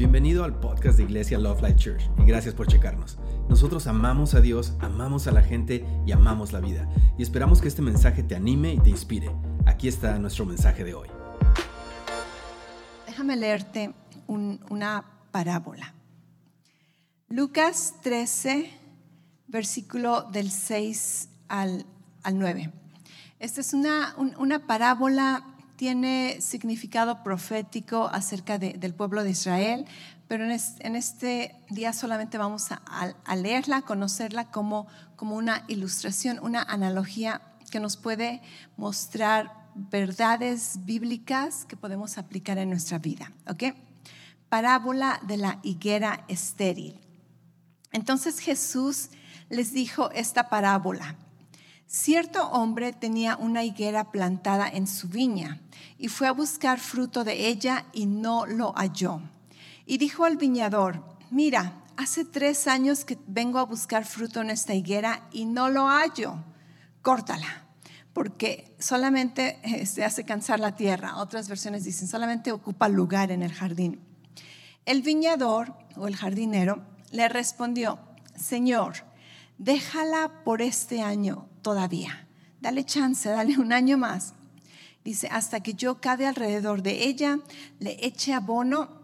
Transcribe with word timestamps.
Bienvenido 0.00 0.44
al 0.44 0.58
podcast 0.58 0.96
de 0.96 1.04
Iglesia 1.04 1.36
Love 1.36 1.60
Life 1.60 1.76
Church 1.76 2.10
y 2.16 2.24
gracias 2.24 2.54
por 2.54 2.66
checarnos. 2.66 3.18
Nosotros 3.50 3.86
amamos 3.86 4.32
a 4.32 4.40
Dios, 4.40 4.72
amamos 4.80 5.26
a 5.26 5.30
la 5.30 5.42
gente 5.42 5.84
y 6.06 6.12
amamos 6.12 6.54
la 6.54 6.60
vida. 6.60 6.88
Y 7.18 7.22
esperamos 7.22 7.60
que 7.60 7.68
este 7.68 7.82
mensaje 7.82 8.22
te 8.22 8.34
anime 8.34 8.72
y 8.72 8.78
te 8.78 8.88
inspire. 8.88 9.30
Aquí 9.66 9.88
está 9.88 10.18
nuestro 10.18 10.46
mensaje 10.46 10.84
de 10.84 10.94
hoy. 10.94 11.08
Déjame 13.06 13.36
leerte 13.36 13.92
una 14.26 15.04
parábola. 15.32 15.92
Lucas 17.28 17.96
13, 18.00 18.70
versículo 19.48 20.22
del 20.32 20.50
6 20.50 21.28
al, 21.48 21.84
9. 22.24 22.72
Esta 23.38 23.60
es 23.60 23.74
una, 23.74 24.14
una 24.16 24.66
parábola 24.66 25.49
tiene 25.80 26.42
significado 26.42 27.22
profético 27.22 28.10
acerca 28.12 28.58
del 28.58 28.92
pueblo 28.92 29.24
de 29.24 29.30
Israel, 29.30 29.86
pero 30.28 30.44
en, 30.44 30.94
este 30.94 31.56
día 31.70 31.94
solamente 31.94 32.36
vamos 32.36 32.66
a, 32.70 33.34
leerla, 33.34 33.80
conocerla 33.80 34.50
como, 34.50 34.86
como 35.16 35.36
una 35.36 35.64
ilustración, 35.68 36.38
una 36.42 36.62
analogía 36.64 37.40
que 37.70 37.80
nos 37.80 37.96
puede 37.96 38.42
mostrar 38.76 39.70
verdades 39.74 40.84
bíblicas 40.84 41.64
que 41.64 41.78
podemos 41.78 42.18
aplicar 42.18 42.58
en 42.58 42.68
nuestra 42.68 42.98
vida. 42.98 43.32
¿ok? 43.48 43.74
Parábola 44.50 45.18
de 45.26 45.38
la 45.38 45.60
higuera 45.62 46.26
estéril. 46.28 47.00
Entonces 47.90 48.38
Jesús 48.38 49.08
les 49.48 49.72
dijo 49.72 50.10
esta 50.10 50.50
parábola. 50.50 51.16
Cierto 51.92 52.48
hombre 52.50 52.92
tenía 52.92 53.34
una 53.34 53.64
higuera 53.64 54.12
plantada 54.12 54.68
en 54.68 54.86
su 54.86 55.08
viña 55.08 55.60
y 55.98 56.06
fue 56.06 56.28
a 56.28 56.32
buscar 56.32 56.78
fruto 56.78 57.24
de 57.24 57.48
ella 57.48 57.84
y 57.92 58.06
no 58.06 58.46
lo 58.46 58.72
halló. 58.76 59.20
Y 59.86 59.98
dijo 59.98 60.24
al 60.24 60.36
viñador, 60.36 61.02
mira, 61.32 61.82
hace 61.96 62.24
tres 62.24 62.68
años 62.68 63.04
que 63.04 63.18
vengo 63.26 63.58
a 63.58 63.64
buscar 63.64 64.04
fruto 64.04 64.40
en 64.40 64.50
esta 64.50 64.72
higuera 64.72 65.26
y 65.32 65.46
no 65.46 65.68
lo 65.68 65.88
hallo. 65.88 66.36
Córtala, 67.02 67.66
porque 68.12 68.72
solamente 68.78 69.58
eh, 69.64 69.84
se 69.84 70.04
hace 70.04 70.24
cansar 70.24 70.60
la 70.60 70.76
tierra. 70.76 71.16
Otras 71.16 71.48
versiones 71.48 71.82
dicen, 71.82 72.06
solamente 72.06 72.52
ocupa 72.52 72.88
lugar 72.88 73.32
en 73.32 73.42
el 73.42 73.52
jardín. 73.52 74.00
El 74.84 75.02
viñador 75.02 75.74
o 75.96 76.06
el 76.06 76.14
jardinero 76.14 76.84
le 77.10 77.28
respondió, 77.28 77.98
Señor, 78.36 78.94
déjala 79.58 80.44
por 80.44 80.62
este 80.62 81.02
año 81.02 81.49
todavía. 81.62 82.26
Dale 82.60 82.84
chance, 82.84 83.28
dale 83.28 83.58
un 83.58 83.72
año 83.72 83.96
más. 83.96 84.34
Dice, 85.04 85.28
hasta 85.28 85.60
que 85.60 85.74
yo 85.74 86.00
cabe 86.00 86.26
alrededor 86.26 86.82
de 86.82 87.04
ella, 87.04 87.38
le 87.78 88.04
eche 88.04 88.34
abono 88.34 89.00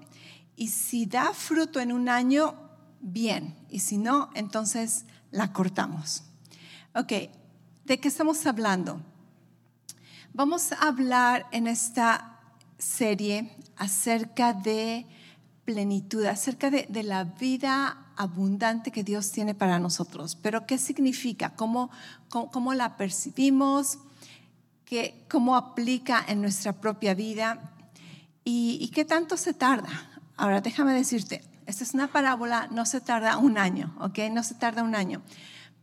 y 0.57 0.69
si 0.69 1.07
da 1.07 1.33
fruto 1.33 1.81
en 1.81 1.93
un 1.93 2.09
año, 2.09 2.55
bien. 3.01 3.55
Y 3.71 3.81
si 3.81 3.99
no, 3.99 4.31
entonces 4.35 5.05
la 5.31 5.53
cortamos. 5.53 6.23
Ok, 6.95 7.13
¿de 7.85 7.99
qué 7.99 8.09
estamos 8.09 8.45
hablando? 8.47 9.01
Vamos 10.33 10.73
a 10.73 10.89
hablar 10.89 11.47
en 11.53 11.67
esta 11.67 12.41
serie 12.79 13.57
acerca 13.77 14.53
de 14.53 15.07
plenitud, 15.67 16.25
acerca 16.25 16.71
de, 16.71 16.87
de 16.89 17.03
la 17.03 17.25
vida 17.25 18.07
abundante 18.17 18.91
que 18.91 19.05
Dios 19.05 19.31
tiene 19.31 19.55
para 19.55 19.79
nosotros. 19.79 20.37
Pero 20.41 20.67
¿qué 20.67 20.79
significa? 20.79 21.55
¿Cómo, 21.55 21.91
cómo, 22.31 22.73
la 22.73 22.97
percibimos? 22.97 23.99
¿Qué, 24.85 25.27
¿Cómo 25.31 25.55
aplica 25.55 26.25
en 26.27 26.41
nuestra 26.41 26.73
propia 26.73 27.15
vida? 27.15 27.73
¿Y, 28.49 28.91
qué 28.95 29.05
tanto 29.05 29.37
se 29.37 29.55
tarda? 29.55 29.89
Ahora, 30.37 30.61
déjame 30.61 30.93
decirte, 30.93 31.43
esta 31.67 31.83
es 31.83 31.95
una 31.95 32.07
parábola, 32.07 32.69
no 32.71 32.87
se 32.87 33.01
tarda 33.01 33.39
un 33.39 33.59
año, 33.59 33.95
¿ok? 34.01 34.19
No 34.31 34.45
se 34.45 34.55
tarda 34.55 34.85
un 34.85 34.95
año. 34.95 35.21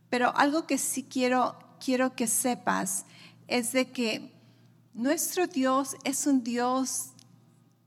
Pero 0.08 0.34
algo 0.36 0.66
que 0.66 0.78
sí 0.78 1.02
quiero, 1.02 1.56
quiero 1.78 2.16
que 2.16 2.26
sepas 2.26 3.04
es 3.48 3.72
de 3.72 3.90
que 3.90 4.32
nuestro 4.94 5.46
Dios 5.46 5.96
es 6.04 6.26
un 6.26 6.42
Dios 6.42 7.10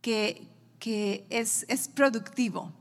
que, 0.01 0.47
que 0.79 1.25
es, 1.29 1.65
es 1.69 1.87
productivo 1.87 2.73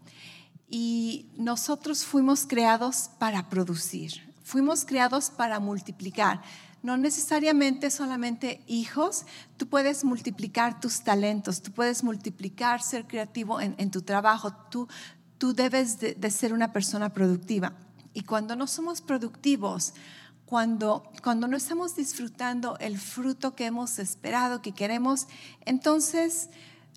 y 0.68 1.26
nosotros 1.36 2.04
fuimos 2.04 2.46
creados 2.46 3.10
para 3.18 3.48
producir, 3.48 4.34
fuimos 4.42 4.84
creados 4.84 5.30
para 5.30 5.60
multiplicar. 5.60 6.42
No 6.82 6.96
necesariamente 6.96 7.90
solamente 7.90 8.62
hijos, 8.66 9.26
tú 9.56 9.66
puedes 9.68 10.04
multiplicar 10.04 10.80
tus 10.80 11.02
talentos, 11.02 11.62
tú 11.62 11.72
puedes 11.72 12.04
multiplicar, 12.04 12.82
ser 12.82 13.06
creativo 13.06 13.60
en, 13.60 13.90
tu 13.90 14.02
trabajo, 14.02 14.52
tú, 14.70 14.88
tú 15.38 15.52
debes 15.52 15.98
de, 15.98 16.14
de, 16.14 16.30
ser 16.30 16.52
una 16.52 16.72
persona 16.72 17.12
productiva. 17.12 17.72
Y 18.12 18.22
cuando 18.22 18.54
no 18.54 18.66
somos 18.66 19.00
productivos, 19.02 19.94
cuando, 20.44 21.10
cuando 21.24 21.48
no 21.48 21.56
estamos 21.56 21.96
disfrutando 21.96 22.76
el 22.78 22.98
fruto 22.98 23.56
que 23.56 23.66
hemos 23.66 23.98
esperado, 23.98 24.62
que 24.62 24.72
queremos, 24.72 25.26
entonces 25.64 26.50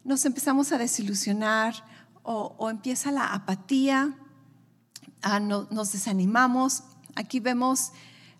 nos 0.03 0.25
empezamos 0.25 0.71
a 0.71 0.77
desilusionar 0.77 1.75
o, 2.23 2.69
empieza 2.69 3.11
la 3.11 3.33
apatía, 3.33 4.15
ah, 5.21 5.39
nos 5.39 5.91
desanimamos. 5.91 6.83
Aquí 7.15 7.39
vemos 7.39 7.91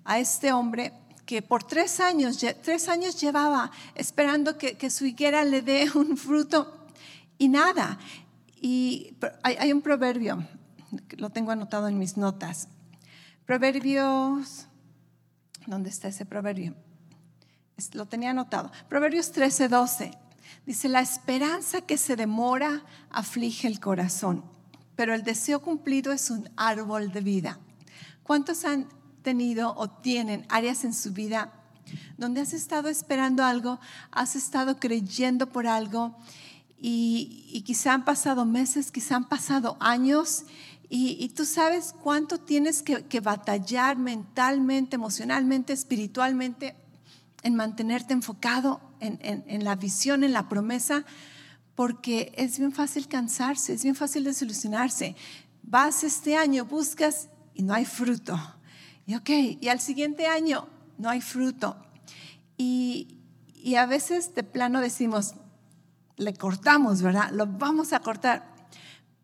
a 0.03 0.19
este 0.19 0.52
hombre 0.52 0.94
que 1.30 1.44
por 1.44 1.64
tres 1.64 2.00
años, 2.00 2.44
tres 2.64 2.90
años 2.90 3.22
llevaba 3.22 3.69
esperando 3.94 4.58
que, 4.58 4.90
su 4.90 5.06
higuera 5.06 5.46
le 5.46 5.62
dé 5.62 5.88
un 5.96 6.18
fruto 6.18 6.88
y 7.38 7.50
nada. 7.50 8.00
Y 8.59 9.16
hay, 9.44 9.72
un 9.72 9.81
proverbio, 9.81 10.44
lo 11.18 11.30
tengo 11.30 11.52
anotado 11.52 11.88
en 11.88 12.00
mis 12.00 12.18
notas. 12.18 12.68
Proverbios, 13.46 14.66
¿dónde 15.68 15.90
está 15.90 16.08
ese 16.08 16.25
proverbio? 16.25 16.74
Lo 17.94 18.08
tenía 18.08 18.31
anotado. 18.31 18.72
Proverbios 18.90 19.31
13, 19.31 19.69
12. 19.69 20.29
Dice, 20.66 20.90
la 20.90 21.02
esperanza 21.02 21.82
que 21.82 21.98
se 21.98 22.16
demora 22.16 22.84
aflige 23.10 23.68
el 23.68 23.80
corazón, 23.80 24.44
pero 24.96 25.14
el 25.14 25.24
deseo 25.24 25.62
cumplido 25.62 26.12
es 26.12 26.30
un 26.30 26.50
árbol 26.56 27.12
de 27.12 27.22
vida. 27.22 27.60
¿Cuántos 28.24 28.66
han 28.66 28.88
tenido 29.24 29.74
o 29.76 29.90
tienen 29.90 30.46
áreas 30.50 30.84
en 30.84 30.94
su 30.94 31.12
vida 31.14 31.54
donde 32.18 32.42
has 32.42 32.54
estado 32.54 32.90
esperando 32.90 33.44
algo, 33.44 33.80
has 34.12 34.36
estado 34.36 34.80
creyendo 34.80 35.50
por 35.50 35.68
algo 35.68 36.16
y, 36.78 37.62
quizá 37.66 37.94
han 37.94 38.06
pasado 38.06 38.46
meses, 38.46 38.92
quizá 38.92 39.16
han 39.16 39.28
pasado 39.28 39.78
años 39.80 40.44
y, 40.90 41.30
tú 41.30 41.46
sabes 41.46 41.94
cuánto 42.02 42.40
tienes 42.40 42.81
que, 42.81 43.20
batallar 43.20 43.98
mentalmente, 43.98 44.96
emocionalmente, 44.96 45.74
espiritualmente 45.74 46.76
en 47.44 47.56
mantenerte 47.56 48.14
enfocado 48.14 48.82
en, 49.00 49.64
la 49.64 49.76
visión, 49.76 50.24
en 50.24 50.34
la 50.34 50.50
promesa, 50.50 51.06
porque 51.76 52.34
es 52.36 52.60
bien 52.60 52.72
fácil 52.72 53.08
cansarse, 53.08 53.74
es 53.74 53.84
bien 53.84 53.96
fácil 53.96 54.24
desilusionarse. 54.24 55.16
Vas 55.64 56.04
este 56.04 56.36
año, 56.36 56.66
buscas 56.66 57.30
y 57.54 57.64
no 57.64 57.74
hay 57.74 57.86
fruto. 57.86 58.38
Y 59.06 59.16
ok, 59.16 59.30
y 59.62 59.68
al 59.70 59.80
siguiente 59.80 60.28
año 60.28 60.68
no 60.98 61.10
hay 61.10 61.22
fruto. 61.22 61.78
Y, 62.58 63.20
y 63.54 63.76
a 63.76 63.86
veces 63.86 64.36
de 64.36 64.44
plano 64.44 64.82
decimos, 64.82 65.36
le 66.18 66.34
cortamos, 66.34 67.02
¿verdad? 67.02 67.32
Lo 67.32 67.48
vamos 67.48 67.94
a 67.94 68.02
cortar. 68.02 68.54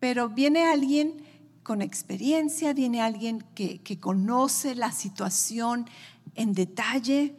Pero 0.00 0.30
viene 0.30 0.64
alguien 0.64 1.22
con 1.62 1.82
experiencia, 1.82 2.72
viene 2.72 3.02
alguien 3.02 3.44
que, 3.54 3.82
que 3.82 3.98
conoce 3.98 4.74
la 4.74 4.92
situación 4.92 5.86
en 6.34 6.52
detalle 6.54 7.34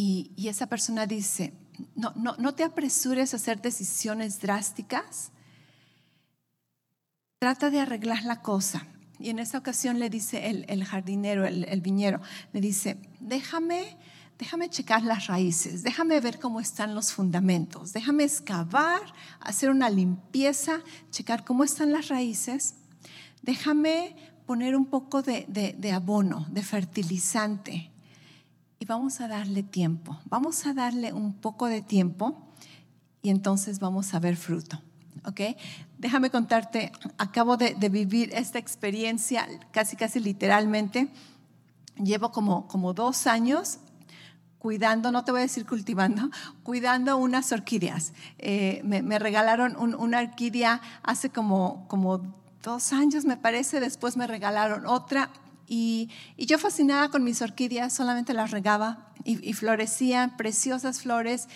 y, 0.00 0.46
esa 0.48 0.68
persona 0.68 1.06
dice, 1.06 1.52
no, 1.96 2.12
no, 2.14 2.36
no 2.38 2.54
te 2.54 2.62
apresures 2.62 3.32
a 3.34 3.36
hacer 3.36 3.60
decisiones 3.60 4.40
drásticas, 4.40 5.32
trata 7.40 7.68
de 7.68 7.80
arreglar 7.80 8.22
la 8.22 8.40
cosa. 8.40 8.86
Y 9.18 9.30
en 9.30 9.40
esa 9.40 9.58
ocasión 9.58 9.98
le 9.98 10.08
dice 10.08 10.64
el, 10.68 10.84
jardinero, 10.84 11.44
el, 11.44 11.80
viñero, 11.80 12.20
le 12.52 12.60
dice, 12.60 12.96
déjame, 13.18 13.96
déjame 14.38 14.70
checar 14.70 15.02
las 15.02 15.26
raíces, 15.26 15.82
déjame 15.82 16.20
ver 16.20 16.38
cómo 16.38 16.60
están 16.60 16.94
los 16.94 17.12
fundamentos, 17.12 17.92
déjame 17.92 18.22
excavar, 18.22 19.02
hacer 19.40 19.68
una 19.68 19.90
limpieza, 19.90 20.80
checar 21.10 21.44
cómo 21.44 21.64
están 21.64 21.90
las 21.90 22.06
raíces, 22.06 22.76
déjame 23.42 24.14
poner 24.46 24.76
un 24.76 24.86
poco 24.86 25.22
de, 25.22 25.92
abono, 25.92 26.46
de 26.50 26.62
fertilizante, 26.62 27.90
vamos 28.88 29.20
a 29.20 29.28
darle 29.28 29.62
tiempo, 29.62 30.18
vamos 30.24 30.66
a 30.66 30.72
darle 30.72 31.12
un 31.12 31.34
poco 31.34 31.66
de 31.66 31.82
tiempo 31.82 32.48
y 33.20 33.28
entonces 33.28 33.78
vamos 33.80 34.14
a 34.14 34.18
ver 34.18 34.36
fruto. 34.36 34.80
¿Ok? 35.26 35.40
Déjame 35.98 36.30
contarte, 36.30 36.90
acabo 37.18 37.58
de, 37.58 37.74
vivir 37.90 38.30
esta 38.32 38.58
experiencia 38.58 39.46
casi, 39.72 39.96
casi 39.96 40.20
literalmente. 40.20 41.08
Llevo 42.02 42.32
como, 42.32 42.66
como 42.66 42.94
dos 42.94 43.26
años 43.26 43.78
cuidando, 44.58 45.12
no 45.12 45.22
te 45.22 45.32
voy 45.32 45.40
a 45.40 45.42
decir 45.42 45.66
cultivando, 45.66 46.30
cuidando 46.62 47.18
unas 47.18 47.52
orquídeas. 47.52 48.14
Eh, 48.38 48.80
me, 48.84 49.18
regalaron 49.18 49.76
una 49.76 50.20
orquídea 50.20 50.80
hace 51.02 51.28
como, 51.28 51.86
como 51.88 52.22
dos 52.62 52.94
años, 52.94 53.26
me 53.26 53.36
parece, 53.36 53.80
después 53.80 54.16
me 54.16 54.26
regalaron 54.26 54.86
otra 54.86 55.30
y, 55.68 56.08
yo 56.36 56.58
fascinada 56.58 57.10
con 57.10 57.22
mis 57.24 57.42
orquídeas, 57.42 57.92
solamente 57.92 58.32
las 58.32 58.50
regaba 58.50 59.12
y, 59.24 59.52
florecían 59.52 60.36
preciosas 60.36 61.02
flores 61.02 61.48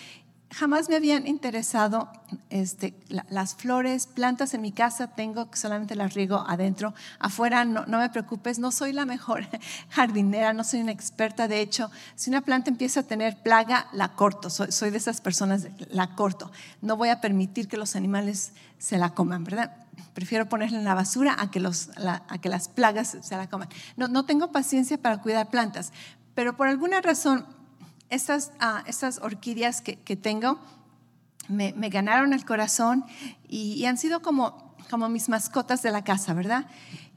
jamás 0.53 0.89
me 0.89 0.97
habían 0.97 1.27
interesado 1.27 2.11
este, 2.51 2.95
las 3.09 3.55
flores, 3.55 4.07
plantas 4.07 4.53
en 4.55 4.61
mi 4.61 4.71
casa 4.71 5.09
tengo 5.15 5.49
solamente 5.55 5.97
las 5.97 6.15
riego 6.15 6.45
adentro. 6.47 6.95
Afuera 7.19 7.65
no, 7.65 7.87
me 7.87 8.11
preocupes, 8.11 8.59
no 8.59 8.71
soy 8.71 8.93
la 8.93 9.07
mejor 9.07 9.47
jardinera, 9.89 10.53
no 10.53 10.63
soy 10.63 10.81
una 10.83 10.93
experta. 10.93 11.49
De 11.49 11.61
hecho, 11.61 11.91
si 12.15 12.31
una 12.31 12.43
planta 12.43 12.71
empieza 12.71 13.01
a 13.01 13.03
tener 13.05 13.43
plaga, 13.43 13.89
la 13.93 14.15
corto. 14.15 14.51
Soy, 14.51 14.91
de 14.91 14.99
esas 14.99 15.21
personas, 15.21 15.69
la 15.89 16.15
corto. 16.15 16.53
No 16.83 16.97
voy 16.97 17.09
a 17.09 17.21
permitir 17.21 17.67
que 17.67 17.79
los 17.79 17.97
animales 17.97 18.53
se 18.79 18.99
la 18.99 19.11
coman, 19.11 19.45
¿verdad? 19.45 19.82
Prefiero 20.15 20.49
ponerla 20.49 20.79
en 20.79 20.85
la 20.85 20.95
basura 20.95 21.37
a 21.39 21.51
que, 21.51 21.61
los, 21.61 21.91
a 21.97 22.39
que 22.39 22.49
las 22.49 22.69
plagas 22.69 23.17
se 23.21 23.37
la 23.37 23.49
coman. 23.49 23.69
No, 23.97 24.09
no 24.09 24.25
tengo 24.25 24.53
paciencia 24.53 24.99
para 24.99 25.21
cuidar 25.21 25.49
plantas, 25.51 25.93
pero 26.35 26.57
por 26.57 26.69
alguna 26.69 27.01
razón 27.01 27.47
estas, 28.13 28.53
ah, 28.61 28.85
estas 28.87 29.19
orquídeas 29.19 29.81
que, 29.81 30.17
tengo 30.17 30.59
me, 31.49 31.73
ganaron 31.89 32.35
el 32.35 32.45
corazón 32.45 33.05
y, 33.49 33.85
han 33.87 33.97
sido 33.97 34.21
como, 34.21 34.77
como 34.91 35.09
mis 35.09 35.31
mascotas 35.31 35.83
de 35.83 35.91
la 35.91 36.05
casa, 36.05 36.35
¿verdad? 36.35 36.67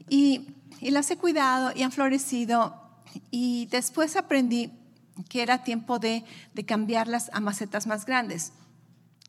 Y, 0.08 0.48
las 0.80 1.10
he 1.10 1.16
cuidado 1.16 1.72
y 1.74 1.82
han 1.82 1.92
florecido 1.92 2.74
y 3.30 3.66
después 3.66 4.14
aprendí 4.16 4.70
que 5.28 5.42
era 5.42 5.64
tiempo 5.64 5.98
de, 5.98 6.24
cambiarlas 6.66 7.30
a 7.32 7.40
macetas 7.40 7.86
más 7.86 8.06
grandes. 8.06 8.52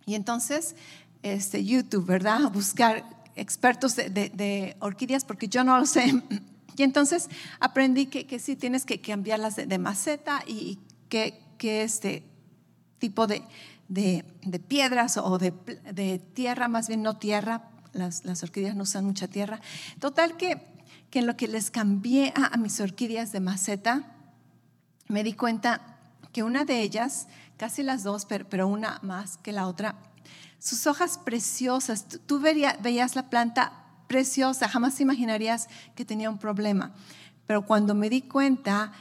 Y 0.05 0.15
entonces, 0.15 0.75
este, 1.21 1.65
YouTube, 1.65 2.05
¿verdad? 2.05 2.49
Buscar 2.51 3.03
expertos 3.37 3.95
de, 3.95 4.75
orquídeas 4.79 5.25
porque 5.25 5.47
yo 5.47 5.63
no 5.63 5.77
lo 5.77 5.85
sé. 5.85 6.21
Y 6.75 6.83
entonces 6.83 7.29
aprendí 7.59 8.05
que, 8.05 8.39
sí 8.39 8.55
tienes 8.55 8.85
que 8.85 9.01
cambiarlas 9.01 9.55
de, 9.55 9.77
maceta 9.79 10.43
y 10.45 10.79
que, 11.09 11.39
que 11.57 11.81
este 11.81 12.23
tipo 12.99 13.25
de, 13.27 13.43
piedras 14.67 15.17
o 15.17 15.37
de, 15.37 16.19
tierra, 16.33 16.67
más 16.67 16.87
bien 16.87 17.01
no 17.01 17.17
tierra, 17.17 17.69
las, 17.93 18.43
orquídeas 18.43 18.75
no 18.75 18.83
usan 18.83 19.05
mucha 19.05 19.27
tierra. 19.27 19.59
Total 19.99 20.37
que, 20.37 20.61
que 21.09 21.19
en 21.19 21.27
lo 21.27 21.35
que 21.35 21.47
les 21.47 21.71
cambié 21.71 22.33
a, 22.35 22.55
mis 22.57 22.79
orquídeas 22.79 23.31
de 23.31 23.39
maceta, 23.39 24.03
me 25.07 25.23
di 25.23 25.33
cuenta 25.33 25.97
que 26.31 26.43
una 26.43 26.65
de 26.65 26.81
ellas, 26.81 27.27
casi 27.57 27.81
las 27.81 28.03
dos, 28.03 28.25
pero, 28.25 28.67
una 28.67 28.99
más 29.01 29.37
que 29.37 29.51
la 29.51 29.67
otra, 29.67 29.95
sus 30.59 30.87
hojas 30.87 31.17
preciosas, 31.17 32.05
tú, 32.25 32.39
veías 32.39 33.15
la 33.15 33.29
planta 33.29 33.73
preciosa, 34.07 34.67
jamás 34.67 34.99
imaginarías 34.99 35.67
que 35.95 36.05
tenía 36.05 36.29
un 36.29 36.37
problema. 36.37 36.93
Pero 37.45 37.65
cuando 37.65 37.93
me 37.95 38.09
di 38.09 38.21
cuenta, 38.21 38.91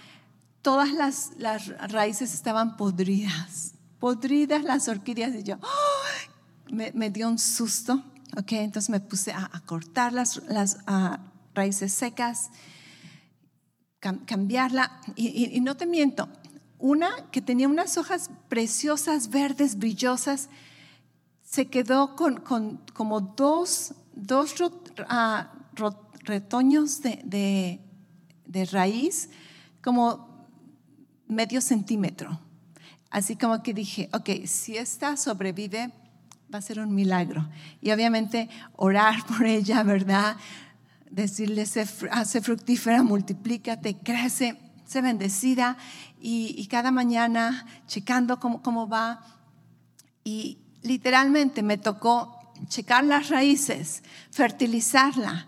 todas 0.62 0.93
las, 0.93 1.69
raíces 1.91 2.35
estaban 2.35 2.76
podridas, 2.76 3.75
podridas 3.99 4.62
las 4.62 4.88
orquídeas 4.88 5.35
y 5.35 5.43
yo 5.43 5.58
me, 6.70 7.11
dio 7.11 7.29
un 7.29 7.38
susto, 7.38 8.02
ok, 8.37 8.52
entonces 8.52 8.91
me 8.91 9.00
puse 9.00 9.32
a, 9.32 9.49
cortar 9.64 10.12
las, 10.12 10.43
las 10.49 10.79
raíces 11.55 11.93
secas, 11.93 12.50
cambiarla. 14.00 15.00
Y, 15.17 15.61
no 15.61 15.76
te 15.76 15.87
miento, 15.87 16.29
una 16.79 17.11
que 17.31 17.41
tenía 17.41 17.69
unas 17.69 17.97
hojas 17.97 18.31
preciosas, 18.49 19.31
verdes, 19.31 19.79
brillosas, 19.79 20.49
se 21.46 21.69
quedó 21.69 22.16
con, 22.16 22.43
como 22.93 23.20
dos, 23.20 23.94
dos 24.14 24.54
retoños 26.25 27.00
de, 27.02 27.81
de 28.44 28.64
raíz, 28.66 29.31
como 29.81 30.48
medio 31.28 31.60
centímetro. 31.60 32.40
Así 33.10 33.37
como 33.37 33.62
que 33.62 33.72
dije, 33.72 34.10
ok, 34.12 34.44
si 34.46 34.76
esta 34.76 35.16
sobrevive, 35.16 35.93
va 36.52 36.58
a 36.58 36.62
ser 36.62 36.81
un 36.81 36.94
milagro. 36.94 37.49
Y 37.81 37.92
obviamente 37.92 38.49
orar 38.75 39.25
por 39.26 39.46
ella, 39.46 39.84
¿verdad? 39.84 40.37
Decirle, 41.10 41.64
hace 42.10 42.40
fructífera, 42.40 43.04
multiplícate, 43.04 43.99
crece, 43.99 44.58
sé 44.84 45.00
bendecida. 45.00 45.76
Y, 46.20 46.66
cada 46.66 46.90
mañana 46.90 47.64
checando 47.87 48.40
cómo, 48.40 48.62
cómo 48.62 48.88
va. 48.88 49.22
Literalmente 50.87 51.62
me 51.62 51.79
tocó 51.79 52.38
checar 52.69 53.05
las 53.05 53.29
raíces, 53.29 54.03
fertilizarla 54.31 55.47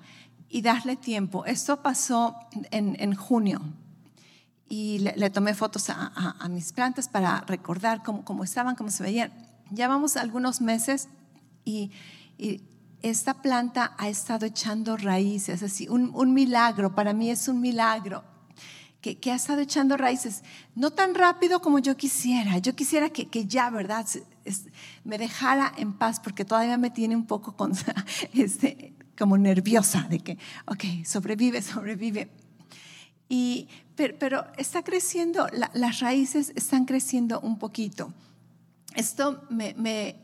y 0.49 0.62
darle 0.62 0.96
tiempo. 0.96 1.46
Esto 1.46 1.82
pasó 1.82 2.37
en, 2.70 2.96
en 3.00 3.14
junio 3.14 3.62
y 4.69 4.99
le, 4.99 5.31
tomé 5.31 5.55
fotos 5.55 5.88
a, 5.88 6.46
mis 6.50 6.73
plantas 6.73 7.08
para 7.08 7.40
recordar 7.40 8.02
cómo, 8.02 8.44
estaban, 8.44 8.76
cómo 8.76 8.90
se 8.90 9.02
veían. 9.02 9.32
Ya 9.70 9.88
vamos 9.88 10.17
algunos 10.17 10.61
meses 10.61 11.08
y, 11.64 11.90
esta 13.00 13.35
planta 13.43 13.94
ha 13.96 14.08
estado 14.08 14.44
echando 14.44 14.96
raíces, 14.96 15.62
así, 15.62 15.88
un, 15.88 16.35
milagro, 16.35 16.96
para 16.96 17.12
mí 17.12 17.31
es 17.31 17.46
un 17.46 17.61
milagro. 17.61 18.25
Que, 19.00 19.18
ha 19.30 19.36
estado 19.36 19.60
echando 19.60 19.96
raíces, 19.96 20.42
no 20.74 20.90
tan 20.90 21.14
rápido 21.14 21.60
como 21.60 21.78
yo 21.78 21.96
quisiera. 21.96 22.58
Yo 22.58 22.74
quisiera 22.74 23.10
que, 23.10 23.46
ya, 23.46 23.70
¿verdad? 23.70 24.06
me 25.04 25.18
dejara 25.18 25.72
en 25.76 25.92
paz 25.92 26.20
porque 26.20 26.44
todavía 26.44 26.76
me 26.76 26.90
tiene 26.90 27.14
un 27.14 27.26
poco 27.26 27.56
con, 27.56 27.72
este, 28.34 28.94
como 29.16 29.38
nerviosa 29.38 30.06
de 30.08 30.18
que, 30.20 30.38
ok, 30.66 31.04
sobrevive, 31.04 31.62
sobrevive. 31.62 32.30
Y, 33.28 33.68
pero, 33.94 34.46
está 34.56 34.82
creciendo, 34.82 35.46
las 35.74 36.00
raíces 36.00 36.52
están 36.54 36.86
creciendo 36.86 37.40
un 37.40 37.58
poquito. 37.58 38.12
Esto 38.94 39.44
me, 39.50 40.16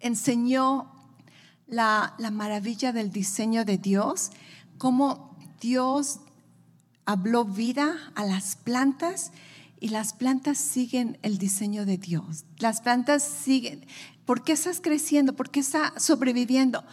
enseñó 0.00 0.90
la, 1.66 2.14
maravilla 2.32 2.92
del 2.92 3.12
diseño 3.12 3.64
de 3.64 3.78
Dios, 3.78 4.30
cómo 4.78 5.36
Dios 5.60 6.20
habló 7.10 7.44
vida 7.44 7.96
a 8.14 8.24
las 8.24 8.56
plantas 8.56 9.32
y 9.80 9.88
las 9.88 10.12
plantas 10.12 10.58
siguen 10.58 11.18
el 11.22 11.38
diseño 11.38 11.84
de 11.84 11.98
Dios. 11.98 12.44
Las 12.58 12.80
plantas 12.80 13.22
siguen. 13.22 13.84
¿Por 14.24 14.44
qué 14.44 14.52
estás 14.52 14.80
creciendo? 14.80 15.34
¿Por 15.34 15.50
qué 15.50 15.60
está 15.60 15.92
sobreviviendo? 15.98 16.84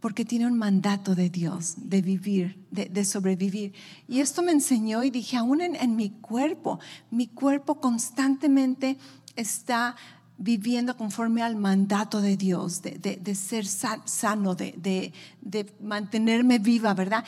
porque 0.00 0.24
tiene 0.24 0.46
un 0.46 0.56
mandato 0.56 1.14
de 1.14 1.28
Dios 1.28 1.74
de 1.76 2.00
vivir, 2.00 2.58
de, 2.70 3.04
sobrevivir. 3.04 3.74
Y 4.08 4.20
esto 4.20 4.42
me 4.42 4.50
enseñó 4.50 5.04
y 5.04 5.10
dije, 5.10 5.36
aún 5.36 5.60
en, 5.60 5.94
mi 5.94 6.08
cuerpo, 6.08 6.80
mi 7.10 7.26
cuerpo 7.26 7.82
constantemente 7.82 8.96
está 9.36 9.96
viviendo 10.40 10.96
conforme 10.96 11.42
al 11.42 11.54
mandato 11.54 12.22
de 12.22 12.38
Dios, 12.38 12.80
de, 12.80 13.34
ser 13.34 13.66
sano, 13.66 14.54
de, 14.54 15.12
mantenerme 15.80 16.58
viva, 16.58 16.94
¿verdad? 16.94 17.24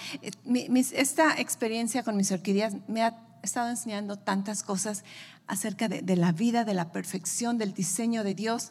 esta 0.92 1.38
experiencia 1.38 2.02
con 2.02 2.16
mis 2.16 2.33
orquídeas 2.33 2.75
me 2.88 3.02
ha 3.02 3.14
estado 3.42 3.69
enseñando 3.69 4.16
tantas 4.16 4.62
cosas 4.62 5.04
acerca 5.47 5.88
de, 5.88 6.16
la 6.16 6.33
vida, 6.33 6.64
de 6.64 6.73
la 6.73 6.90
perfección, 6.90 7.59
del 7.59 7.75
diseño 7.75 8.25
de 8.25 8.35
Dios. 8.35 8.71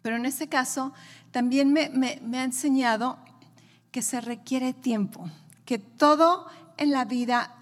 Pero 0.00 0.16
en 0.16 0.24
este 0.24 0.48
caso 0.48 0.94
también 1.30 1.70
me, 1.70 2.38
ha 2.38 2.44
enseñado 2.44 3.18
que 3.92 4.00
se 4.00 4.22
requiere 4.22 4.72
tiempo, 4.72 5.28
que 5.66 5.78
todo 5.78 6.46
en 6.78 6.92
la 6.92 7.04
vida 7.04 7.59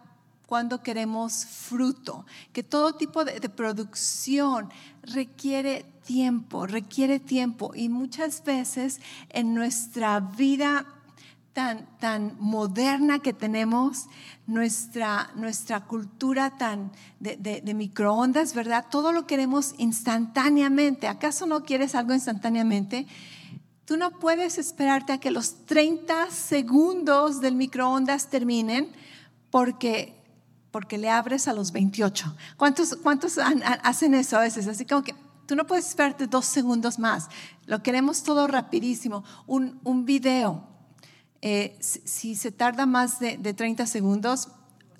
cuando 0.49 0.83
queremos 0.83 1.45
fruto, 1.45 2.25
que 2.55 2.63
todo 2.63 2.95
tipo 2.95 3.23
de, 3.23 3.39
producción 3.51 4.71
requiere 5.03 5.85
tiempo, 6.07 6.67
requiere 6.67 7.21
tiempo 7.21 7.73
y 7.75 7.91
muchas 7.91 8.43
veces 8.45 8.99
en 9.29 9.53
nuestra 9.53 10.21
vida 10.21 10.87
tan, 11.53 11.87
tan 11.99 12.35
moderna 12.41 13.19
que 13.19 13.35
tenemos, 13.35 14.07
nuestra, 14.47 15.31
nuestra 15.35 15.85
cultura 15.85 16.57
tan 16.57 16.93
de, 17.21 17.37
de, 17.37 17.75
microondas, 17.75 18.55
¿verdad? 18.55 18.87
Todo 18.91 19.13
lo 19.13 19.27
queremos 19.27 19.75
instantáneamente. 19.77 21.09
¿Acaso 21.09 21.45
no 21.45 21.63
quieres 21.63 21.95
algo 21.95 22.15
instantáneamente? 22.15 23.07
Tú 23.85 23.99
no 23.99 24.13
puedes 24.13 24.57
esperarte 24.57 25.13
a 25.13 25.21
que 25.21 25.31
los 25.31 25.67
30 25.67 26.31
segundos 26.31 27.43
del 27.43 27.55
microondas 27.55 28.31
terminen 28.31 28.89
porque, 29.51 30.18
porque 30.71 30.99
le 30.99 31.11
abres 31.11 31.49
a 31.49 31.53
los 31.53 31.73
28. 31.73 32.35
¿Cuántos, 32.57 32.97
cuántos 32.97 33.39
hacen 33.39 34.15
eso 34.15 34.37
a 34.37 34.41
veces? 34.41 34.67
Así 34.67 34.85
como 34.85 35.03
que 35.03 35.15
tú 35.47 35.57
no 35.57 35.67
puedes 35.67 35.89
esperarte 35.89 36.27
dos 36.27 36.45
segundos 36.47 36.99
más. 36.99 37.29
Lo 37.67 37.83
queremos 37.83 38.23
todo 38.23 38.47
rapidísimo. 38.47 39.25
Un, 39.47 39.81
un 39.85 40.05
video, 40.05 40.69
eh, 41.43 41.79
si, 41.81 42.35
se 42.35 42.53
tarda 42.53 42.87
más 42.87 43.19
de, 43.21 43.39
de, 43.39 43.55
30 43.55 43.87
segundos, 43.87 44.49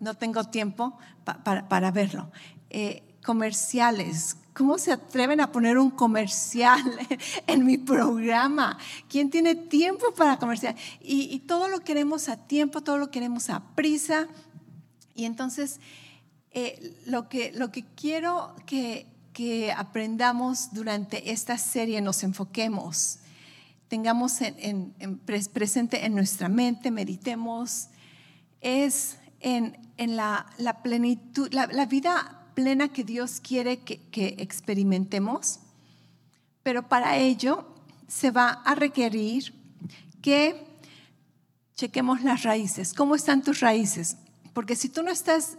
no 0.01 0.15
tengo 0.15 0.45
tiempo 0.45 0.99
para 1.25 1.91
verlo. 1.91 2.31
Eh, 2.71 3.03
comerciales, 3.23 4.37
¿Cómo 4.59 4.77
se 4.77 4.91
atreven 4.91 5.41
a 5.41 5.53
poner 5.53 5.79
un 5.79 5.89
comercial 5.89 6.83
en 7.47 7.65
mi 7.65 7.79
programa? 7.79 8.77
¿Quién 9.09 9.31
tiene 9.31 9.55
tiempo 9.55 10.13
para 10.17 10.37
comercial? 10.37 10.75
Y, 11.01 11.39
todo 11.47 11.69
lo 11.69 11.79
queremos 11.79 12.29
a 12.29 12.37
tiempo, 12.37 12.81
todo 12.81 12.99
lo 12.99 13.09
queremos 13.09 13.51
a 13.51 13.63
prisa. 13.77 14.27
Y 15.19 15.25
entonces, 15.25 15.81
eh, 16.53 16.97
lo, 17.05 17.29
que, 17.29 17.51
lo 17.51 17.73
que 17.73 17.85
quiero 17.97 18.55
que, 18.67 19.09
que 19.33 19.73
aprendamos 19.73 20.73
durante 20.73 21.33
esta 21.33 21.59
serie, 21.59 22.01
nos 22.01 22.23
enfoquemos, 22.23 23.19
tengamos 23.89 24.41
en, 24.41 24.95
presente 25.53 26.07
en 26.07 26.15
nuestra 26.15 26.49
mente, 26.49 26.93
meditemos, 26.93 27.89
es 28.61 29.17
en, 29.41 29.77
la, 29.99 30.47
plenitud, 30.85 31.53
la, 31.53 31.87
vida 31.87 32.47
plena 32.55 32.93
que 32.93 33.03
Dios 33.03 33.41
quiere 33.41 33.81
que, 33.81 33.99
que 34.13 34.37
experimentemos, 34.39 35.59
pero 36.63 36.89
para 36.89 37.17
ello 37.17 37.67
se 38.07 38.31
va 38.31 38.51
a 38.51 38.77
requerir 38.77 39.53
que 40.23 40.65
chequemos 41.75 42.23
las 42.23 42.45
raíces. 42.45 42.95
¿Cómo 42.95 43.17
están 43.17 43.43
tus 43.43 43.59
raíces? 43.59 44.17
Porque 44.59 44.75
si 44.75 44.89
tú 44.89 45.05
no 45.05 45.13
estás 45.13 45.57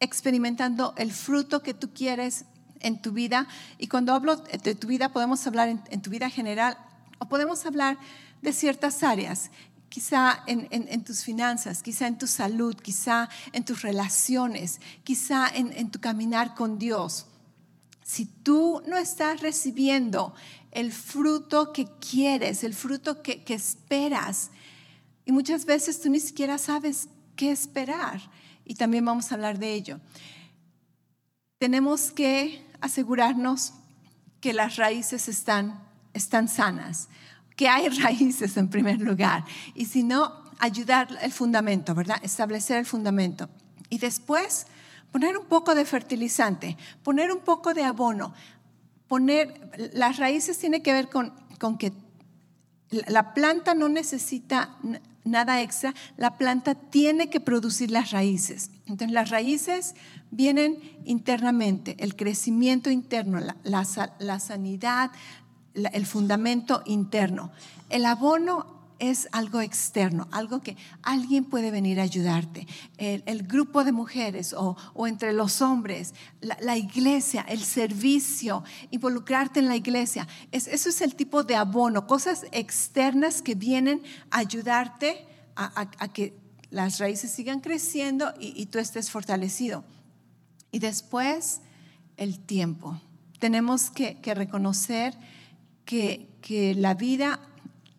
experimentando 0.00 0.94
el 0.96 1.12
fruto 1.12 1.62
que 1.62 1.74
tú 1.74 1.92
quieres 1.94 2.44
en 2.80 3.00
tu 3.00 3.12
vida, 3.12 3.46
y 3.78 3.86
cuando 3.86 4.12
hablo 4.14 4.34
de 4.34 4.74
tu 4.74 4.88
vida 4.88 5.12
podemos 5.12 5.46
hablar 5.46 5.68
en, 5.68 6.02
tu 6.02 6.10
vida 6.10 6.28
general 6.28 6.76
o 7.20 7.28
podemos 7.28 7.64
hablar 7.66 7.96
de 8.42 8.52
ciertas 8.52 9.04
áreas, 9.04 9.52
quizá 9.88 10.42
en, 10.48 11.04
tus 11.04 11.22
finanzas, 11.22 11.84
quizá 11.84 12.08
en 12.08 12.18
tu 12.18 12.26
salud, 12.26 12.74
quizá 12.74 13.28
en 13.52 13.64
tus 13.64 13.82
relaciones, 13.82 14.80
quizá 15.04 15.46
en, 15.46 15.88
tu 15.92 16.00
caminar 16.00 16.56
con 16.56 16.80
Dios. 16.80 17.26
Si 18.02 18.26
tú 18.26 18.82
no 18.88 18.96
estás 18.96 19.40
recibiendo 19.40 20.34
el 20.72 20.90
fruto 20.90 21.72
que 21.72 21.86
quieres, 22.00 22.64
el 22.64 22.74
fruto 22.74 23.22
que, 23.22 23.44
que 23.44 23.54
esperas, 23.54 24.50
y 25.24 25.30
muchas 25.30 25.64
veces 25.64 26.00
tú 26.00 26.10
ni 26.10 26.18
siquiera 26.18 26.58
sabes 26.58 27.08
qué 27.36 27.52
esperar, 27.52 28.20
y 28.64 28.74
también 28.74 29.04
vamos 29.04 29.30
a 29.30 29.36
hablar 29.36 29.58
de 29.58 29.72
ello. 29.72 30.00
Tenemos 31.58 32.10
que 32.10 32.66
asegurarnos 32.80 33.74
que 34.40 34.52
las 34.52 34.76
raíces 34.76 35.28
están, 35.28 35.82
están 36.12 36.48
sanas, 36.48 37.08
que 37.56 37.68
hay 37.68 37.88
raíces 38.00 38.56
en 38.56 38.68
primer 38.68 39.00
lugar. 39.00 39.44
Y 39.74 39.86
si 39.86 40.02
no, 40.02 40.44
ayudar 40.58 41.08
el 41.22 41.32
fundamento, 41.32 41.94
¿verdad? 41.94 42.18
Establecer 42.22 42.78
el 42.78 42.86
fundamento. 42.86 43.48
Y 43.88 43.98
después 43.98 44.66
poner 45.12 45.36
un 45.36 45.46
poco 45.46 45.74
de 45.74 45.84
fertilizante, 45.84 46.76
poner 47.02 47.30
un 47.32 47.40
poco 47.40 47.72
de 47.72 47.84
abono, 47.84 48.34
poner, 49.08 49.90
las 49.94 50.18
raíces 50.18 50.58
tiene 50.58 50.82
que 50.82 50.92
ver 50.92 51.08
con, 51.08 51.32
con 51.58 51.78
que 51.78 51.92
la 52.90 53.34
planta 53.34 53.74
no 53.74 53.88
necesita 53.88 54.76
nada 55.26 55.60
extra, 55.60 55.94
la 56.16 56.38
planta 56.38 56.74
tiene 56.74 57.28
que 57.28 57.40
producir 57.40 57.90
las 57.90 58.10
raíces. 58.12 58.70
Entonces 58.86 59.12
las 59.12 59.30
raíces 59.30 59.94
vienen 60.30 60.78
internamente, 61.04 61.96
el 61.98 62.16
crecimiento 62.16 62.90
interno, 62.90 63.40
la, 63.64 63.84
sanidad, 64.40 65.10
el 65.74 66.06
fundamento 66.06 66.82
interno. 66.86 67.50
El 67.90 68.06
abono 68.06 68.75
es 68.98 69.28
algo 69.32 69.60
externo, 69.60 70.28
algo 70.30 70.60
que 70.60 70.76
alguien 71.02 71.44
puede 71.44 71.70
venir 71.70 72.00
a 72.00 72.04
ayudarte. 72.04 72.66
El, 72.96 73.42
grupo 73.42 73.84
de 73.84 73.92
mujeres 73.92 74.54
o, 74.56 74.76
entre 75.06 75.32
los 75.32 75.60
hombres, 75.62 76.14
la, 76.40 76.76
iglesia, 76.76 77.44
el 77.48 77.62
servicio, 77.62 78.64
involucrarte 78.90 79.60
en 79.60 79.68
la 79.68 79.76
iglesia. 79.76 80.26
eso 80.50 80.88
es 80.88 81.00
el 81.00 81.14
tipo 81.14 81.44
de 81.44 81.56
abono, 81.56 82.06
cosas 82.06 82.46
externas 82.52 83.42
que 83.42 83.54
vienen 83.54 84.02
a 84.30 84.38
ayudarte 84.38 85.26
a, 85.56 86.08
que 86.12 86.36
las 86.70 86.98
raíces 86.98 87.30
sigan 87.30 87.60
creciendo 87.60 88.32
y, 88.38 88.66
tú 88.66 88.78
estés 88.78 89.10
fortalecido. 89.10 89.84
Y 90.70 90.78
después, 90.78 91.60
el 92.16 92.40
tiempo. 92.40 93.00
Tenemos 93.38 93.90
que, 93.90 94.18
reconocer 94.34 95.14
que, 95.84 96.28
que 96.40 96.74
la 96.74 96.94
vida 96.94 97.40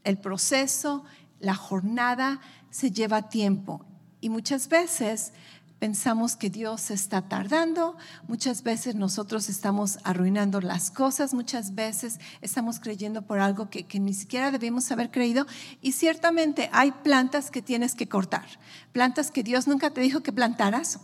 el 0.07 0.17
proceso, 0.17 1.03
la 1.39 1.53
jornada 1.53 2.39
se 2.69 2.91
lleva 2.91 3.29
tiempo 3.29 3.85
y 4.21 4.29
muchas 4.29 4.69
veces 4.69 5.33
pensamos 5.79 6.35
que 6.35 6.49
Dios 6.49 6.89
está 6.89 7.21
tardando, 7.27 7.97
muchas 8.27 8.63
veces 8.63 8.95
nosotros 8.95 9.49
estamos 9.49 9.99
arruinando 10.03 10.59
las 10.59 10.89
cosas, 10.89 11.33
muchas 11.33 11.75
veces 11.75 12.19
estamos 12.41 12.79
creyendo 12.79 13.21
por 13.21 13.39
algo 13.39 13.69
que, 13.69 13.85
ni 13.99 14.13
siquiera 14.13 14.49
debemos 14.49 14.91
haber 14.91 15.11
creído 15.11 15.45
y 15.81 15.91
ciertamente 15.91 16.69
hay 16.71 16.91
plantas 16.91 17.51
que 17.51 17.61
tienes 17.61 17.93
que 17.93 18.07
cortar, 18.07 18.47
plantas 18.93 19.29
que 19.29 19.43
Dios 19.43 19.67
nunca 19.67 19.91
te 19.91 20.01
dijo 20.01 20.21
que 20.21 20.31
plantaras, 20.31 20.99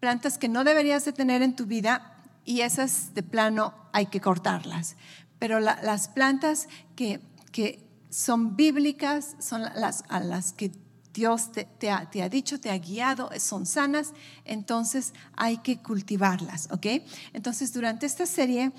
plantas 0.00 0.38
que 0.38 0.48
no 0.48 0.64
deberías 0.64 1.04
de 1.04 1.12
tener 1.12 1.42
en 1.42 1.56
tu 1.56 1.66
vida 1.66 2.22
y 2.44 2.60
esas 2.60 3.14
de 3.14 3.22
plano 3.22 3.74
hay 3.92 4.06
que 4.06 4.20
cortarlas. 4.20 4.96
Pero 5.38 5.60
las 5.60 6.08
plantas 6.08 6.68
que, 6.94 7.20
que 7.50 7.83
son 8.14 8.54
bíblicas, 8.54 9.34
son 9.40 9.62
las 9.62 10.04
a 10.08 10.20
las 10.20 10.52
que 10.52 10.70
Dios 11.12 11.50
te, 11.50 11.90
ha, 11.90 12.28
dicho, 12.28 12.60
te 12.60 12.70
ha 12.70 12.78
guiado, 12.78 13.28
son 13.38 13.66
sanas, 13.66 14.12
entonces 14.44 15.14
hay 15.36 15.58
que 15.58 15.78
cultivarlas, 15.78 16.68
¿ok? 16.70 16.86
Entonces 17.32 17.72
durante 17.72 18.06
esta 18.06 18.24
serie 18.26 18.70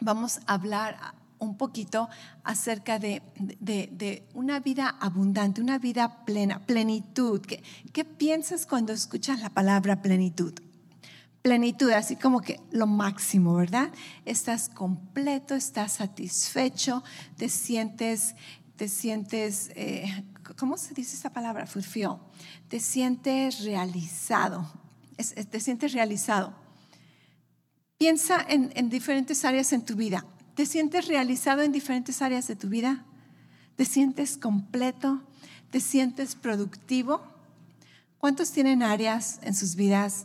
vamos 0.00 0.38
a 0.46 0.54
hablar 0.54 0.96
un 1.40 1.56
poquito 1.56 2.08
acerca 2.44 3.00
de, 3.00 3.22
una 4.34 4.60
vida 4.60 4.88
abundante, 5.00 5.60
una 5.60 5.78
vida 5.78 6.24
plena, 6.24 6.60
plenitud. 6.60 7.40
¿Qué 7.92 8.04
piensas 8.04 8.66
cuando 8.66 8.92
escuchas 8.92 9.40
la 9.40 9.50
palabra 9.50 10.00
plenitud? 10.00 10.54
Plenitud, 11.44 11.90
así 11.90 12.16
como 12.16 12.40
que 12.40 12.58
lo 12.72 12.86
máximo, 12.86 13.54
¿verdad? 13.54 13.90
Estás 14.24 14.70
completo, 14.70 15.54
estás 15.54 15.92
satisfecho, 15.92 17.04
te 17.36 17.50
sientes, 17.50 18.34
te 18.76 18.88
sientes, 18.88 19.70
eh, 19.74 20.24
¿cómo 20.56 20.78
se 20.78 20.94
dice 20.94 21.16
esa 21.16 21.34
palabra? 21.34 21.66
Fulfill. 21.66 22.16
Te 22.68 22.80
sientes 22.80 23.62
realizado, 23.62 24.72
te 25.50 25.60
sientes 25.60 25.92
realizado. 25.92 26.54
Piensa 27.98 28.42
en, 28.48 28.72
en 28.74 28.88
diferentes 28.88 29.44
áreas 29.44 29.74
en 29.74 29.84
tu 29.84 29.96
vida. 29.96 30.24
¿Te 30.54 30.64
sientes 30.64 31.08
realizado 31.08 31.60
en 31.60 31.72
diferentes 31.72 32.22
áreas 32.22 32.46
de 32.46 32.56
tu 32.56 32.70
vida? 32.70 33.04
¿Te 33.76 33.84
sientes 33.84 34.38
completo? 34.38 35.22
¿Te 35.70 35.80
sientes 35.80 36.36
productivo? 36.36 37.20
¿Cuántos 38.16 38.50
tienen 38.50 38.82
áreas 38.82 39.40
en 39.42 39.54
sus 39.54 39.76
vidas? 39.76 40.24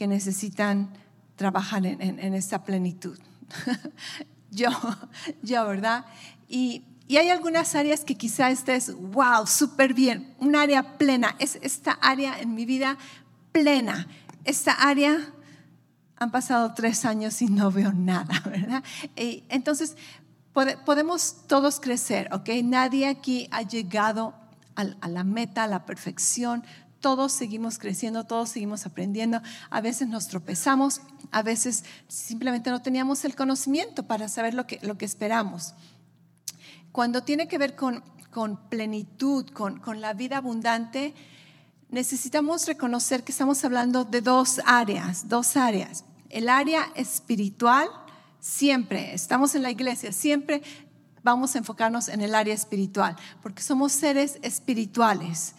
Que 0.00 0.06
necesitan 0.06 0.88
trabajar 1.36 1.84
en, 1.84 2.32
esta 2.32 2.64
plenitud. 2.64 3.18
yo, 4.50 4.70
yo, 5.42 5.66
¿verdad? 5.66 6.06
Y, 6.48 6.84
hay 7.10 7.28
algunas 7.28 7.74
áreas 7.74 8.02
que 8.02 8.14
quizá 8.14 8.50
estés, 8.50 8.94
wow, 8.94 9.46
súper 9.46 9.92
bien, 9.92 10.34
un 10.38 10.56
área 10.56 10.96
plena, 10.96 11.36
es 11.38 11.58
esta 11.60 11.98
área 12.00 12.40
en 12.40 12.54
mi 12.54 12.64
vida 12.64 12.96
plena, 13.52 14.06
esta 14.46 14.72
área 14.72 15.18
han 16.16 16.30
pasado 16.30 16.72
tres 16.72 17.04
años 17.04 17.42
y 17.42 17.48
no 17.48 17.70
veo 17.70 17.92
nada, 17.92 18.40
¿verdad? 18.46 18.82
Y 19.16 19.44
entonces, 19.50 19.96
podemos 20.54 21.46
todos 21.46 21.78
crecer, 21.78 22.32
¿ok? 22.32 22.48
Nadie 22.64 23.06
aquí 23.06 23.48
ha 23.50 23.60
llegado 23.60 24.32
a 24.76 25.08
la 25.08 25.24
meta, 25.24 25.64
a 25.64 25.66
la 25.66 25.84
perfección 25.84 26.64
todos 27.00 27.32
seguimos 27.32 27.78
creciendo, 27.78 28.24
todos 28.24 28.50
seguimos 28.50 28.86
aprendiendo. 28.86 29.40
A 29.70 29.80
veces 29.80 30.08
nos 30.08 30.28
tropezamos, 30.28 31.00
a 31.30 31.42
veces 31.42 31.84
simplemente 32.08 32.70
no 32.70 32.82
teníamos 32.82 33.24
el 33.24 33.34
conocimiento 33.34 34.04
para 34.04 34.28
saber 34.28 34.54
lo 34.54 34.66
que, 34.66 34.78
lo 34.82 34.96
que 34.96 35.06
esperamos. 35.06 35.74
Cuando 36.92 37.22
tiene 37.22 37.48
que 37.48 37.58
ver 37.58 37.74
con, 37.74 38.04
con 38.30 38.68
plenitud, 38.68 39.48
con, 39.50 39.80
con 39.80 40.00
la 40.00 40.12
vida 40.12 40.36
abundante, 40.36 41.14
necesitamos 41.88 42.66
reconocer 42.66 43.24
que 43.24 43.32
estamos 43.32 43.64
hablando 43.64 44.04
de 44.04 44.20
dos 44.20 44.60
áreas, 44.66 45.28
dos 45.28 45.56
áreas. 45.56 46.04
El 46.28 46.48
área 46.48 46.92
espiritual, 46.94 47.88
siempre, 48.38 49.14
estamos 49.14 49.54
en 49.54 49.62
la 49.62 49.70
iglesia, 49.70 50.12
siempre 50.12 50.62
vamos 51.22 51.54
a 51.54 51.58
enfocarnos 51.58 52.08
en 52.08 52.20
el 52.20 52.34
área 52.34 52.54
espiritual, 52.54 53.16
porque 53.42 53.62
somos 53.62 53.92
seres 53.92 54.38
espirituales. 54.42 55.54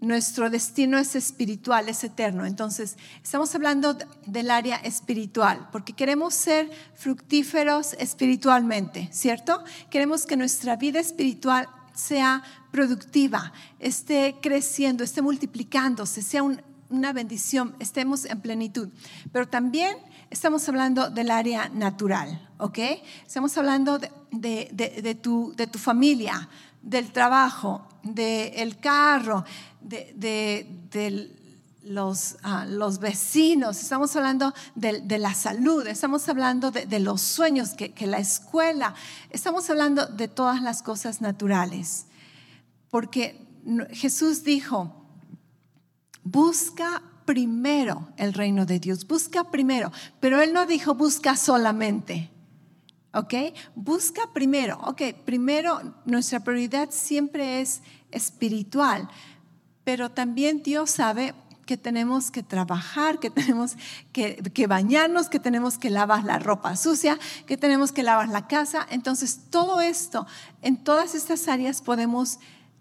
Nuestro 0.00 0.48
destino 0.48 0.96
es 0.98 1.16
espiritual, 1.16 1.88
es 1.88 2.04
eterno. 2.04 2.46
Entonces, 2.46 2.96
estamos 3.22 3.54
hablando 3.54 3.96
del 4.26 4.50
área 4.50 4.76
espiritual, 4.76 5.68
porque 5.72 5.92
queremos 5.92 6.34
ser 6.34 6.70
fructíferos 6.94 7.94
espiritualmente, 7.94 9.08
¿cierto? 9.12 9.64
Queremos 9.90 10.24
que 10.24 10.36
nuestra 10.36 10.76
vida 10.76 11.00
espiritual 11.00 11.68
sea 11.94 12.44
productiva, 12.70 13.52
esté 13.80 14.36
creciendo, 14.40 15.02
esté 15.02 15.20
multiplicándose, 15.20 16.22
sea 16.22 16.44
un, 16.44 16.62
una 16.90 17.12
bendición, 17.12 17.74
estemos 17.80 18.24
en 18.24 18.40
plenitud. 18.40 18.88
Pero 19.32 19.48
también 19.48 19.96
estamos 20.30 20.68
hablando 20.68 21.10
del 21.10 21.30
área 21.30 21.68
natural, 21.70 22.48
¿ok? 22.58 22.78
Estamos 23.26 23.56
hablando 23.58 23.98
de, 23.98 25.18
tu, 25.20 25.54
de 25.56 25.66
tu 25.66 25.78
familia, 25.78 26.48
del 26.82 27.12
trabajo, 27.12 27.86
del 28.02 28.78
carro, 28.78 29.44
de, 29.80 31.34
los, 31.82 32.36
ah, 32.42 32.66
los, 32.68 32.98
vecinos, 32.98 33.82
estamos 33.82 34.14
hablando 34.16 34.52
de, 34.74 35.18
la 35.18 35.34
salud, 35.34 35.86
estamos 35.86 36.28
hablando 36.28 36.70
de, 36.70 37.00
los 37.00 37.20
sueños, 37.20 37.70
que, 37.70 37.92
que, 37.92 38.06
la 38.06 38.18
escuela, 38.18 38.94
estamos 39.30 39.68
hablando 39.70 40.06
de 40.06 40.28
todas 40.28 40.62
las 40.62 40.82
cosas 40.82 41.20
naturales. 41.20 42.06
Porque 42.90 43.46
Jesús 43.92 44.44
dijo, 44.44 44.94
busca 46.22 47.02
primero 47.24 48.08
el 48.16 48.32
reino 48.32 48.64
de 48.64 48.80
Dios, 48.80 49.06
busca 49.06 49.50
primero, 49.50 49.92
pero 50.20 50.40
Él 50.40 50.52
no 50.52 50.66
dijo 50.66 50.94
busca 50.94 51.36
solamente. 51.36 52.30
¿Ok? 53.14 53.34
Busca 53.74 54.22
primero. 54.32 54.78
Ok, 54.84 55.02
primero 55.24 55.80
nuestra 56.04 56.40
prioridad 56.40 56.90
siempre 56.90 57.60
es 57.60 57.82
espiritual, 58.10 59.08
pero 59.88 60.10
también 60.10 60.62
Dios 60.62 60.90
sabe 60.90 61.34
que 61.64 61.78
tenemos 61.78 62.30
que 62.30 62.42
trabajar, 62.42 63.18
que 63.20 63.30
tenemos 63.30 63.74
que, 64.12 64.66
bañarnos, 64.68 65.30
que 65.30 65.40
tenemos 65.40 65.78
que 65.78 65.88
lavar 65.88 66.24
la 66.24 66.38
ropa 66.38 66.76
sucia, 66.76 67.18
que 67.46 67.56
tenemos 67.56 67.90
que 67.90 68.02
lavar 68.02 68.28
la 68.28 68.46
casa. 68.46 68.86
Entonces, 68.90 69.44
todo 69.48 69.80
esto, 69.80 70.26
en 70.60 70.76
todas 70.76 71.14
estas 71.14 71.48
áreas 71.48 71.80
podemos 71.80 72.38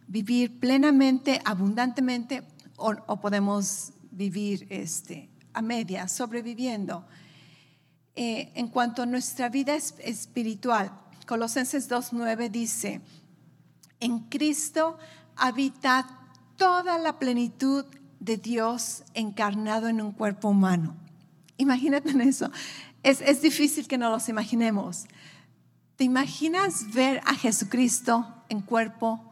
vivir 0.09 0.59
plenamente, 0.59 1.39
abundantemente, 1.45 2.43
o, 2.75 2.93
podemos 3.21 3.93
vivir 4.11 4.67
este, 4.69 5.29
a 5.53 5.61
media, 5.61 6.09
sobreviviendo. 6.09 7.07
Eh, 8.17 8.51
en 8.53 8.67
cuanto 8.67 9.03
a 9.03 9.05
nuestra 9.05 9.47
vida 9.47 9.75
espiritual, 9.75 10.91
Colosenses 11.25 11.89
2.9 11.89 12.51
dice, 12.51 12.99
en 14.01 14.19
Cristo 14.27 14.97
habita 15.37 16.16
toda 16.57 16.97
la 16.97 17.19
plenitud 17.19 17.85
de 18.19 18.37
Dios 18.37 19.03
encarnado 19.13 19.87
en 19.87 20.01
un 20.01 20.11
cuerpo 20.11 20.49
humano. 20.49 20.95
Imagínate 21.57 22.09
en 22.09 22.21
eso. 22.21 22.51
Es, 23.03 23.21
es 23.21 23.41
difícil 23.41 23.87
que 23.87 23.97
no 23.97 24.09
los 24.09 24.27
imaginemos. 24.27 25.05
¿Te 25.95 26.03
imaginas 26.03 26.93
ver 26.93 27.21
a 27.25 27.33
Jesucristo 27.33 28.27
en 28.49 28.61
cuerpo 28.61 29.23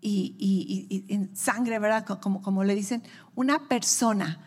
y, 0.00 1.06
en 1.08 1.34
sangre, 1.34 1.78
¿verdad? 1.78 2.04
Como, 2.20 2.42
como 2.42 2.62
le 2.62 2.74
dicen, 2.74 3.02
una 3.34 3.68
persona, 3.68 4.38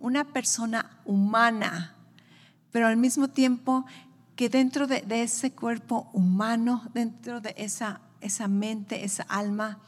una 0.00 0.24
persona 0.24 0.98
humana, 1.04 1.94
pero 2.72 2.88
al 2.88 2.96
mismo 2.96 3.28
tiempo 3.28 3.86
que 4.34 4.48
dentro 4.48 4.88
de, 4.88 5.04
ese 5.22 5.52
cuerpo 5.52 6.10
humano, 6.12 6.82
dentro 6.92 7.40
de 7.40 7.54
esa, 7.56 8.00
esa 8.20 8.48
mente, 8.48 9.04
esa 9.04 9.22
alma, 9.22 9.78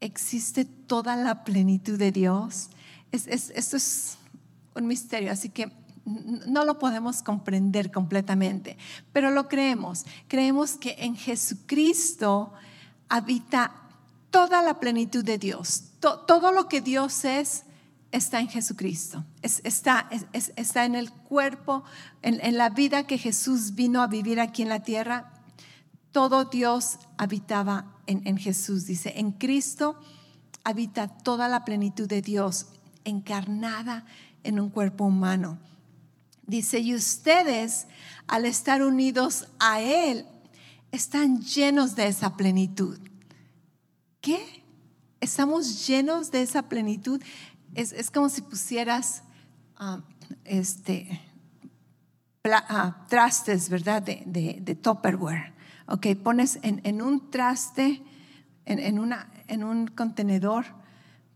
existe 0.00 0.64
toda 0.64 1.16
la 1.16 1.44
plenitud 1.44 1.98
de 1.98 2.12
Dios. 2.12 2.70
Es, 3.12 3.26
esto 3.26 3.76
es 3.76 4.18
un 4.74 4.86
misterio, 4.86 5.32
así 5.32 5.48
que 5.48 5.72
no 6.04 6.64
lo 6.64 6.78
podemos 6.78 7.22
comprender 7.22 7.90
completamente, 7.90 8.76
pero 9.12 9.30
lo 9.30 9.48
creemos. 9.48 10.04
Creemos 10.28 10.72
que 10.72 10.96
en 10.98 11.16
Jesucristo 11.16 12.52
habita 13.08 13.72
toda 14.30 14.62
la 14.62 14.80
plenitud 14.80 15.24
de 15.24 15.38
Dios. 15.38 15.84
todo 16.00 16.52
lo 16.52 16.68
que 16.68 16.80
Dios 16.80 17.24
es 17.24 17.64
está 18.12 18.40
en 18.40 18.48
Jesucristo. 18.48 19.24
está, 19.42 20.08
está, 20.32 20.84
en 20.84 20.94
el 20.94 21.12
cuerpo, 21.12 21.84
en, 22.22 22.56
la 22.56 22.70
vida 22.70 23.06
que 23.06 23.18
Jesús 23.18 23.74
vino 23.74 24.02
a 24.02 24.06
vivir 24.06 24.40
aquí 24.40 24.62
en 24.62 24.68
la 24.68 24.80
tierra. 24.80 25.32
Todo 26.12 26.44
Dios 26.46 26.98
habitaba 27.16 27.96
en, 28.06 28.36
Jesús. 28.36 28.86
Dice, 28.86 29.14
en 29.16 29.32
Cristo 29.32 29.96
habita 30.64 31.08
toda 31.08 31.48
la 31.48 31.64
plenitud 31.64 32.08
de 32.08 32.22
Dios 32.22 32.66
encarnada 33.04 34.04
en 34.42 34.58
un 34.58 34.70
cuerpo 34.70 35.04
humano. 35.04 35.58
Dice, 36.46 36.80
y 36.80 36.94
ustedes 36.94 37.86
al 38.26 38.44
estar 38.44 38.82
unidos 38.82 39.46
a 39.60 39.80
Él, 39.80 40.26
están 40.92 41.40
llenos 41.40 41.94
de 41.94 42.08
esa 42.08 42.36
plenitud. 42.36 42.98
¿Qué? 44.20 44.64
Estamos 45.20 45.86
llenos 45.86 46.30
de 46.30 46.42
esa 46.42 46.62
plenitud. 46.62 47.22
Es, 47.74 48.10
como 48.10 48.28
si 48.28 48.42
pusieras 48.42 49.22
ah, 49.76 50.00
este, 50.44 51.20
ah, 52.44 53.06
trastes, 53.08 53.68
¿verdad? 53.68 54.02
De, 54.02 54.24
de, 54.60 54.74
Tupperware. 54.74 55.54
Ok, 55.90 56.06
pones 56.22 56.58
en, 56.62 57.02
un 57.02 57.30
traste, 57.30 58.02
en, 58.64 59.64
un 59.64 59.86
contenedor, 59.88 60.64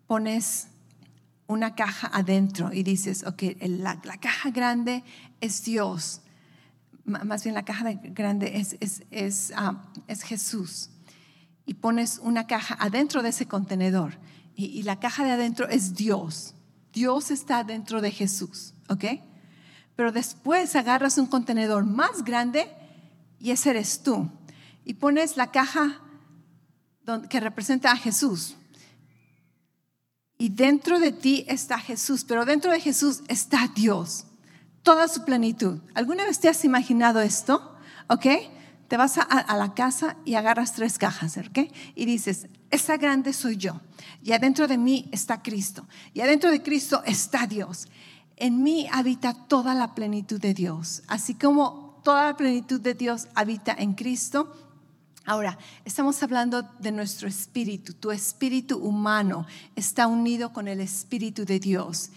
pones 0.06 0.68
una 1.46 1.74
caja 1.74 2.08
adentro 2.12 2.72
y 2.72 2.82
dices, 2.82 3.24
ok, 3.24 3.42
la, 3.60 4.00
caja 4.20 4.50
grande 4.50 5.02
es 5.40 5.64
Dios. 5.64 6.20
más 7.04 7.42
bien 7.44 7.54
la 7.54 7.64
caja 7.64 7.92
grande 7.92 8.64
ah, 9.56 9.82
es 10.06 10.22
Jesús 10.22 10.90
y 11.66 11.74
pones 11.74 12.20
una 12.22 12.46
caja 12.46 12.76
adentro 12.78 13.22
de 13.22 13.30
ese 13.30 13.46
contenedor. 13.46 14.18
Y, 14.56 14.82
la 14.84 15.00
caja 15.00 15.24
de 15.24 15.32
adentro 15.32 15.68
es 15.68 15.94
Dios. 15.94 16.54
Dios 16.92 17.32
está 17.32 17.64
dentro 17.64 18.00
de 18.00 18.12
Jesús, 18.12 18.72
¿ok? 18.88 19.04
Pero 19.96 20.12
después 20.12 20.76
agarras 20.76 21.18
un 21.18 21.26
contenedor 21.26 21.84
más 21.84 22.24
grande 22.24 22.70
y 23.40 23.50
ese 23.50 23.70
eres 23.70 24.02
tú. 24.02 24.30
Y 24.85 24.94
pones 24.94 25.37
la 25.37 25.51
caja 25.51 26.01
que 27.29 27.40
representa 27.40 27.92
a 27.92 27.97
Jesús. 27.97 28.57
Y 30.38 30.49
dentro 30.49 31.01
de 31.01 31.12
ti 31.12 31.44
está 31.49 31.79
Jesús, 31.79 32.25
pero 32.25 32.44
dentro 32.44 32.73
de 32.73 32.81
Jesús 32.81 33.23
está 33.29 33.68
Dios, 33.75 34.27
toda 34.83 35.09
su 35.09 35.25
plenitud. 35.25 35.81
¿Alguna 35.94 36.25
vez 36.25 36.40
te 36.40 36.49
has 36.49 36.64
imaginado 36.64 37.20
esto? 37.20 37.77
¿Ok? 38.09 38.27
te 38.88 38.97
vas 38.97 39.18
a, 39.18 39.57
la 39.57 39.75
casa 39.75 40.16
y 40.25 40.35
agarras 40.35 40.75
tres 40.75 40.99
cajas, 40.99 41.37
¿ok? 41.37 41.70
Y 41.94 42.05
dices, 42.05 42.47
esta 42.70 42.97
grande 42.97 43.33
soy 43.33 43.57
yo. 43.57 43.81
Y 44.23 44.33
adentro 44.33 44.68
de 44.68 44.79
mí 44.79 45.09
está 45.11 45.42
Cristo. 45.42 45.87
Y 46.12 46.20
adentro 46.20 46.51
de 46.51 46.62
Cristo 46.62 47.03
está 47.05 47.47
Dios. 47.47 47.88
En 48.37 48.62
mí 48.62 48.87
habita 48.92 49.35
toda 49.35 49.75
la 49.75 49.94
plenitud 49.94 50.40
de 50.40 50.55
Dios. 50.55 51.03
Así 51.09 51.35
como 51.35 52.01
toda 52.05 52.27
la 52.27 52.37
plenitud 52.37 52.81
de 52.81 52.94
Dios 52.94 53.29
habita 53.35 53.75
en 53.77 53.94
Cristo. 53.94 54.63
Ahora, 55.26 55.56
estamos 55.87 56.22
hablando 56.22 56.68
de 56.80 56.92
nuestro 56.92 57.26
espíritu. 57.28 57.94
Tu 57.94 58.10
espíritu 58.10 58.76
humano 58.76 59.46
está 59.74 60.06
unido 60.06 60.52
con 60.52 60.68
el 60.68 60.80
espíritu 60.80 61.46
de 61.46 61.58
Dios. 61.58 62.10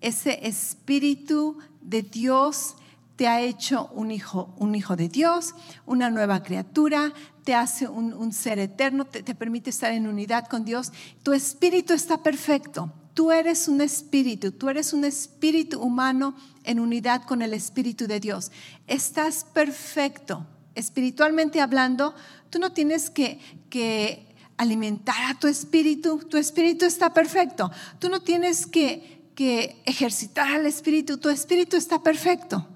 Ese 0.00 0.46
espíritu 0.46 1.58
de 1.80 2.02
Dios 2.02 2.76
te 3.16 3.26
ha 3.26 3.40
hecho 3.40 3.90
un 3.94 4.12
hijo, 4.12 4.54
un 4.58 4.76
hijo 4.76 4.94
de 4.94 5.08
Dios, 5.08 5.56
una 5.86 6.08
nueva 6.08 6.44
criatura, 6.44 7.12
te 7.42 7.56
hace 7.56 7.88
un, 7.88 8.32
ser 8.32 8.60
eterno, 8.60 9.06
te, 9.06 9.24
te 9.24 9.34
permite 9.34 9.70
estar 9.70 9.92
en 9.92 10.06
unidad 10.06 10.46
con 10.46 10.64
Dios. 10.64 10.92
Tu 11.24 11.32
espíritu 11.32 11.92
está 11.94 12.22
perfecto. 12.22 12.92
Tú 13.12 13.32
eres 13.32 13.66
un 13.66 13.80
espíritu, 13.80 14.52
tú 14.52 14.68
eres 14.68 14.92
un 14.92 15.04
espíritu 15.04 15.80
humano 15.80 16.34
en 16.62 16.78
unidad 16.78 17.24
con 17.24 17.42
el 17.42 17.54
espíritu 17.54 18.06
de 18.06 18.20
Dios. 18.20 18.52
Estás 18.86 19.44
perfecto. 19.52 20.46
Espiritualmente 20.74 21.60
hablando, 21.60 22.14
tú 22.52 22.58
no 22.58 22.72
tienes 22.72 23.08
que, 23.08 23.40
que 23.70 24.26
alimentar 24.58 25.16
a 25.30 25.38
tu 25.38 25.48
espíritu, 25.48 26.18
tu 26.18 26.36
espíritu 26.36 26.84
está 26.84 27.14
perfecto. 27.14 27.70
Tú 27.98 28.10
no 28.10 28.20
tienes 28.20 28.66
que, 28.66 29.32
que 29.34 29.80
ejercitar 29.86 30.52
al 30.52 30.66
espíritu, 30.66 31.16
tu 31.16 31.30
espíritu 31.30 31.78
está 31.78 32.02
perfecto. 32.02 32.68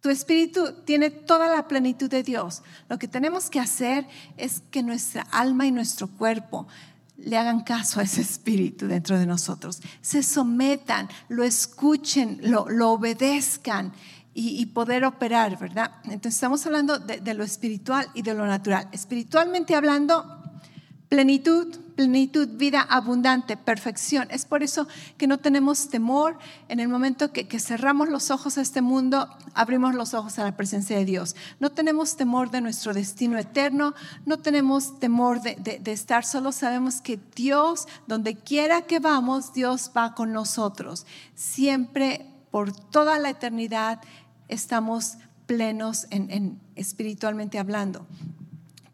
Tu 0.00 0.08
espíritu 0.08 0.76
tiene 0.86 1.10
toda 1.10 1.54
la 1.54 1.68
plenitud 1.68 2.08
de 2.08 2.22
Dios. 2.22 2.62
Lo 2.88 2.98
que 2.98 3.06
tenemos 3.06 3.50
que 3.50 3.60
hacer 3.60 4.08
es 4.38 4.62
que 4.70 4.82
nuestra 4.82 5.26
alma 5.30 5.66
y 5.66 5.72
nuestro 5.72 6.08
cuerpo 6.08 6.66
le 7.18 7.36
hagan 7.36 7.60
caso 7.60 8.00
a 8.00 8.04
ese 8.04 8.22
espíritu 8.22 8.86
dentro 8.86 9.18
de 9.18 9.26
nosotros, 9.26 9.82
se 10.00 10.22
sometan, 10.22 11.06
lo 11.28 11.44
escuchen, 11.44 12.40
lo, 12.42 12.64
obedezcan 12.92 13.92
y, 14.32 14.66
poder 14.66 15.04
operar, 15.04 15.58
¿verdad? 15.58 15.90
Entonces 16.04 16.34
estamos 16.34 16.64
hablando 16.64 16.98
de, 16.98 17.34
lo 17.34 17.42
espiritual 17.42 18.08
y 18.14 18.22
de 18.22 18.34
lo 18.34 18.46
natural. 18.46 18.88
Espiritualmente 18.92 19.74
hablando, 19.74 20.40
plenitud, 21.08 21.76
plenitud, 21.96 22.48
vida 22.56 22.80
abundante, 22.80 23.56
perfección. 23.56 24.28
Es 24.30 24.44
por 24.44 24.62
eso 24.62 24.86
que 25.18 25.26
no 25.26 25.38
tenemos 25.38 25.88
temor 25.88 26.38
en 26.68 26.78
el 26.78 26.86
momento 26.86 27.32
que, 27.32 27.44
cerramos 27.58 28.08
los 28.08 28.30
ojos 28.30 28.56
a 28.56 28.62
este 28.62 28.80
mundo, 28.80 29.28
abrimos 29.52 29.96
los 29.96 30.14
ojos 30.14 30.38
a 30.38 30.44
la 30.44 30.56
presencia 30.56 30.96
de 30.96 31.04
Dios. 31.04 31.34
No 31.58 31.70
tenemos 31.70 32.16
temor 32.16 32.52
de 32.52 32.60
nuestro 32.60 32.94
destino 32.94 33.36
eterno, 33.36 33.94
no 34.24 34.38
tenemos 34.38 35.00
temor 35.00 35.42
de, 35.42 35.56
de 35.56 35.92
estar 35.92 36.24
solos, 36.24 36.54
sabemos 36.54 37.00
que 37.00 37.18
Dios, 37.34 37.88
donde 38.06 38.36
quiera 38.36 38.82
que 38.82 39.00
vamos, 39.00 39.52
Dios 39.52 39.90
va 39.94 40.14
con 40.14 40.32
nosotros. 40.32 41.04
Siempre, 41.34 42.30
por 42.50 42.72
toda 42.72 43.18
la 43.18 43.30
eternidad, 43.30 44.00
estamos 44.50 45.18
plenos 45.46 46.06
en, 46.10 46.60
espiritualmente 46.76 47.58
hablando. 47.58 48.06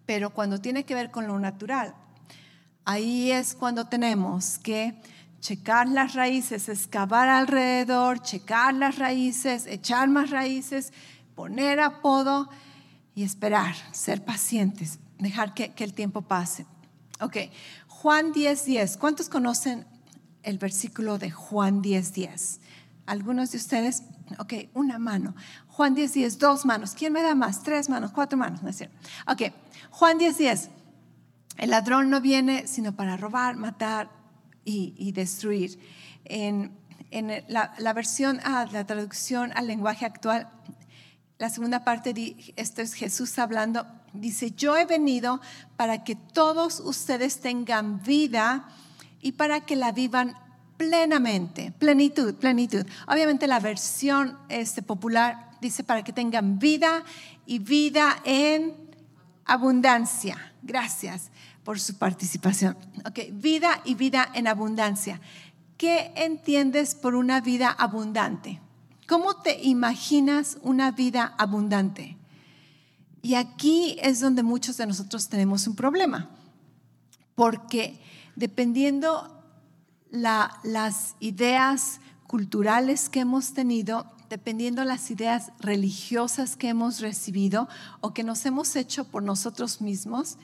Pero 0.06 0.30
cuando 0.30 0.60
tiene 0.60 0.84
que 0.84 0.94
ver 0.94 1.10
con 1.10 1.26
lo 1.26 1.38
natural, 1.38 1.94
ahí 2.84 3.32
es 3.32 3.54
cuando 3.54 3.86
tenemos 3.86 4.58
que 4.58 4.94
checar 5.40 5.88
las 5.88 6.14
raíces, 6.14 6.68
excavar 6.68 7.28
alrededor, 7.28 8.22
checar 8.22 8.74
las 8.74 8.98
raíces, 8.98 9.66
echar 9.66 10.08
más 10.08 10.30
raíces, 10.30 10.92
poner 11.34 11.80
apodo 11.80 12.48
y 13.14 13.22
esperar, 13.22 13.74
ser 13.92 14.24
pacientes, 14.24 14.98
dejar 15.18 15.54
que, 15.54 15.72
el 15.78 15.94
tiempo 15.94 16.22
pase. 16.22 16.66
Ok, 17.20 17.36
Juan 17.88 18.32
10:10. 18.32 18.64
10. 18.64 18.96
¿Cuántos 18.96 19.28
conocen 19.28 19.86
el 20.42 20.58
versículo 20.58 21.18
de 21.18 21.30
Juan 21.30 21.82
10:10? 21.82 22.12
10? 22.12 22.60
¿Algunos 23.06 23.52
de 23.52 23.58
ustedes? 23.58 24.02
Ok, 24.38 24.54
una 24.74 24.98
mano. 24.98 25.34
Juan 25.68 25.94
10, 25.94 26.12
10, 26.12 26.38
dos 26.38 26.66
manos. 26.66 26.94
¿Quién 26.94 27.12
me 27.12 27.22
da 27.22 27.34
más? 27.34 27.62
Tres 27.62 27.88
manos, 27.88 28.10
cuatro 28.10 28.36
manos. 28.36 28.62
No 28.62 28.68
es 28.68 28.76
cierto. 28.76 28.96
Ok, 29.28 29.52
Juan 29.90 30.18
10, 30.18 30.38
10. 30.38 30.70
El 31.58 31.70
ladrón 31.70 32.10
no 32.10 32.20
viene 32.20 32.66
sino 32.66 32.94
para 32.94 33.16
robar, 33.16 33.56
matar 33.56 34.10
y, 34.64 35.12
destruir. 35.12 35.78
En, 36.24 36.76
la, 37.48 37.92
versión, 37.94 38.40
ah, 38.44 38.66
la 38.72 38.84
traducción 38.84 39.52
al 39.54 39.68
lenguaje 39.68 40.04
actual, 40.04 40.50
la 41.38 41.48
segunda 41.50 41.84
parte, 41.84 42.36
esto 42.56 42.82
es 42.82 42.94
Jesús 42.94 43.38
hablando, 43.38 43.86
dice, 44.12 44.50
yo 44.50 44.76
he 44.76 44.84
venido 44.84 45.40
para 45.76 46.02
que 46.02 46.16
todos 46.16 46.80
ustedes 46.80 47.40
tengan 47.40 48.02
vida 48.02 48.68
y 49.20 49.32
para 49.32 49.60
que 49.60 49.76
la 49.76 49.92
vivan 49.92 50.34
plenamente, 50.76 51.72
plenitud, 51.78 52.34
plenitud. 52.34 52.86
Obviamente 53.06 53.46
la 53.46 53.60
versión 53.60 54.38
este, 54.48 54.82
popular 54.82 55.50
dice 55.60 55.84
para 55.84 56.04
que 56.04 56.12
tengan 56.12 56.58
vida 56.58 57.04
y 57.46 57.58
vida 57.58 58.18
en 58.24 58.74
abundancia. 59.44 60.52
Gracias 60.62 61.30
por 61.64 61.80
su 61.80 61.96
participación. 61.96 62.76
Ok, 63.06 63.20
vida 63.32 63.80
y 63.84 63.94
vida 63.94 64.28
en 64.34 64.46
abundancia. 64.46 65.20
¿Qué 65.76 66.12
entiendes 66.16 66.94
por 66.94 67.14
una 67.14 67.40
vida 67.40 67.70
abundante? 67.70 68.60
¿Cómo 69.08 69.36
te 69.36 69.62
imaginas 69.62 70.58
una 70.62 70.90
vida 70.90 71.34
abundante? 71.38 72.16
Y 73.22 73.34
aquí 73.34 73.96
es 74.00 74.20
donde 74.20 74.42
muchos 74.42 74.76
de 74.76 74.86
nosotros 74.86 75.28
tenemos 75.28 75.66
un 75.66 75.76
problema, 75.76 76.30
porque 77.34 78.00
dependiendo 78.36 79.35
las 80.10 81.16
ideas 81.20 82.00
culturales 82.26 83.08
que 83.08 83.20
hemos 83.20 83.52
tenido, 83.52 84.06
dependiendo 84.28 84.84
las 84.84 85.10
ideas 85.10 85.52
religiosas 85.60 86.56
que 86.56 86.68
hemos 86.68 87.00
recibido 87.00 87.68
o 88.00 88.12
que 88.12 88.24
nos 88.24 88.44
hemos 88.46 88.74
hecho 88.76 89.04
por 89.04 89.22
nosotros 89.22 89.80
mismos, 89.80 90.38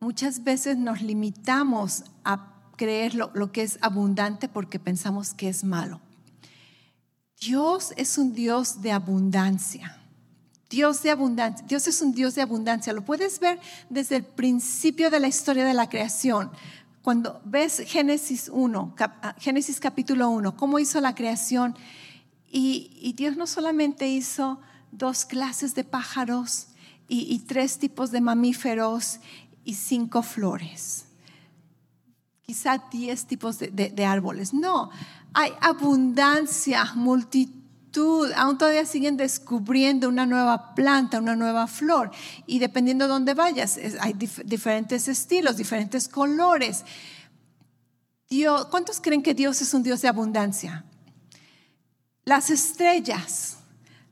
muchas 0.00 0.44
veces 0.44 0.76
nos 0.76 1.02
limitamos 1.02 2.04
a 2.24 2.52
creer 2.76 3.14
lo, 3.14 3.30
lo, 3.34 3.52
que 3.52 3.62
es 3.62 3.78
abundante 3.80 4.48
porque 4.48 4.78
pensamos 4.78 5.34
que 5.34 5.48
es 5.48 5.64
malo. 5.64 6.00
Dios 7.40 7.92
es 7.96 8.18
un 8.18 8.32
Dios 8.32 8.82
de 8.82 8.92
abundancia. 8.92 10.00
Dios 10.68 11.02
de 11.02 11.10
abundancia. 11.10 11.64
Dios 11.66 11.86
es 11.86 12.02
un 12.02 12.12
Dios 12.12 12.34
de 12.34 12.42
abundancia. 12.42 12.92
Lo 12.92 13.04
puedes 13.04 13.38
ver 13.40 13.60
desde 13.88 14.16
el 14.16 14.24
principio 14.24 15.10
de 15.10 15.20
la 15.20 15.28
historia 15.28 15.64
de 15.64 15.74
la 15.74 15.88
creación. 15.88 16.50
Cuando 17.06 17.40
ves 17.44 17.84
Génesis 17.86 18.50
1, 18.52 18.96
ah, 18.98 19.36
Génesis 19.38 19.78
capítulo 19.78 20.28
1, 20.28 20.56
cómo 20.56 20.80
hizo 20.80 21.00
la 21.00 21.14
creación, 21.14 21.76
y, 22.50 23.14
Dios 23.16 23.36
no 23.36 23.46
solamente 23.46 24.08
hizo 24.08 24.60
dos 24.90 25.24
clases 25.24 25.76
de 25.76 25.84
pájaros 25.84 26.66
y, 27.06 27.38
tres 27.46 27.78
tipos 27.78 28.10
de 28.10 28.20
mamíferos 28.20 29.20
y 29.64 29.74
cinco 29.74 30.24
flores, 30.24 31.04
quizá 32.42 32.82
diez 32.90 33.24
tipos 33.24 33.60
de, 33.60 33.68
de 33.70 34.04
árboles, 34.04 34.52
no, 34.52 34.90
hay 35.32 35.52
abundancia, 35.60 36.92
multitud 36.96 37.55
aún 38.34 38.58
todavía 38.58 38.84
siguen 38.84 39.16
descubriendo 39.16 40.08
una 40.08 40.26
nueva 40.26 40.74
planta, 40.74 41.18
una 41.18 41.36
nueva 41.36 41.66
flor. 41.66 42.10
Y 42.46 42.58
dependiendo 42.58 43.06
de 43.06 43.12
dónde 43.12 43.34
vayas, 43.34 43.78
hay 44.00 44.14
diferentes 44.14 45.08
estilos, 45.08 45.56
diferentes 45.56 46.08
colores. 46.08 46.84
Dios, 48.28 48.66
¿Cuántos 48.66 49.00
creen 49.00 49.22
que 49.22 49.34
Dios 49.34 49.62
es 49.62 49.72
un 49.74 49.82
Dios 49.82 50.02
de 50.02 50.08
abundancia? 50.08 50.84
Las 52.24 52.50
estrellas, 52.50 53.58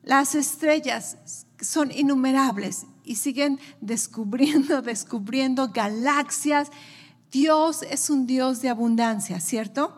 las 0.02 0.34
estrellas 0.34 1.18
son 1.60 1.90
innumerables 1.90 2.86
y 3.04 3.16
siguen 3.16 3.58
descubriendo, 3.80 4.82
descubriendo 4.82 5.68
galaxias. 5.68 6.70
Dios 7.32 7.82
es 7.82 8.10
un 8.10 8.26
Dios 8.26 8.62
de 8.62 8.68
abundancia, 8.68 9.40
¿cierto? 9.40 9.96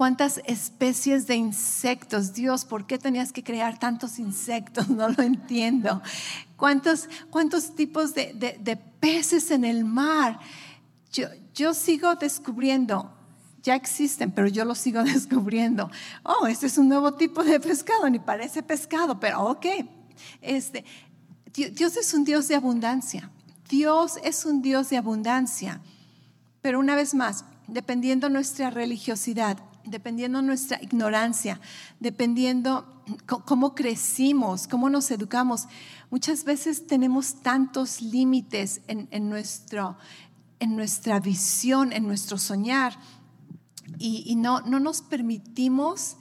Cuántas 0.00 0.40
especies 0.46 1.26
de 1.26 1.34
insectos. 1.34 2.32
Dios, 2.32 2.64
¿por 2.64 2.86
qué 2.86 2.96
tenías 2.96 3.34
que 3.34 3.44
crear 3.44 3.78
tantos 3.78 4.18
insectos? 4.18 4.88
No 5.00 5.10
lo 5.10 5.22
entiendo. 5.22 6.00
¿Cuántos, 6.56 7.06
cuántos 7.28 7.74
tipos 7.74 8.14
de, 8.14 8.80
peces 8.98 9.50
en 9.50 9.62
el 9.62 9.84
mar? 9.84 10.40
Yo, 11.12 11.26
yo 11.52 11.74
sigo 11.74 12.14
descubriendo 12.14 13.12
ya 13.62 13.74
existen, 13.74 14.30
pero 14.30 14.48
yo 14.48 14.64
los 14.64 14.78
sigo 14.78 15.02
descubriendo. 15.04 15.90
Oh, 16.22 16.46
este 16.46 16.68
es 16.68 16.78
un 16.78 16.88
nuevo 16.88 17.12
tipo 17.12 17.44
de 17.44 17.60
pescado, 17.60 18.08
ni 18.08 18.18
parece 18.18 18.62
pescado, 18.62 19.20
pero 19.20 19.44
ok. 19.50 19.66
Este, 20.40 20.82
Dios 21.52 21.98
es 21.98 22.14
un 22.14 22.24
Dios 22.24 22.48
de 22.48 22.54
abundancia. 22.54 23.30
Dios 23.68 24.18
es 24.24 24.46
un 24.46 24.62
Dios 24.62 24.88
de 24.88 24.96
abundancia. 24.96 25.82
Pero 26.62 26.78
una 26.78 26.96
vez 26.96 27.12
más, 27.12 27.44
dependiendo 27.66 28.30
nuestra 28.30 28.70
religiosidad, 28.70 29.58
dependiendo 29.90 30.40
nuestra 30.42 30.80
ignorancia, 30.82 31.60
dependiendo 31.98 33.02
cómo 33.26 33.74
crecimos, 33.74 34.66
cómo 34.66 34.88
nos 34.88 35.10
educamos. 35.10 35.66
Muchas 36.10 36.44
veces 36.44 36.86
tenemos 36.86 37.42
tantos 37.42 38.00
límites 38.00 38.80
en, 38.86 39.28
nuestro, 39.28 39.96
en 40.58 40.76
nuestra 40.76 41.20
visión, 41.20 41.92
en 41.92 42.06
nuestro 42.06 42.38
soñar, 42.38 42.98
y, 43.98 44.36
no, 44.36 44.60
no 44.60 44.78
nos 44.78 45.02
permitimos 45.02 46.16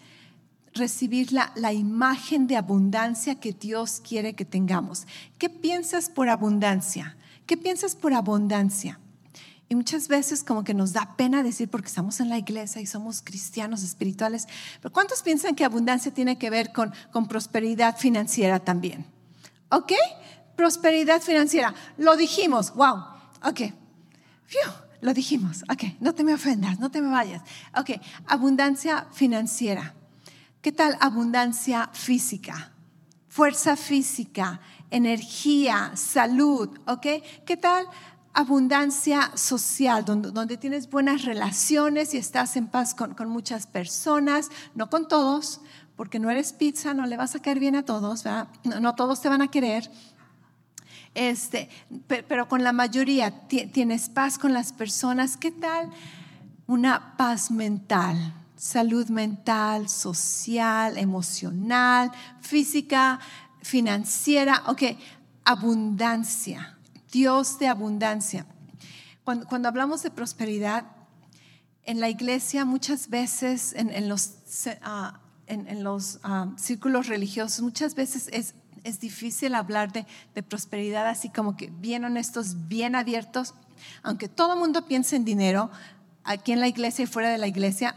recibir 0.73 1.31
la, 1.31 1.51
la, 1.55 1.71
imagen 1.71 2.47
de 2.47 2.57
abundancia 2.57 3.39
que 3.39 3.53
Dios 3.53 4.01
quiere 4.03 4.33
que 4.33 4.43
tengamos. 4.43 5.05
¿Qué 5.37 5.49
piensas 5.49 6.09
por 6.09 6.29
abundancia? 6.29 7.15
¿Qué 7.45 7.57
piensas 7.57 7.95
por 7.95 8.13
abundancia? 8.13 8.99
Y 9.71 9.75
muchas 9.75 10.07
veces 10.07 10.43
como 10.43 10.63
que 10.63 10.73
nos 10.73 10.93
da 10.93 11.15
pena 11.15 11.43
decir 11.43 11.69
porque 11.69 11.87
estamos 11.87 12.19
en 12.19 12.29
la 12.29 12.39
iglesia 12.39 12.81
y 12.81 12.87
somos 12.87 13.21
cristianos 13.21 13.83
espirituales, 13.83 14.47
pero 14.81 14.91
¿cuántos 14.91 15.21
piensan 15.21 15.53
que 15.53 15.63
abundancia 15.63 16.11
tiene 16.11 16.39
que 16.39 16.49
ver 16.49 16.73
con, 16.73 16.91
con 17.11 17.27
prosperidad 17.27 17.95
financiera 17.95 18.59
también? 18.59 19.05
¿Ok? 19.69 19.93
Prosperidad 20.55 21.21
financiera. 21.21 21.75
Lo 21.97 22.17
dijimos, 22.17 22.73
wow. 22.73 22.97
Ok. 23.43 23.61
lo 25.01 25.13
dijimos. 25.13 25.63
Ok, 25.71 25.83
no 25.99 26.15
te 26.15 26.23
me 26.23 26.33
ofendas, 26.33 26.79
no 26.79 26.89
te 26.89 26.99
me 26.99 27.09
vayas. 27.09 27.43
Ok, 27.77 27.91
abundancia 28.25 29.05
financiera. 29.13 29.93
¿Qué 30.63 30.71
tal 30.71 30.97
abundancia 30.99 31.91
física? 31.93 32.73
Fuerza 33.27 33.77
física, 33.77 34.59
energía, 34.89 35.91
salud, 35.95 36.77
¿ok? 36.87 37.05
¿Qué 37.45 37.57
tal 37.57 37.85
abundancia 38.33 39.31
social, 39.35 40.05
donde, 40.05 40.57
tienes 40.57 40.89
buenas 40.89 41.23
relaciones 41.23 42.13
y 42.13 42.17
estás 42.17 42.55
en 42.55 42.67
paz 42.67 42.93
con, 42.93 43.15
muchas 43.29 43.67
personas, 43.67 44.49
no 44.75 44.89
con 44.89 45.07
todos, 45.07 45.61
porque 45.95 46.19
no 46.19 46.29
eres 46.29 46.53
pizza, 46.53 46.93
no 46.93 47.05
le 47.05 47.17
vas 47.17 47.35
a 47.35 47.41
caer 47.41 47.59
bien 47.59 47.75
a 47.75 47.83
todos, 47.83 48.23
No, 48.63 48.95
todos 48.95 49.21
te 49.21 49.29
van 49.29 49.41
a 49.41 49.49
querer. 49.49 49.89
Este, 51.15 51.69
pero, 52.07 52.47
con 52.47 52.63
la 52.63 52.71
mayoría 52.71 53.47
tienes 53.47 54.09
paz 54.09 54.37
con 54.37 54.53
las 54.53 54.73
personas. 54.73 55.37
¿Qué 55.37 55.51
tal 55.51 55.89
una 56.67 57.17
paz 57.17 57.51
mental? 57.51 58.33
Salud 58.55 59.09
mental, 59.09 59.89
social, 59.89 60.97
emocional, 60.97 62.11
física, 62.41 63.19
financiera. 63.61 64.63
Ok, 64.67 64.83
abundancia 65.45 66.78
Dios 67.11 67.59
de 67.59 67.67
abundancia. 67.67 68.45
cuando, 69.23 69.67
hablamos 69.67 70.03
de 70.03 70.11
prosperidad, 70.11 70.85
en 71.83 71.99
la 71.99 72.09
iglesia 72.09 72.65
muchas 72.65 73.09
veces, 73.09 73.73
en, 73.75 74.09
los, 74.09 74.33
ah, 74.83 75.19
ah, 76.23 76.47
círculos 76.57 77.07
religiosos, 77.07 77.61
muchas 77.61 77.95
veces 77.95 78.29
es, 78.31 78.53
difícil 78.99 79.55
hablar 79.55 79.91
de, 79.91 80.05
prosperidad 80.43 81.07
así 81.07 81.29
como 81.29 81.57
que 81.57 81.67
bien 81.67 82.05
honestos, 82.05 82.67
bien 82.67 82.95
abiertos. 82.95 83.53
Aunque 84.03 84.27
todo 84.27 84.53
el 84.53 84.59
mundo 84.59 84.85
piense 84.85 85.15
en 85.15 85.25
dinero, 85.25 85.69
aquí 86.23 86.51
en 86.51 86.59
la 86.59 86.67
iglesia 86.67 87.03
y 87.03 87.07
fuera 87.07 87.29
de 87.29 87.37
la 87.37 87.47
iglesia, 87.47 87.95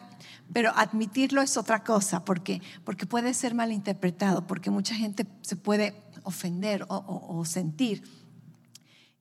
pero 0.53 0.71
admitirlo 0.75 1.41
es 1.41 1.57
otra 1.57 1.83
cosa, 1.83 2.25
porque, 2.25 2.61
porque 2.85 3.07
puede 3.07 3.35
ser 3.35 3.55
malinterpretado, 3.55 4.47
porque 4.47 4.71
mucha 4.71 4.95
gente 4.95 5.27
se 5.41 5.57
puede 5.57 5.95
ofender 6.25 6.85
o, 6.89 7.45
sentir. 7.45 8.03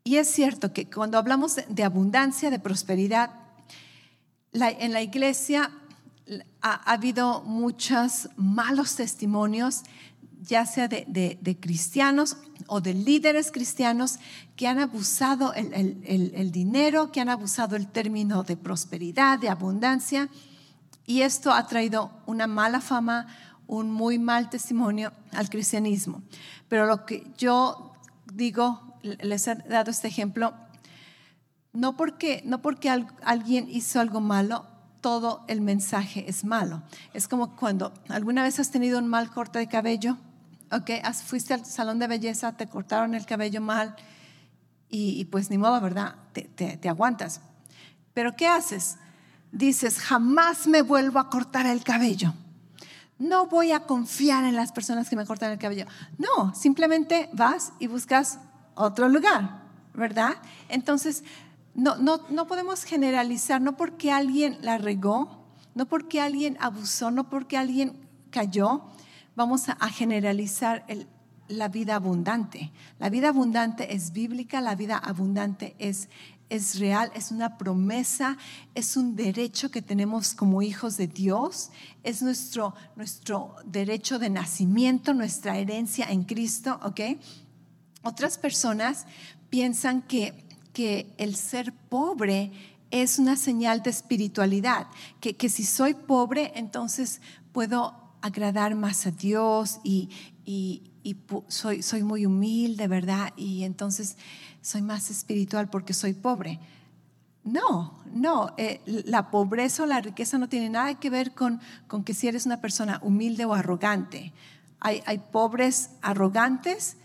Y 0.03 0.17
es 0.17 0.29
cierto 0.29 0.73
que 0.73 0.89
cuando 0.89 1.17
hablamos 1.17 1.57
de, 1.67 1.83
abundancia, 1.83 2.49
de 2.49 2.59
prosperidad, 2.59 3.31
en 4.53 4.93
la 4.93 5.01
iglesia 5.01 5.71
ha, 6.61 6.91
habido 6.91 7.41
muchos 7.43 8.29
malos 8.35 8.95
testimonios, 8.95 9.83
ya 10.41 10.65
sea 10.65 10.87
de, 10.87 11.57
cristianos 11.59 12.37
o 12.67 12.81
de 12.81 12.93
líderes 12.93 13.51
cristianos 13.51 14.17
que 14.55 14.67
han 14.67 14.79
abusado 14.79 15.53
el, 15.53 16.01
el 16.03 16.51
dinero, 16.51 17.11
que 17.11 17.21
han 17.21 17.29
abusado 17.29 17.75
el 17.75 17.87
término 17.87 18.43
de 18.43 18.57
prosperidad, 18.57 19.37
de 19.37 19.49
abundancia 19.49 20.29
y 21.05 21.23
esto 21.23 21.51
ha 21.51 21.67
traído 21.67 22.11
una 22.25 22.47
mala 22.47 22.79
fama, 22.79 23.27
un 23.67 23.91
muy 23.91 24.19
mal 24.19 24.49
testimonio 24.49 25.11
al 25.33 25.49
cristianismo. 25.49 26.21
Pero 26.67 26.85
lo 26.85 27.05
que 27.05 27.27
yo 27.37 27.93
digo, 28.33 28.90
les 29.03 29.47
he 29.47 29.55
dado 29.55 29.91
este 29.91 30.07
ejemplo, 30.07 30.53
no 31.73 31.95
porque, 31.95 32.41
no 32.45 32.61
porque 32.61 32.89
alguien 32.89 33.69
hizo 33.69 33.99
algo 33.99 34.21
malo, 34.21 34.67
todo 35.01 35.43
el 35.47 35.61
mensaje 35.61 36.29
es 36.29 36.43
malo. 36.43 36.83
Es 37.13 37.27
como 37.27 37.55
cuando 37.55 37.93
alguna 38.09 38.43
vez 38.43 38.59
has 38.59 38.71
tenido 38.71 38.99
un 38.99 39.07
mal 39.07 39.31
corte 39.31 39.59
de 39.59 39.67
cabello, 39.67 40.17
ok, 40.71 40.91
fuiste 41.23 41.53
al 41.53 41.65
salón 41.65 41.99
de 41.99 42.07
belleza, 42.07 42.55
te 42.55 42.67
cortaron 42.67 43.15
el 43.15 43.25
cabello 43.25 43.61
mal 43.61 43.95
y, 44.89 45.25
pues 45.25 45.49
ni 45.49 45.57
modo, 45.57 45.79
¿verdad? 45.79 46.15
te 46.33 46.89
aguantas. 46.89 47.41
Pero 48.13 48.35
¿qué 48.35 48.47
haces? 48.47 48.97
dices, 49.51 49.99
jamás 49.99 50.67
me 50.67 50.81
vuelvo 50.81 51.19
a 51.19 51.29
cortar 51.29 51.65
el 51.65 51.83
cabello. 51.83 52.33
No 53.19 53.45
voy 53.45 53.71
a 53.71 53.81
confiar 53.81 54.45
en 54.45 54.55
las 54.55 54.71
personas 54.71 55.09
que 55.09 55.15
me 55.15 55.25
cortan 55.25 55.51
el 55.51 55.59
cabello. 55.59 55.85
No, 56.17 56.55
simplemente 56.55 57.29
vas 57.33 57.73
y 57.79 57.87
buscas 57.87 58.39
otro 58.75 59.09
lugar, 59.09 59.61
¿verdad? 59.93 60.37
Entonces, 60.69 61.23
no, 61.73 61.95
no, 61.97 62.21
no 62.29 62.47
podemos 62.47 62.83
generalizar, 62.83 63.61
no 63.61 63.77
porque 63.77 64.11
alguien 64.11 64.57
la 64.61 64.77
regó, 64.77 65.45
no 65.75 65.85
porque 65.85 66.21
alguien 66.21 66.57
abusó, 66.59 67.11
no 67.11 67.29
porque 67.29 67.57
alguien 67.57 67.93
cayó, 68.29 68.83
vamos 69.35 69.69
a, 69.69 69.75
generalizar 69.89 70.85
la 71.47 71.67
vida 71.69 71.95
abundante. 71.95 72.71
La 72.99 73.09
vida 73.09 73.29
abundante 73.29 73.93
es 73.93 74.11
bíblica, 74.11 74.61
la 74.61 74.75
vida 74.75 74.97
abundante 74.97 75.75
es 75.79 76.09
es 76.51 76.79
real, 76.79 77.13
es 77.15 77.31
una 77.31 77.57
promesa, 77.57 78.37
es 78.75 78.97
un 78.97 79.15
derecho 79.15 79.71
que 79.71 79.81
tenemos 79.81 80.33
como 80.33 80.61
hijos 80.61 80.97
de 80.97 81.07
Dios, 81.07 81.69
es 82.03 82.21
nuestro, 82.21 82.75
nuestro 82.97 83.55
derecho 83.63 84.19
de 84.19 84.29
nacimiento, 84.29 85.13
nuestra 85.13 85.57
herencia 85.57 86.11
en 86.11 86.25
Cristo, 86.25 86.77
¿ok? 86.83 86.99
Otras 88.03 88.37
personas 88.37 89.05
piensan 89.49 90.01
que, 90.01 90.45
que 90.73 91.13
el 91.17 91.35
ser 91.35 91.73
pobre 91.73 92.51
es 92.89 93.19
una 93.19 93.35
señal 93.35 93.83
de 93.83 93.89
espiritualidad, 93.89 94.87
que, 95.19 95.35
que 95.35 95.49
si 95.49 95.63
soy 95.63 95.93
pobre, 95.93 96.51
entonces 96.55 97.21
puedo 97.51 97.95
agradar 98.21 98.75
más 98.75 99.07
a 99.07 99.11
Dios 99.11 99.79
y, 99.83 100.09
y, 100.45 100.83
y 101.03 101.15
soy, 101.47 101.81
soy 101.81 102.03
muy 102.03 102.25
humilde, 102.25 102.87
¿verdad? 102.87 103.33
Y 103.35 103.63
entonces 103.63 104.17
soy 104.61 104.81
más 104.81 105.09
espiritual 105.09 105.69
porque 105.69 105.93
soy 105.93 106.13
pobre. 106.13 106.59
No, 107.43 107.99
no, 108.13 108.53
eh, 108.57 108.81
la 108.85 109.31
pobreza 109.31 109.83
o 109.83 109.85
la 109.87 110.01
riqueza 110.01 110.37
no 110.37 110.47
tiene 110.47 110.69
nada 110.69 110.99
que 110.99 111.09
ver 111.09 111.33
con, 111.33 111.59
con 111.87 112.03
que 112.03 112.13
si 112.13 112.27
eres 112.27 112.45
una 112.45 112.61
persona 112.61 112.99
humilde 113.01 113.45
o 113.45 113.53
arrogante. 113.53 114.31
Hay, 114.79 115.01
hay, 115.05 115.19
pobres 115.19 115.91
arrogantes 116.01 116.97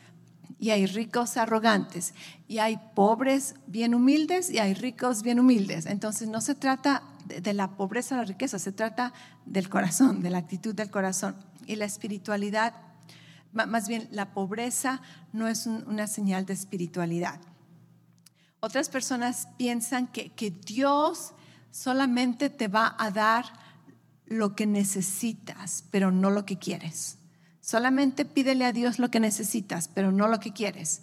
y 0.59 0.71
hay 0.71 0.87
ricos 0.87 1.37
arrogantes. 1.37 2.14
Y 2.49 2.59
hay 2.59 2.79
pobres 2.95 3.55
bien 3.66 3.95
humildes 3.95 4.51
y 4.51 4.59
hay 4.59 4.75
ricos 4.75 5.23
bien 5.23 5.40
humildes. 5.40 5.87
Entonces 5.87 6.29
no 6.29 6.40
se 6.40 6.55
trata 6.55 7.03
de, 7.27 7.53
la 7.55 7.77
pobreza 7.77 8.14
o 8.14 8.19
la 8.19 8.25
riqueza, 8.25 8.59
se 8.59 8.73
trata 8.73 9.12
del 9.45 9.69
corazón, 9.69 10.23
de 10.23 10.31
la 10.31 10.38
actitud 10.38 10.75
del 10.75 10.90
corazón. 10.90 11.37
Y 11.66 11.77
la 11.77 11.85
espiritualidad 11.85 12.75
más 13.64 13.88
bien, 13.88 14.07
la 14.11 14.35
pobreza 14.35 15.01
no 15.33 15.49
es 15.49 15.66
una 15.66 16.07
señal 16.07 16.45
de 16.45 16.53
espiritualidad. 16.53 17.40
Otras 18.61 18.90
personas 18.90 19.49
piensan 19.57 20.09
que, 20.09 20.29
que 20.31 20.51
Dios 20.51 21.33
solamente 21.71 22.51
te 22.51 22.69
va 22.69 22.95
a 22.99 23.11
dar 23.11 23.47
lo 24.27 24.55
que 24.55 24.66
necesitas, 24.66 25.85
pero 25.90 26.11
no 26.11 26.31
lo 26.31 26.45
que 26.45 26.59
quieres. 26.59 27.19
Solamente 27.66 28.24
pídele 28.24 28.64
a 28.64 28.70
Dios 28.70 29.00
lo 29.00 29.11
que 29.11 29.18
necesitas, 29.18 29.88
pero 29.88 30.12
no 30.12 30.29
lo 30.29 30.38
que 30.38 30.52
quieres. 30.52 31.00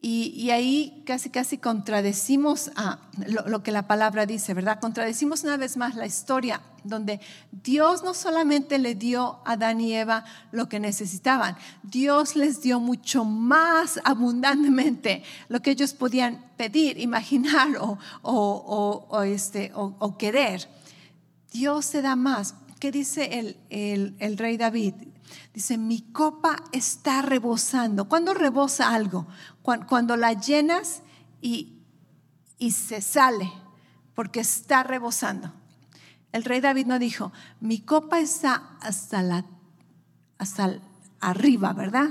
Y, 0.00 0.48
ahí 0.48 1.02
casi, 1.04 1.28
casi 1.28 1.58
contradecimos 1.58 2.70
a 2.74 3.00
lo, 3.26 3.62
que 3.62 3.70
la 3.70 3.86
palabra 3.86 4.24
dice, 4.24 4.54
¿verdad? 4.54 4.80
Contradecimos 4.80 5.44
una 5.44 5.58
vez 5.58 5.76
más 5.76 5.94
la 5.94 6.06
historia 6.06 6.62
donde 6.84 7.20
Dios 7.52 8.02
no 8.02 8.14
solamente 8.14 8.78
le 8.78 8.94
dio 8.94 9.40
a 9.44 9.52
Adán 9.52 9.82
y 9.82 9.92
Eva 9.92 10.24
lo 10.52 10.70
que 10.70 10.80
necesitaban, 10.80 11.58
Dios 11.82 12.34
les 12.34 12.62
dio 12.62 12.80
mucho 12.80 13.26
más 13.26 14.00
abundantemente 14.04 15.22
lo 15.50 15.60
que 15.60 15.72
ellos 15.72 15.92
podían 15.92 16.46
pedir, 16.56 16.98
imaginar 16.98 17.68
o, 18.22 19.22
este, 19.22 19.70
o 19.74 20.16
querer. 20.16 20.66
Dios 21.52 21.90
te 21.90 22.00
da 22.00 22.16
más. 22.16 22.54
¿Qué 22.80 22.90
dice 22.90 23.56
el, 23.68 24.16
el 24.18 24.38
rey 24.38 24.56
David? 24.56 24.94
Dice, 25.54 25.78
mi 25.78 26.02
copa 26.12 26.56
está 26.72 27.22
rebosando. 27.22 28.08
¿Cuándo 28.08 28.34
rebosa 28.34 28.94
algo? 28.94 29.26
Cuando, 29.62 30.16
la 30.16 30.32
llenas 30.32 31.02
y, 31.40 31.82
y 32.58 32.70
se 32.72 33.00
sale, 33.00 33.52
porque 34.14 34.40
está 34.40 34.82
rebosando. 34.82 35.52
El 36.32 36.44
rey 36.44 36.60
David 36.60 36.86
no 36.86 36.98
dijo, 36.98 37.32
mi 37.60 37.80
copa 37.80 38.20
está 38.20 38.76
hasta, 38.80 39.22
la, 39.22 39.44
hasta 40.38 40.78
arriba, 41.20 41.72
¿verdad? 41.72 42.10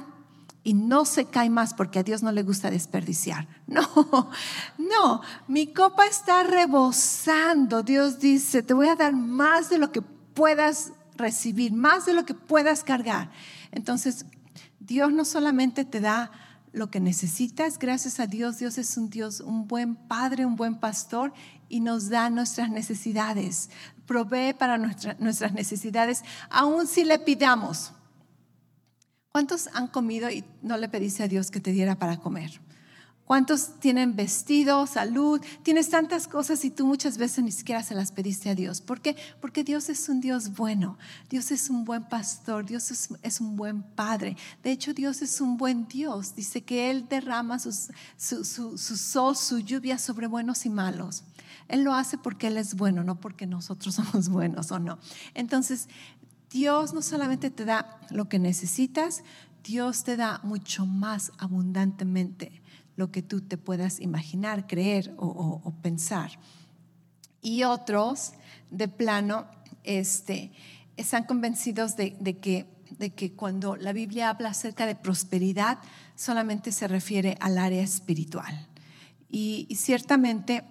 Y 0.64 0.74
no 0.74 1.06
se 1.06 1.26
cae 1.26 1.50
más 1.50 1.74
porque 1.74 2.00
a 2.00 2.04
Dios 2.04 2.24
no 2.24 2.32
le 2.32 2.44
gusta 2.44 2.70
desperdiciar. 2.70 3.48
No, 3.68 4.32
no, 4.78 5.22
mi 5.48 5.68
copa 5.74 6.06
está 6.06 6.44
rebosando. 6.44 7.84
Dios 7.84 8.20
dice, 8.20 8.64
te 8.64 8.74
voy 8.74 8.88
a 8.88 8.96
dar 8.96 9.14
más 9.14 9.70
de 9.70 9.78
lo 9.78 9.92
que 9.92 10.02
puedas 10.02 10.94
recibir, 11.18 11.74
más 11.74 12.06
de 12.06 12.14
lo 12.14 12.26
que 12.26 12.34
puedas 12.34 12.84
cargar. 12.84 13.32
Entonces, 13.72 14.26
Dios 14.80 15.12
no 15.12 15.26
solamente 15.26 15.86
te 15.86 16.00
da 16.00 16.32
lo 16.74 16.90
que 16.92 17.00
necesitas, 17.00 17.80
gracias 17.80 18.20
a 18.20 18.28
Dios, 18.28 18.60
Dios 18.60 18.78
es 18.78 18.98
un 18.98 19.10
Dios, 19.10 19.40
un 19.40 19.68
buen 19.68 19.96
padre, 19.96 20.46
un 20.46 20.56
buen 20.56 20.80
pastor 20.80 21.34
y 21.70 21.80
nos 21.80 22.10
da 22.10 22.30
nuestras 22.30 22.70
necesidades, 22.70 23.70
provee 24.06 24.54
para 24.54 24.78
nuestras 24.78 25.54
necesidades, 25.54 26.24
aun 26.50 26.88
si 26.88 27.04
le 27.04 27.20
pidamos. 27.20 27.94
¿Cuántos 29.32 29.70
han 29.74 29.88
comido 29.88 30.30
y 30.30 30.44
no 30.62 30.78
le 30.78 30.90
pediste 30.90 31.24
a 31.24 31.28
Dios 31.28 31.52
que 31.52 31.60
te 31.60 31.72
diera 31.72 31.98
para 31.98 32.18
comer? 32.18 32.62
¿Cuántos 33.28 33.78
tienen 33.82 34.16
vestido, 34.16 34.88
salud? 34.88 35.42
Tienes 35.62 35.90
tantas 35.90 36.30
cosas 36.30 36.64
y 36.64 36.72
tú 36.72 36.88
muchas 36.88 37.18
veces 37.18 37.44
ni 37.44 37.52
siquiera 37.52 37.84
se 37.84 37.94
las 37.94 38.14
pediste 38.14 38.50
a 38.50 38.56
Dios. 38.56 38.80
¿Por 38.80 39.02
qué? 39.02 39.18
Porque 39.42 39.66
Dios 39.66 39.90
es 39.90 40.08
un 40.08 40.22
Dios 40.22 40.56
bueno. 40.56 40.98
Dios 41.30 41.52
es 41.52 41.70
un 41.70 41.84
buen 41.84 42.06
pastor. 42.08 42.66
Dios 42.66 42.90
es, 42.90 43.42
un 43.42 43.58
buen 43.58 43.84
padre. 43.84 44.38
De 44.64 44.72
hecho, 44.72 44.94
Dios 44.94 45.22
es 45.22 45.42
un 45.42 45.58
buen 45.58 45.90
Dios. 45.90 46.36
Dice 46.36 46.64
que 46.64 46.90
Él 46.90 47.10
derrama 47.10 47.60
su, 47.60 47.74
su 48.16 48.78
sol, 48.78 49.36
su 49.36 49.60
lluvia 49.60 49.98
sobre 49.98 50.28
buenos 50.28 50.66
y 50.66 50.70
malos. 50.70 51.26
Él 51.68 51.84
lo 51.84 51.94
hace 51.94 52.18
porque 52.18 52.48
Él 52.48 52.56
es 52.56 52.76
bueno, 52.76 53.04
no 53.04 53.20
porque 53.20 53.46
nosotros 53.46 53.96
somos 53.96 54.30
buenos 54.30 54.72
o 54.72 54.80
no. 54.80 55.00
Entonces, 55.34 55.90
Dios 56.50 56.94
no 56.94 57.02
solamente 57.02 57.50
te 57.50 57.66
da 57.66 58.00
lo 58.10 58.30
que 58.30 58.40
necesitas, 58.40 59.22
Dios 59.66 60.06
te 60.06 60.16
da 60.16 60.40
mucho 60.44 60.86
más 60.86 61.34
abundantemente 61.38 62.62
lo 62.98 63.12
que 63.12 63.22
tú 63.22 63.42
te 63.42 63.58
puedas 63.58 64.02
imaginar, 64.02 64.68
creer 64.68 65.14
o, 65.18 65.74
pensar. 65.82 66.32
Y 67.42 67.64
otros, 67.64 68.34
de 68.72 68.90
plano, 68.90 69.46
este, 69.84 70.52
están 70.98 71.24
convencidos 71.24 71.96
de, 71.96 72.18
que, 72.42 72.66
de 72.98 73.12
que 73.12 73.34
cuando 73.34 73.76
la 73.78 73.94
Biblia 73.94 74.30
habla 74.30 74.50
acerca 74.50 74.86
de 74.88 74.96
prosperidad, 74.96 75.78
solamente 76.16 76.72
se 76.72 76.88
refiere 76.88 77.38
al 77.40 77.60
área 77.60 77.84
espiritual. 77.84 78.68
Y, 79.30 79.68
ciertamente 79.76 80.64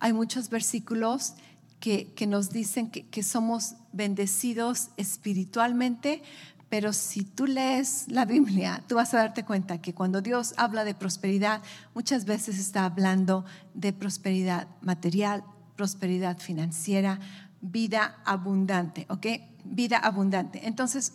hay 0.00 0.12
muchos 0.12 0.50
versículos 0.50 1.34
que, 1.78 2.12
nos 2.26 2.50
dicen 2.50 2.90
que, 2.90 3.06
que 3.06 3.22
somos 3.22 3.76
bendecidos 3.92 4.88
espiritualmente, 4.96 6.22
pero 6.70 6.92
si 6.92 7.24
tú 7.24 7.46
lees 7.46 8.04
la 8.06 8.24
Biblia, 8.24 8.82
tú 8.86 8.94
vas 8.94 9.12
a 9.12 9.18
darte 9.18 9.44
cuenta 9.44 9.82
que 9.82 9.92
cuando 9.92 10.22
Dios 10.22 10.54
habla 10.56 10.84
de 10.84 10.94
prosperidad, 10.94 11.62
muchas 11.94 12.24
veces 12.24 12.58
está 12.60 12.84
hablando 12.84 13.44
de 13.74 13.92
prosperidad 13.92 14.68
material, 14.80 15.42
prosperidad 15.76 16.38
financiera, 16.38 17.18
vida 17.60 18.22
abundante, 18.24 19.04
¿ok? 19.10 19.26
Vida 19.64 19.98
abundante. 19.98 20.68
Entonces, 20.68 21.14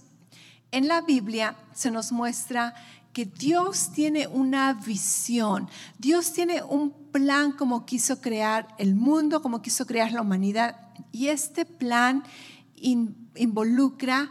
en 0.71 0.89
la 0.89 0.99
Biblia 0.99 1.55
se 1.73 1.89
nos 1.89 2.11
muestra 2.11 2.73
que 3.13 3.23
Dios 3.25 3.93
tiene 3.93 4.27
una 4.27 4.73
visión, 4.73 5.69
Dios 5.97 6.33
tiene 6.33 6.63
un 6.63 6.91
plan 7.13 7.53
como 7.53 7.85
quiso 7.85 8.19
crear 8.19 8.67
el 8.77 8.93
mundo, 8.93 9.41
como 9.41 9.61
quiso 9.61 9.85
crear 9.85 10.11
la 10.11 10.21
humanidad, 10.21 10.75
y 11.13 11.27
este 11.27 11.63
plan 11.63 12.23
involucra 12.75 14.29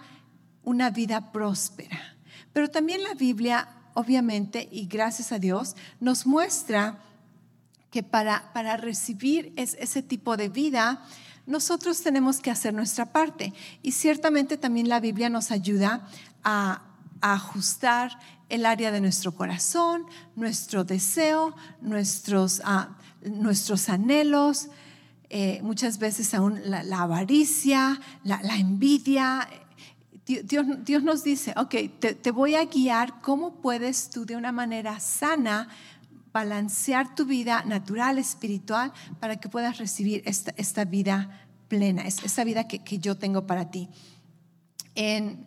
una 0.65 0.91
vida 0.91 1.33
próspera. 1.33 2.17
Pero 2.53 2.69
también 2.69 3.03
la 3.03 3.15
Biblia, 3.15 3.69
obviamente, 3.95 4.69
y 4.71 4.87
gracias 4.87 5.33
a 5.33 5.39
Dios, 5.39 5.77
nos 6.01 6.27
muestra 6.27 6.99
que 7.91 8.03
para, 8.03 8.53
para 8.53 8.77
recibir 8.77 9.53
ese 9.57 10.03
tipo 10.03 10.37
de 10.37 10.49
vida, 10.49 11.05
nosotros 11.47 12.03
tenemos 12.03 12.41
que 12.41 12.51
hacer 12.51 12.75
nuestra 12.75 13.13
parte. 13.13 13.53
Y 13.83 13.93
ciertamente 13.93 14.57
también 14.57 14.89
la 14.89 15.01
Biblia 15.01 15.29
nos 15.29 15.51
ayuda 15.51 16.09
a, 16.43 16.83
ajustar 17.21 18.19
el 18.51 18.67
área 18.67 18.93
de 18.93 19.01
nuestro 19.01 19.35
corazón, 19.35 20.05
nuestro 20.37 20.85
deseo, 20.85 21.57
nuestros, 21.81 22.61
ah, 22.67 22.99
nuestros 23.23 23.89
anhelos, 23.89 24.69
eh, 25.31 25.61
muchas 25.63 25.99
veces 25.99 26.35
aún 26.35 26.61
la, 26.65 26.81
avaricia, 27.01 27.99
la, 28.25 28.39
envidia. 28.57 29.49
Dios, 30.27 30.65
Dios, 30.85 31.03
nos 31.03 31.23
dice, 31.23 31.53
ok, 31.57 31.75
te, 31.99 32.31
voy 32.31 32.55
a 32.55 32.65
guiar 32.65 33.21
cómo 33.21 33.61
puedes 33.61 34.09
tú 34.09 34.25
de 34.25 34.37
una 34.37 34.53
manera 34.53 34.99
sana 34.99 35.69
balancear 36.33 37.15
tu 37.15 37.27
vida 37.27 37.63
natural, 37.65 38.17
espiritual, 38.19 38.93
para 39.21 39.37
que 39.37 39.51
puedas 39.51 39.77
recibir 39.77 40.23
esta, 40.25 40.55
esta 40.57 40.85
vida 40.87 41.47
plena, 41.69 42.03
esta 42.07 42.43
vida 42.43 42.67
que, 42.67 42.79
que 42.79 42.99
yo 42.99 43.17
tengo 43.19 43.47
para 43.47 43.71
ti. 43.71 43.91
En, 44.95 45.47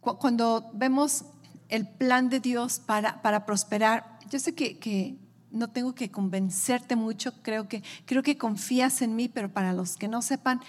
cuando 0.00 0.70
vemos 0.74 1.24
el 1.68 1.88
plan 1.88 2.28
de 2.28 2.40
Dios 2.40 2.80
para, 2.80 3.22
para 3.22 3.46
prosperar, 3.46 4.18
yo 4.28 4.38
sé 4.38 4.54
que, 4.54 4.78
que 4.78 5.16
no 5.50 5.70
tengo 5.70 5.94
que 5.94 6.10
convencerte 6.10 6.94
mucho, 6.94 7.32
creo 7.42 7.68
que, 7.68 7.82
creo 8.04 8.22
que 8.22 8.36
confías 8.36 9.00
en 9.02 9.16
mí, 9.16 9.28
pero 9.28 9.52
para 9.52 9.72
los 9.72 9.96
que 9.96 10.08
no 10.08 10.20
sepan, 10.20 10.60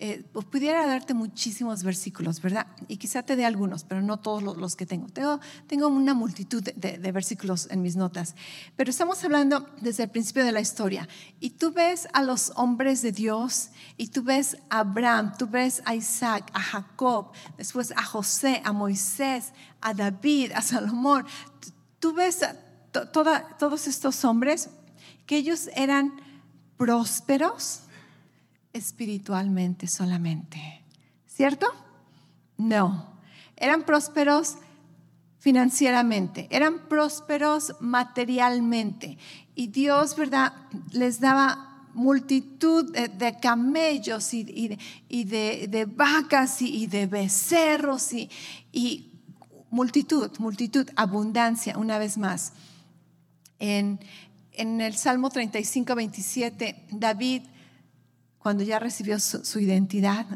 eh, 0.00 0.24
pues 0.32 0.46
pudiera 0.46 0.86
darte 0.86 1.12
muchísimos 1.12 1.82
versículos, 1.82 2.40
¿verdad? 2.40 2.68
Y 2.86 2.98
quizá 2.98 3.24
te 3.24 3.34
dé 3.34 3.44
algunos, 3.44 3.82
pero 3.82 4.00
no 4.00 4.18
todos 4.18 4.56
los, 4.56 4.76
que 4.76 4.86
tengo. 4.86 5.08
tengo. 5.08 5.88
Una 5.88 6.14
multitud 6.14 6.62
de, 6.62 6.98
de, 6.98 7.12
versículos 7.12 7.66
en 7.70 7.82
mis 7.82 7.96
notas, 7.96 8.36
pero 8.76 8.90
estamos 8.90 9.24
hablando 9.24 9.68
desde 9.80 10.04
el 10.04 10.10
principio 10.10 10.44
de 10.44 10.52
la 10.52 10.60
historia. 10.60 11.08
Y 11.40 11.50
tú 11.50 11.72
ves 11.72 12.06
a 12.12 12.22
los 12.22 12.52
hombres 12.54 13.02
de 13.02 13.10
Dios, 13.10 13.70
y 13.96 14.08
tú 14.08 14.22
ves 14.22 14.56
a 14.70 14.80
Abraham, 14.80 15.32
tú 15.36 15.48
ves 15.48 15.82
a 15.84 15.96
Isaac, 15.96 16.48
a 16.54 16.60
Jacob, 16.60 17.32
después 17.56 17.92
a 17.96 18.04
José, 18.04 18.62
a 18.64 18.72
Moisés, 18.72 19.52
a 19.80 19.94
David, 19.94 20.52
a 20.54 20.62
Salomón. 20.62 21.26
Tú 21.98 22.12
ves 22.12 22.44
a 22.44 22.54
todos 22.92 23.88
estos 23.88 24.24
hombres 24.24 24.70
que 25.26 25.36
ellos 25.36 25.68
eran 25.74 26.20
prósperos 26.76 27.82
espiritualmente 28.72 29.86
solamente. 29.86 30.82
¿Cierto? 31.26 31.66
No. 32.56 33.18
Eran 33.56 33.84
prósperos 33.84 34.56
financieramente, 35.38 36.48
eran 36.50 36.88
prósperos 36.88 37.74
materialmente. 37.80 39.18
Y 39.54 39.68
Dios, 39.68 40.16
¿verdad? 40.16 40.52
Les 40.92 41.20
daba 41.20 41.68
multitud 41.94 42.92
de, 42.92 43.36
camellos 43.40 44.32
y, 44.32 44.44
de, 44.44 45.88
vacas 45.94 46.62
y, 46.62 46.86
de 46.86 47.06
becerros 47.06 48.12
y, 48.12 49.10
multitud, 49.70 50.30
multitud, 50.38 50.88
abundancia, 50.96 51.76
una 51.76 51.98
vez 51.98 52.16
más. 52.16 52.52
En, 53.58 53.98
el 54.52 54.94
Salmo 54.96 55.30
35, 55.30 55.94
27, 55.94 56.86
David, 56.90 57.42
cuando 58.38 58.62
ya 58.62 58.78
recibió 58.78 59.18
su, 59.18 59.58
identidad, 59.58 60.26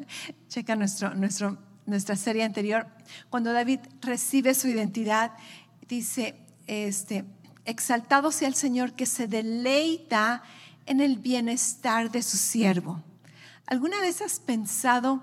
checa 0.48 0.76
nuestro, 0.76 1.14
nuestro, 1.14 1.58
nuestra 1.86 2.16
serie 2.16 2.44
anterior, 2.44 2.86
cuando 3.30 3.52
David 3.52 3.80
recibe 4.00 4.54
su 4.54 4.68
identidad, 4.68 5.32
dice, 5.88 6.34
este, 6.66 7.24
exaltado 7.64 8.32
sea 8.32 8.48
el 8.48 8.54
Señor 8.54 8.94
que 8.94 9.06
se 9.06 9.26
deleita 9.28 10.42
en 10.86 11.00
el 11.00 11.18
bienestar 11.18 12.10
de 12.10 12.22
su 12.22 12.36
siervo. 12.36 13.02
¿Alguna 13.66 14.00
vez 14.00 14.20
has 14.20 14.40
pensado 14.40 15.22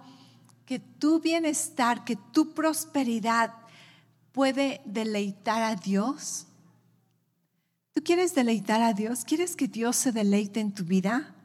que 0.65 0.79
tu 0.79 1.19
bienestar, 1.19 2.05
que 2.05 2.15
tu 2.15 2.53
prosperidad 2.53 3.53
puede 4.31 4.81
deleitar 4.85 5.61
a 5.61 5.75
Dios? 5.75 6.47
¿Tú 7.91 8.01
quieres 8.03 8.33
deleitar 8.33 8.81
a 8.81 8.93
Dios? 8.93 9.25
¿Quieres 9.25 9.55
que 9.55 9.67
Dios 9.67 9.97
se 9.97 10.11
deleite 10.11 10.59
en 10.59 10.71
tu 10.71 10.85
vida? 10.85 11.35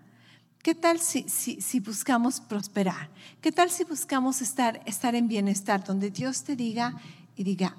¿Qué 0.65 0.75
tal 0.75 0.99
si, 0.99 1.27
si, 1.29 1.79
buscamos 1.81 2.41
prosperar? 2.41 3.11
¿Qué 3.43 3.53
tal 3.53 3.69
si 3.69 3.85
buscamos 3.85 4.41
estar, 4.41 4.81
estar 4.87 5.15
en 5.15 5.29
bienestar, 5.29 5.85
donde 5.85 6.11
Dios 6.11 6.43
te 6.43 6.57
diga 6.57 6.97
y 7.37 7.45
diga, 7.45 7.77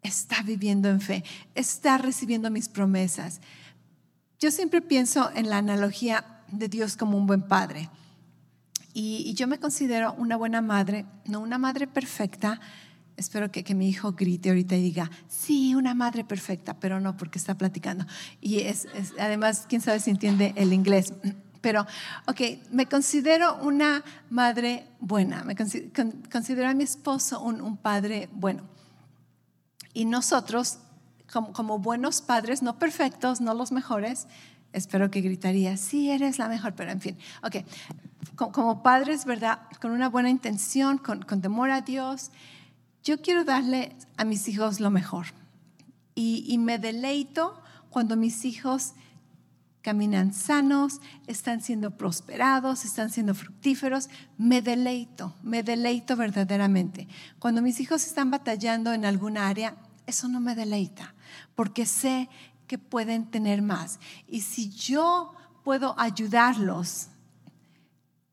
está 0.00 0.44
viviendo 0.44 0.88
en 0.88 1.00
fe, 1.00 1.24
está 1.56 1.98
recibiendo 1.98 2.52
mis 2.52 2.68
promesas? 2.68 3.40
Yo 4.38 4.52
siempre 4.52 4.80
pienso 4.80 5.32
en 5.34 5.50
la 5.50 5.56
analogía 5.56 6.44
de 6.52 6.68
Dios 6.68 6.96
como 6.96 7.18
un 7.18 7.26
buen 7.26 7.42
padre. 7.42 7.90
Y, 8.94 9.34
yo 9.34 9.48
me 9.48 9.58
considero 9.58 10.12
una 10.12 10.36
buena 10.36 10.60
madre, 10.60 11.04
no 11.26 11.40
una 11.40 11.58
madre 11.58 11.88
perfecta, 11.88 12.60
Espero 13.16 13.52
que, 13.52 13.74
mi 13.74 13.88
hijo 13.88 14.12
grite 14.12 14.48
ahorita 14.48 14.74
y 14.76 14.82
diga, 14.82 15.10
sí, 15.28 15.74
una 15.74 15.94
madre 15.94 16.24
perfecta, 16.24 16.80
pero 16.80 16.98
no 16.98 17.16
porque 17.16 17.38
está 17.38 17.58
platicando. 17.58 18.06
Y 18.40 18.60
es, 18.60 18.88
además, 19.18 19.66
quién 19.68 19.82
sabe 19.82 20.00
si 20.00 20.10
entiende 20.10 20.54
el 20.56 20.72
inglés. 20.72 21.12
Pero, 21.62 21.86
ok, 22.26 22.40
me 22.70 22.86
considero 22.86 23.56
una 23.62 24.04
madre 24.28 24.86
buena, 25.00 25.44
me 25.44 25.56
considero, 25.56 26.68
a 26.68 26.74
mi 26.74 26.84
esposo 26.84 27.40
un, 27.40 27.78
padre 27.78 28.28
bueno. 28.32 28.64
Y 29.94 30.04
nosotros, 30.04 30.78
como, 31.32 31.54
como, 31.54 31.78
buenos 31.78 32.20
padres, 32.20 32.62
no 32.62 32.78
perfectos, 32.78 33.40
no 33.40 33.54
los 33.54 33.72
mejores, 33.72 34.26
espero 34.74 35.10
que 35.10 35.22
gritaría, 35.22 35.78
sí, 35.78 36.10
eres 36.10 36.38
la 36.38 36.48
mejor, 36.48 36.74
pero 36.74 36.90
en 36.90 37.00
fin, 37.00 37.16
ok, 37.42 37.56
como, 38.36 38.82
padres, 38.82 39.24
¿verdad? 39.24 39.60
Con 39.80 39.92
una 39.92 40.10
buena 40.10 40.28
intención, 40.28 40.98
con, 40.98 41.22
con 41.22 41.40
temor 41.40 41.70
a 41.70 41.80
Dios 41.80 42.30
yo 43.02 43.20
quiero 43.20 43.44
darle 43.44 43.96
a 44.16 44.24
mis 44.24 44.48
hijos 44.48 44.80
lo 44.80 44.90
mejor. 44.90 45.26
Y, 46.14 46.58
me 46.58 46.78
deleito 46.78 47.60
cuando 47.90 48.16
mis 48.16 48.44
hijos 48.44 48.92
caminan 49.82 50.32
sanos, 50.32 51.00
están 51.26 51.60
siendo 51.60 51.96
prosperados, 51.96 52.84
están 52.84 53.10
siendo 53.10 53.34
fructíferos. 53.34 54.08
Me 54.38 54.62
deleito, 54.62 55.34
me 55.42 55.62
deleito 55.62 56.16
verdaderamente. 56.16 57.08
Cuando 57.38 57.60
mis 57.60 57.80
hijos 57.80 58.06
están 58.06 58.30
batallando 58.30 58.92
en 58.92 59.04
alguna 59.04 59.48
área, 59.48 59.76
eso 60.06 60.28
no 60.28 60.40
me 60.40 60.54
deleita, 60.54 61.14
porque 61.54 61.84
sé 61.84 62.28
que 62.66 62.78
pueden 62.78 63.30
tener 63.30 63.60
más. 63.60 63.98
Y 64.26 64.40
si 64.40 64.70
yo 64.70 65.34
puedo 65.64 65.94
ayudarlos 65.98 67.08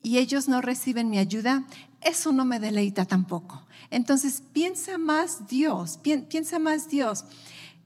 y 0.01 0.17
ellos 0.17 0.47
no 0.47 0.61
reciben 0.61 1.09
mi 1.09 1.17
ayuda, 1.17 1.65
eso 2.01 2.31
no 2.31 2.45
me 2.45 2.59
deleita 2.59 3.05
tampoco. 3.05 3.65
Entonces 3.89 4.43
piensa 4.53 4.97
más 4.97 5.47
Dios, 5.47 5.99
piensa 6.29 6.59
más 6.59 6.89
Dios. 6.89 7.25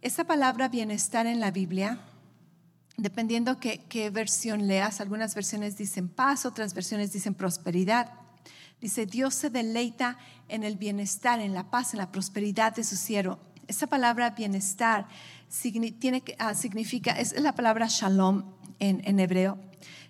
Esa 0.02 0.26
palabra 0.26 0.68
bienestar 0.68 1.26
en 1.28 1.40
la 1.40 1.50
Biblia, 1.50 2.00
dependiendo 2.98 3.60
qué, 3.60 3.82
qué 3.90 4.10
versión 4.10 4.68
leas, 4.68 5.02
algunas 5.02 5.36
versiones 5.36 5.78
dicen 5.78 6.10
paz, 6.10 6.46
otras 6.46 6.74
versiones 6.74 7.12
dicen 7.12 7.34
prosperidad. 7.34 8.12
Dice, 8.82 9.06
Dios 9.06 9.34
se 9.34 9.50
deleita 9.50 10.18
en 10.50 10.64
el 10.64 10.78
bienestar, 10.78 11.40
en 11.40 11.54
la 11.54 11.70
paz, 11.70 11.94
en 11.94 12.00
la 12.00 12.12
prosperidad 12.12 12.76
de 12.76 12.84
su 12.84 12.96
siervo. 12.96 13.40
Esa 13.68 13.88
palabra 13.88 14.32
bienestar 14.32 15.08
tiene, 16.00 16.24
uh, 16.40 16.54
significa, 16.54 17.14
es 17.14 17.40
la 17.40 17.56
palabra 17.56 17.88
shalom 17.90 18.44
en 18.80 19.20
hebreo. 19.20 19.58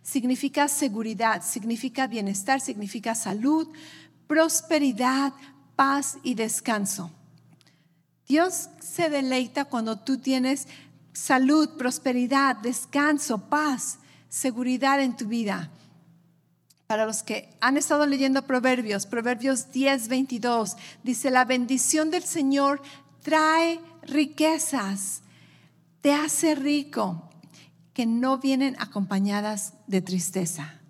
Significa 0.03 0.67
seguridad, 0.67 1.41
significa 1.41 2.07
bienestar, 2.07 2.59
significa 2.59 3.15
salud, 3.15 3.69
prosperidad, 4.27 5.33
paz 5.77 6.17
y 6.23 6.35
descanso. 6.35 7.09
Dios 8.27 8.69
se 8.79 9.09
deleita 9.09 9.65
cuando 9.65 9.99
tú 9.99 10.17
tienes 10.17 10.67
salud, 11.13 11.77
prosperidad, 11.77 12.57
descanso, 12.57 13.49
paz. 13.49 13.99
seguridad 14.29 14.99
en 14.99 15.15
tu 15.15 15.27
vida. 15.27 15.69
Para 16.87 17.05
los 17.05 17.21
que 17.21 17.55
han 17.61 17.77
estado 17.77 18.07
leyendo 18.07 18.47
Proverbios, 18.47 19.05
Proverbios 19.05 19.71
10, 19.71 20.07
22, 20.07 20.75
dice, 21.03 21.29
la 21.29 21.45
bendición 21.45 22.09
del 22.09 22.23
Señor 22.23 22.81
trae 23.21 23.79
riquezas, 24.01 25.21
te 26.01 26.13
hace 26.13 26.55
rico, 26.55 27.29
que 27.93 28.05
no 28.05 28.39
vienen 28.39 28.75
acompañadas 28.79 29.73
de 29.87 30.01
tristeza. 30.01 30.81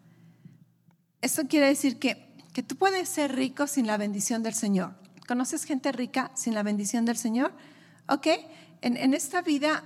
Eso 1.22 1.48
quiere 1.48 1.68
decir 1.68 2.00
que, 2.00 2.34
que 2.54 2.64
tú 2.64 2.76
puedes 2.76 3.10
ser 3.10 3.36
rico 3.36 3.68
sin 3.68 3.88
la 3.88 3.98
bendición 3.98 4.42
del 4.42 4.54
Señor. 4.54 4.96
¿Conoces 5.28 5.66
gente 5.66 5.92
rica 5.92 6.32
sin 6.34 6.54
la 6.54 6.64
bendición 6.64 7.06
del 7.06 7.18
Señor? 7.18 7.54
¿Ok? 8.08 8.28
En, 8.82 8.98
en 8.98 9.14
esta 9.14 9.42
vida, 9.42 9.84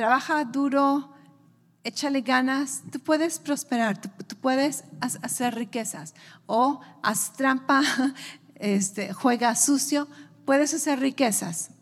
trabaja 0.00 0.46
duro, 0.46 1.12
échale 1.84 2.22
ganas, 2.22 2.84
tú 2.90 3.00
puedes 3.00 3.38
prosperar, 3.38 4.00
tú, 4.00 4.34
puedes 4.36 4.84
hacer 4.98 5.54
riquezas. 5.54 6.14
O 6.46 6.80
haz 7.02 7.34
trampa, 7.34 7.82
este, 8.54 9.12
juega 9.12 9.54
sucio, 9.54 10.08
puedes 10.46 10.72
hacer 10.72 11.00
riquezas, 11.00 11.72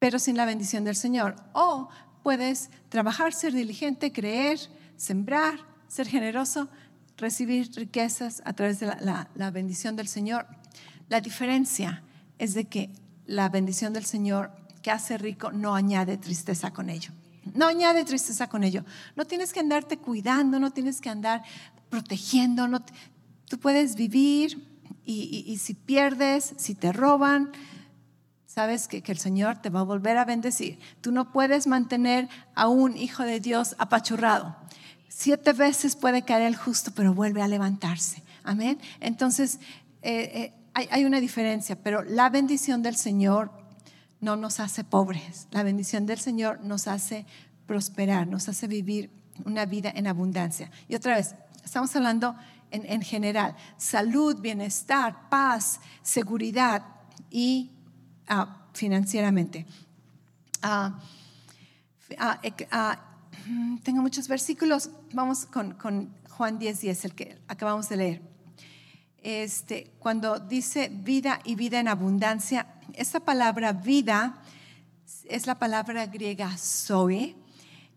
pero 0.00 0.18
sin 0.18 0.36
la 0.36 0.46
bendición 0.46 0.82
del 0.82 0.96
Señor. 0.96 1.36
O 1.52 1.90
puedes 2.24 2.70
trabajar, 2.88 3.32
ser 3.34 3.52
diligente, 3.52 4.12
creer, 4.12 4.58
sembrar, 4.96 5.60
ser 5.86 6.08
generoso, 6.08 6.68
recibir 7.18 7.70
riquezas 7.76 8.42
a 8.44 8.52
través 8.52 8.80
de 8.80 8.86
la, 8.86 9.30
la 9.32 9.50
bendición 9.52 9.94
del 9.94 10.08
Señor. 10.08 10.48
La 11.08 11.20
diferencia 11.20 12.02
es 12.36 12.54
de 12.54 12.64
que 12.64 12.90
la 13.26 13.48
bendición 13.48 13.92
del 13.92 14.06
Señor 14.06 14.57
que 14.78 14.90
hace 14.90 15.18
rico 15.18 15.52
no 15.52 15.74
añade 15.74 16.16
tristeza 16.16 16.72
con 16.72 16.90
ello. 16.90 17.12
No 17.54 17.66
añade 17.66 18.04
tristeza 18.04 18.48
con 18.48 18.64
ello. 18.64 18.84
No 19.16 19.24
tienes 19.24 19.52
que 19.52 19.60
andarte 19.60 19.98
cuidando, 19.98 20.60
no 20.60 20.70
tienes 20.70 21.00
que 21.00 21.08
andar 21.08 21.42
protegiendo. 21.88 22.68
No, 22.68 22.82
tú 23.46 23.58
puedes 23.58 23.94
vivir 23.94 24.66
y, 25.04 25.56
si 25.56 25.72
pierdes, 25.72 26.54
si 26.58 26.74
te 26.74 26.92
roban, 26.92 27.50
sabes 28.44 28.88
que, 28.88 29.02
el 29.06 29.18
Señor 29.18 29.56
te 29.56 29.70
va 29.70 29.80
a 29.80 29.84
volver 29.84 30.18
a 30.18 30.26
bendecir. 30.26 30.78
Tú 31.00 31.12
no 31.12 31.32
puedes 31.32 31.66
mantener 31.66 32.28
a 32.54 32.68
un 32.68 32.96
hijo 32.96 33.22
de 33.22 33.40
Dios 33.40 33.74
apachurrado. 33.78 34.56
Siete 35.08 35.54
veces 35.54 35.96
puede 35.96 36.22
caer 36.22 36.42
el 36.42 36.56
justo, 36.56 36.92
pero 36.94 37.14
vuelve 37.14 37.40
a 37.40 37.48
levantarse. 37.48 38.22
Amén. 38.44 38.78
Entonces, 39.00 39.60
eh, 40.02 40.30
eh, 40.34 40.54
hay, 40.74 40.88
hay 40.90 41.04
una 41.06 41.20
diferencia, 41.20 41.82
pero 41.82 42.02
la 42.02 42.28
bendición 42.28 42.82
del 42.82 42.96
Señor 42.96 43.50
no 44.20 44.36
nos 44.36 44.60
hace 44.60 44.84
pobres. 44.84 45.48
La 45.50 45.62
bendición 45.62 46.06
del 46.06 46.18
Señor 46.18 46.60
nos 46.62 46.88
hace 46.88 47.26
prosperar, 47.66 48.26
nos 48.26 48.48
hace 48.48 48.66
vivir 48.66 49.10
una 49.44 49.66
vida 49.66 49.92
en 49.94 50.06
abundancia. 50.06 50.70
Y 50.88 50.94
otra 50.94 51.16
vez, 51.16 51.34
estamos 51.64 51.94
hablando 51.94 52.34
en, 52.70 53.02
general, 53.02 53.56
salud, 53.76 54.40
bienestar, 54.40 55.28
paz, 55.30 55.80
seguridad 56.02 56.84
y 57.30 57.70
ah, 58.28 58.66
financieramente. 58.74 59.66
Ah, 60.62 60.98
ah, 62.18 63.00
mm, 63.46 63.78
tengo 63.78 64.02
muchos 64.02 64.28
versículos. 64.28 64.90
Vamos 65.12 65.46
con, 65.46 65.76
Juan 66.30 66.58
10, 66.58 66.80
10, 66.80 67.04
el 67.04 67.14
que 67.14 67.38
acabamos 67.48 67.88
de 67.88 67.96
leer. 67.96 68.22
Este, 69.22 69.90
cuando 69.98 70.38
dice 70.38 70.90
vida 70.92 71.40
y 71.44 71.54
vida 71.54 71.80
en 71.80 71.88
abundancia, 71.88 72.77
esta 72.94 73.20
palabra 73.20 73.72
vida 73.72 74.42
es 75.28 75.46
la 75.46 75.58
palabra 75.58 76.06
griega 76.06 76.56
zoe, 76.56 77.36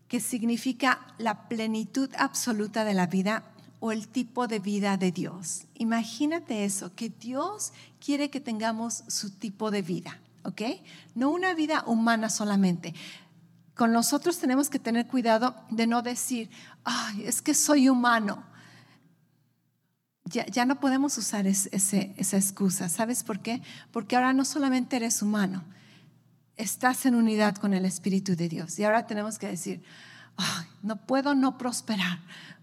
que 0.08 0.20
significa 0.20 1.14
la 1.18 1.48
plenitud 1.48 2.10
absoluta 2.18 2.84
de 2.84 2.94
la 2.94 3.06
vida 3.06 3.44
o 3.80 3.92
el 3.92 4.08
tipo 4.08 4.46
de 4.46 4.58
vida 4.58 4.96
de 4.96 5.10
Dios. 5.10 5.64
Imagínate 5.74 6.64
eso, 6.64 6.94
que 6.94 7.08
Dios 7.08 7.72
quiere 7.98 8.30
que 8.30 8.40
tengamos 8.40 9.04
su 9.08 9.30
tipo 9.30 9.70
de 9.70 9.82
vida, 9.82 10.20
¿ok? 10.44 10.62
No 11.14 11.30
una 11.30 11.54
vida 11.54 11.82
humana 11.86 12.30
solamente. 12.30 12.94
Con 13.74 13.92
nosotros 13.92 14.38
tenemos 14.38 14.68
que 14.68 14.78
tener 14.78 15.06
cuidado 15.06 15.56
de 15.70 15.86
no 15.86 16.02
decir, 16.02 16.50
ay, 16.84 17.24
es 17.24 17.40
que 17.42 17.54
soy 17.54 17.88
humano. 17.88 18.44
Ya, 20.32 20.64
no 20.64 20.80
podemos 20.80 21.18
usar 21.18 21.46
esa 21.46 22.36
excusa. 22.36 22.88
¿Sabes 22.88 23.22
por 23.22 23.40
qué? 23.40 23.60
Porque 23.90 24.16
ahora 24.16 24.32
no 24.32 24.46
solamente 24.46 24.96
eres 24.96 25.20
humano, 25.20 25.62
estás 26.56 27.04
en 27.04 27.14
unidad 27.14 27.56
con 27.56 27.74
el 27.74 27.84
Espíritu 27.84 28.34
de 28.34 28.48
Dios. 28.48 28.78
Y 28.78 28.84
ahora 28.84 29.06
tenemos 29.06 29.38
que 29.38 29.48
decir, 29.48 29.82
no 30.82 30.96
puedo 30.96 31.34
no 31.34 31.58
prosperar 31.58 32.20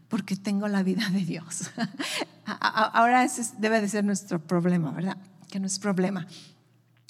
porque 0.08 0.36
tengo 0.36 0.68
la 0.68 0.82
vida 0.82 1.08
de 1.12 1.24
Dios. 1.24 1.70
ahora 2.46 3.24
ese 3.24 3.44
debe 3.60 3.82
de 3.82 3.88
ser 3.88 4.04
nuestro 4.04 4.42
problema, 4.42 4.90
¿verdad? 4.92 5.18
Que 5.48 5.60
no 5.60 5.68
es 5.68 5.78
problema. 5.78 6.26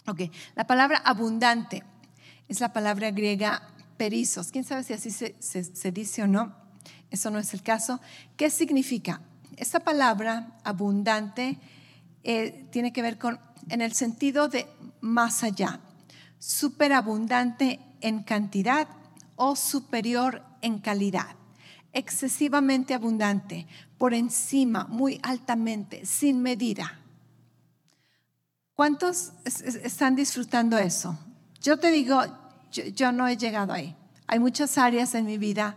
Ok, 0.07 0.23
la 0.55 0.67
palabra 0.67 0.97
abundante 0.97 1.83
es 2.49 2.59
la 2.59 2.73
palabra 2.73 3.11
griega 3.11 3.61
perizos. 3.95 4.51
¿Quién 4.51 4.65
sabe 4.65 4.83
si 4.83 4.93
así 4.93 5.11
se 5.11 5.91
dice 5.93 6.23
o 6.23 6.27
no? 6.27 6.53
Eso 7.11 7.31
no 7.31 7.39
es 7.39 7.53
el 7.53 7.63
caso. 7.63 8.01
¿Qué 8.35 8.49
significa? 8.49 9.21
Esta 9.59 9.81
palabra 9.81 10.57
abundante 10.63 11.59
eh, 12.23 12.65
tiene 12.71 12.93
que 12.93 13.01
ver 13.01 13.17
con, 13.17 13.41
en 13.67 13.81
el 13.81 13.91
sentido 13.91 14.47
de 14.47 14.65
más 15.01 15.43
allá, 15.43 15.81
superabundante 16.37 17.81
en 17.99 18.23
cantidad 18.23 18.87
o 19.35 19.57
superior 19.57 20.45
en 20.61 20.79
calidad, 20.79 21.35
excesivamente 21.91 22.93
abundante, 22.93 23.67
por 23.97 24.13
encima, 24.13 24.85
muy 24.85 25.19
altamente, 25.23 26.05
sin 26.05 26.41
medida. 26.41 26.97
¿Cuántos 28.75 29.33
están 29.43 30.15
disfrutando 30.15 30.77
eso? 30.77 31.19
Yo 31.61 31.77
te 31.77 31.91
digo, 31.91 32.21
yo 32.71 33.11
no 33.11 33.27
he 33.27 33.35
llegado 33.35 33.73
ahí. 33.73 33.93
Hay 34.25 34.39
muchas 34.39 34.77
áreas 34.77 35.15
en 35.15 35.25
mi 35.25 35.37
vida 35.37 35.75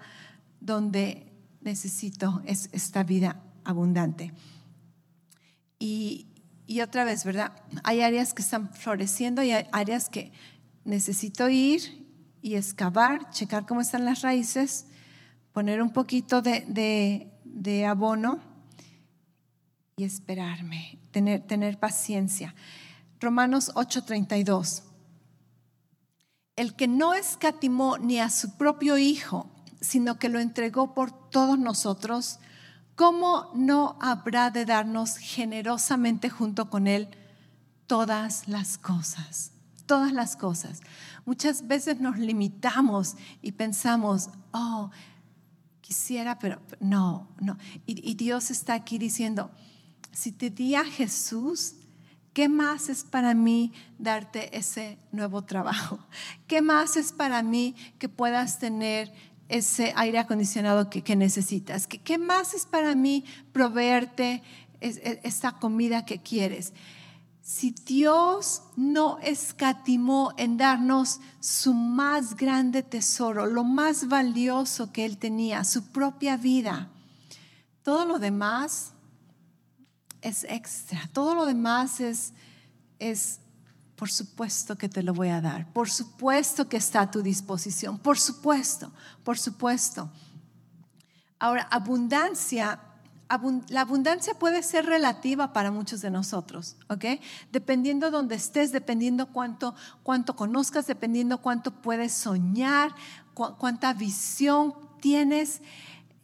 donde 0.61 1.26
necesito 1.62 2.43
esta 2.47 3.03
vida 3.03 3.43
abundante. 3.65 4.33
Y, 5.79 6.29
otra 6.83 7.05
vez, 7.05 7.25
¿verdad? 7.25 7.53
Hay 7.85 8.01
áreas 8.01 8.33
que 8.33 8.43
están 8.43 8.73
floreciendo 8.73 9.43
y 9.43 9.51
hay 9.51 9.67
áreas 9.73 10.09
que 10.09 10.33
necesito 10.85 11.49
ir 11.49 12.07
y 12.41 12.55
excavar, 12.55 13.31
checar 13.31 13.67
cómo 13.67 13.81
están 13.81 14.05
las 14.05 14.23
raíces, 14.23 14.87
poner 15.53 15.83
un 15.83 15.93
poquito 15.93 16.41
de, 16.41 17.29
de, 17.45 17.87
abono 17.87 18.41
y 19.97 20.05
esperarme, 20.05 20.99
tener, 21.11 21.43
tener 21.47 21.79
paciencia. 21.79 22.55
Romanos 23.21 23.71
8:32. 23.75 24.85
El 26.57 26.75
que 26.75 26.89
no 26.89 27.15
escatimó 27.15 27.99
ni 27.99 28.19
a 28.19 28.31
su 28.31 28.57
propio 28.57 28.99
Hijo, 28.99 29.51
sino 29.81 30.19
que 30.19 30.29
lo 30.29 30.39
entregó 30.39 30.95
por 30.95 31.31
todos 31.31 31.59
nosotros, 31.59 32.39
¿cómo 33.03 33.51
no 33.53 33.97
habrá 34.01 34.53
de 34.53 34.65
darnos 34.65 35.17
generosamente 35.17 36.31
junto 36.31 36.71
con 36.71 36.87
Él 36.87 37.09
todas 37.89 38.47
las 38.47 38.79
cosas? 38.79 39.51
Todas 39.87 40.13
las 40.13 40.37
cosas. 40.37 40.83
Muchas 41.25 41.67
veces 41.67 41.99
nos 42.01 42.17
limitamos 42.17 43.17
y 43.43 43.51
pensamos, 43.51 44.31
oh, 44.53 44.93
quisiera, 45.81 46.39
pero 46.39 46.63
no, 46.79 47.27
no. 47.41 47.59
Y, 47.87 48.15
Dios 48.15 48.53
está 48.53 48.75
aquí 48.75 48.99
diciendo, 48.99 49.51
si 50.13 50.31
te 50.31 50.51
di 50.51 50.77
a 50.77 50.85
Jesús, 50.85 51.75
¿Qué 52.33 52.49
más 52.49 52.89
es 52.89 53.05
para 53.05 53.35
mí 53.35 53.75
darte 53.99 54.57
ese 54.57 54.99
nuevo 55.11 55.43
trabajo? 55.43 55.99
¿Qué 56.47 56.63
más 56.63 56.97
es 56.97 57.13
para 57.13 57.43
mí 57.43 57.75
que 57.99 58.09
puedas 58.09 58.59
tener 58.59 59.13
ese 59.53 59.93
aire 59.97 60.19
acondicionado 60.19 60.89
que, 60.89 61.15
necesitas? 61.15 61.87
¿Qué, 61.87 61.99
¿Qué, 61.99 62.19
más 62.19 62.55
es 62.55 62.65
para 62.65 62.95
mí 62.95 63.25
proveerte 63.53 64.43
esa 64.81 65.53
comida 65.53 66.05
que 66.05 66.23
quieres? 66.23 66.73
Si 67.43 67.73
Dios 67.73 68.63
no 68.77 69.19
escatimó 69.19 70.33
en 70.39 70.57
darnos 70.57 71.21
su 71.41 71.75
más 71.75 72.37
grande 72.37 72.83
tesoro, 72.83 73.47
lo 73.47 73.63
más 73.63 74.09
valioso 74.09 74.91
que 74.93 75.05
Él 75.05 75.19
tenía, 75.19 75.65
su 75.65 75.85
propia 75.91 76.37
vida, 76.37 76.89
todo 77.83 78.07
lo 78.07 78.19
demás 78.19 78.93
es 80.23 80.45
extra, 80.45 81.11
todo 81.13 81.35
lo 81.35 81.45
demás 81.45 82.01
es, 82.01 82.33
es 82.99 83.41
por 84.03 84.11
supuesto 84.11 84.77
que 84.77 84.89
te 84.89 85.05
lo 85.05 85.15
voy 85.15 85.29
a 85.29 85.41
dar. 85.41 85.73
Por 85.73 85.89
supuesto 85.89 86.69
que 86.69 86.77
está 86.77 87.03
a 87.03 87.11
tu 87.13 87.23
disposición. 87.23 88.01
Por 88.01 88.19
supuesto, 88.19 88.91
por 89.23 89.39
supuesto. 89.39 90.11
Ahora, 91.39 91.69
abundancia, 91.71 92.81
la 93.69 93.81
abundancia 93.81 94.35
puede 94.35 94.65
ser 94.65 94.87
relativa 94.87 95.53
para 95.53 95.71
muchos 95.71 96.01
de 96.01 96.11
nosotros, 96.11 96.75
¿ok? 96.89 97.21
Dependiendo 97.53 98.11
dónde 98.11 98.35
estés, 98.35 98.73
dependiendo 98.73 99.27
cuánto, 99.27 99.77
cuánto 100.03 100.35
conozcas, 100.35 100.89
dependiendo 100.89 101.39
cuánto 101.39 101.71
puedes 101.71 102.11
soñar, 102.13 102.93
cuánta 103.35 103.93
visión 103.93 104.75
tienes, 105.01 105.63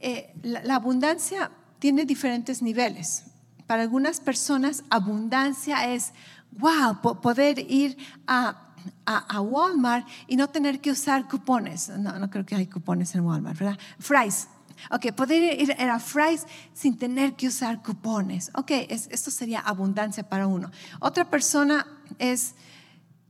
eh, 0.00 0.34
la, 0.42 0.64
la 0.64 0.74
abundancia 0.74 1.52
tiene 1.78 2.04
diferentes 2.06 2.60
niveles. 2.60 3.22
Para 3.68 3.82
algunas 3.82 4.18
personas, 4.18 4.82
abundancia 4.90 5.94
es, 5.94 6.12
wow, 6.52 7.00
po- 7.00 7.20
poder 7.20 7.58
ir 7.70 7.96
a, 8.26 8.72
a- 9.06 9.36
a 9.36 9.40
Walmart 9.40 10.06
y 10.26 10.36
no 10.36 10.48
tener 10.48 10.80
que 10.80 10.90
usar 10.90 11.28
cupones. 11.28 11.88
No, 11.90 12.18
no 12.18 12.30
creo 12.30 12.44
que 12.46 12.54
hay 12.54 12.66
cupones 12.66 13.14
en 13.14 13.22
Walmart, 13.22 13.58
¿verdad? 13.58 13.78
Fries. 13.98 14.48
Ok, 14.92 15.12
poder 15.12 15.60
ir 15.60 15.72
a 15.72 15.98
Fries 15.98 16.46
sin 16.72 16.96
tener 16.96 17.34
que 17.34 17.48
usar 17.48 17.82
cupones. 17.82 18.50
Ok, 18.54 18.70
es- 18.88 19.08
esto 19.10 19.30
sería 19.30 19.60
abundancia 19.60 20.28
para 20.28 20.46
uno. 20.46 20.70
Otra 21.00 21.28
persona 21.28 21.84
es 22.18 22.54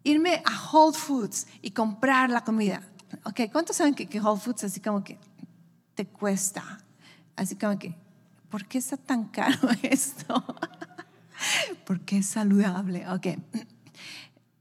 irme 0.05 0.43
a 0.45 0.71
Whole 0.73 0.97
Foods 0.97 1.47
y 1.63 1.71
comprar 1.71 2.29
la 2.31 2.45
comida. 2.45 2.83
Ok, 3.25 3.41
¿cuántos 3.51 3.77
saben 3.77 3.95
que, 3.95 4.07
que 4.07 4.21
Whole 4.21 4.39
Foods 4.41 4.65
así 4.65 4.81
como 4.81 5.03
que 5.03 5.19
te 5.95 6.07
cuesta? 6.07 6.79
Así 7.35 7.57
como 7.57 7.79
que, 7.79 7.95
¿por 8.51 8.67
qué 8.67 8.77
está 8.79 8.97
tan 8.99 9.25
caro 9.29 9.57
esto? 9.83 10.45
Porque 11.87 12.19
es 12.19 12.27
saludable. 12.27 13.09
Ok. 13.09 13.27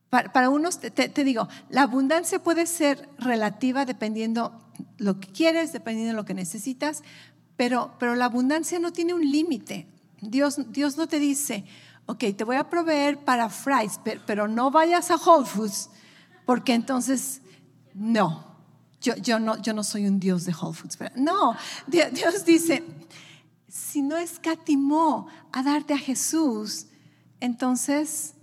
Para, 0.09 0.31
para 0.31 0.49
unos, 0.49 0.79
te, 0.79 0.89
te 0.91 1.23
digo, 1.23 1.47
la 1.69 1.81
abundancia 1.83 2.39
puede 2.41 2.65
ser 2.65 3.09
relativa 3.17 3.85
dependiendo 3.85 4.57
lo 4.97 5.19
que 5.19 5.27
quieres, 5.27 5.73
dependiendo 5.73 6.11
de 6.11 6.15
lo 6.15 6.25
que 6.25 6.33
necesitas, 6.33 7.03
pero, 7.57 7.93
pero 7.99 8.15
la 8.15 8.25
abundancia 8.25 8.79
no 8.79 8.93
tiene 8.93 9.13
un 9.13 9.29
límite. 9.29 9.87
Dios, 10.21 10.71
Dios 10.71 10.95
no 10.97 11.07
te 11.07 11.19
dice, 11.19 11.65
ok, 12.05 12.23
te 12.37 12.43
voy 12.43 12.55
a 12.55 12.69
proveer 12.69 13.17
para 13.17 13.49
fries, 13.49 13.99
pero, 14.03 14.21
pero 14.25 14.47
no 14.47 14.71
vayas 14.71 15.11
a 15.11 15.15
Whole 15.15 15.45
Foods, 15.45 15.89
porque 16.45 16.73
entonces, 16.73 17.41
no, 17.93 18.55
yo, 19.01 19.15
yo, 19.17 19.39
no, 19.39 19.61
yo 19.61 19.73
no 19.73 19.83
soy 19.83 20.07
un 20.07 20.19
Dios 20.19 20.45
de 20.45 20.53
Whole 20.53 20.73
Foods. 20.75 20.95
pero- 20.97 21.11
No, 21.17 21.55
Dios, 21.87 22.45
dice, 22.45 22.83
si 23.67 24.01
no 24.01 24.17
escatimó 24.17 25.27
a 25.51 25.63
darte 25.63 25.93
a 25.93 25.97
Jesús, 25.97 26.87
entonces, 27.39 28.33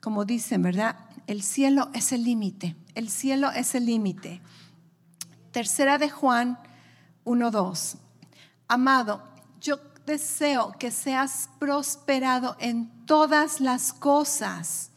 como 0.00 0.24
dicen, 0.24 0.62
¿verdad? 0.62 0.96
El 1.26 1.42
cielo 1.42 1.90
es 1.94 2.12
el 2.12 2.24
límite, 2.24 2.76
el 2.94 3.08
cielo 3.08 3.50
es 3.50 3.74
el 3.74 3.86
límite. 3.86 4.40
Tercera 5.50 5.98
de 5.98 6.10
Juan 6.10 6.58
1.2. 7.24 7.96
Amado, 8.68 9.22
yo 9.60 9.80
deseo 10.06 10.76
que 10.78 10.90
seas 10.90 11.50
prosperado 11.58 12.56
en 12.60 13.06
todas 13.06 13.60
las 13.60 13.92
cosas. 13.92 14.90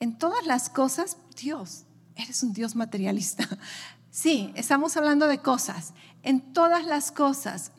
En 0.00 0.18
todas 0.18 0.44
las 0.46 0.68
cosas, 0.68 1.16
Dios, 1.36 1.84
eres 2.16 2.42
un 2.42 2.52
Dios 2.52 2.76
materialista. 2.76 3.48
Sí, 4.14 4.52
estamos 4.56 4.98
hablando 4.98 5.26
de 5.26 5.38
cosas. 5.38 5.94
En 6.22 6.52
todas 6.52 6.84
las 6.84 7.10
cosas. 7.10 7.72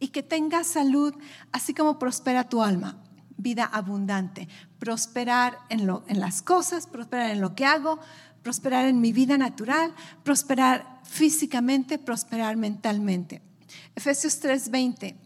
Y 0.00 0.08
que 0.08 0.22
tengas 0.22 0.66
salud, 0.68 1.14
así 1.52 1.74
como 1.74 1.98
prospera 1.98 2.48
tu 2.48 2.62
alma. 2.62 2.98
Vida 3.36 3.64
abundante. 3.64 4.48
Prosperar 4.78 5.58
en, 5.68 5.86
lo, 5.86 6.04
en 6.08 6.20
las 6.20 6.42
cosas, 6.42 6.86
prosperar 6.86 7.30
en 7.30 7.40
lo 7.40 7.54
que 7.54 7.64
hago, 7.64 7.98
prosperar 8.42 8.86
en 8.86 9.00
mi 9.00 9.12
vida 9.12 9.36
natural, 9.38 9.94
prosperar 10.24 11.00
físicamente, 11.04 11.98
prosperar 11.98 12.56
mentalmente. 12.56 13.42
Efesios 13.94 14.40
3:20 14.40 15.16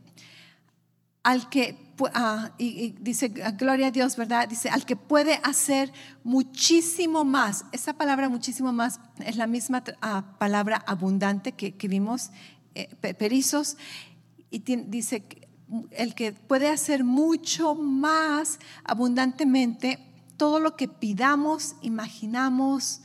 al 1.22 1.48
que, 1.48 1.94
ah, 2.14 2.50
y, 2.58 2.96
dice, 3.00 3.28
gloria 3.28 3.88
a 3.88 3.90
Dios, 3.92 4.16
¿verdad? 4.16 4.48
Dice, 4.48 4.68
al 4.70 4.84
que 4.84 4.96
puede 4.96 5.38
hacer 5.44 5.92
muchísimo 6.24 7.24
más. 7.24 7.64
Esa 7.70 7.92
palabra 7.92 8.28
muchísimo 8.28 8.72
más 8.72 8.98
es 9.24 9.36
la 9.36 9.46
misma 9.46 9.84
ah, 10.00 10.36
palabra 10.38 10.82
abundante 10.84 11.52
que, 11.52 11.88
vimos, 11.88 12.30
eh, 12.74 12.92
pe- 13.00 13.14
perizos, 13.14 13.76
y 14.52 14.58
dice, 14.60 15.24
el 15.90 16.14
que 16.14 16.32
puede 16.32 16.68
hacer 16.68 17.02
mucho 17.02 17.74
más 17.74 18.58
abundantemente 18.84 19.98
todo 20.36 20.60
lo 20.60 20.76
que 20.76 20.86
pidamos, 20.88 21.74
imaginamos 21.82 23.00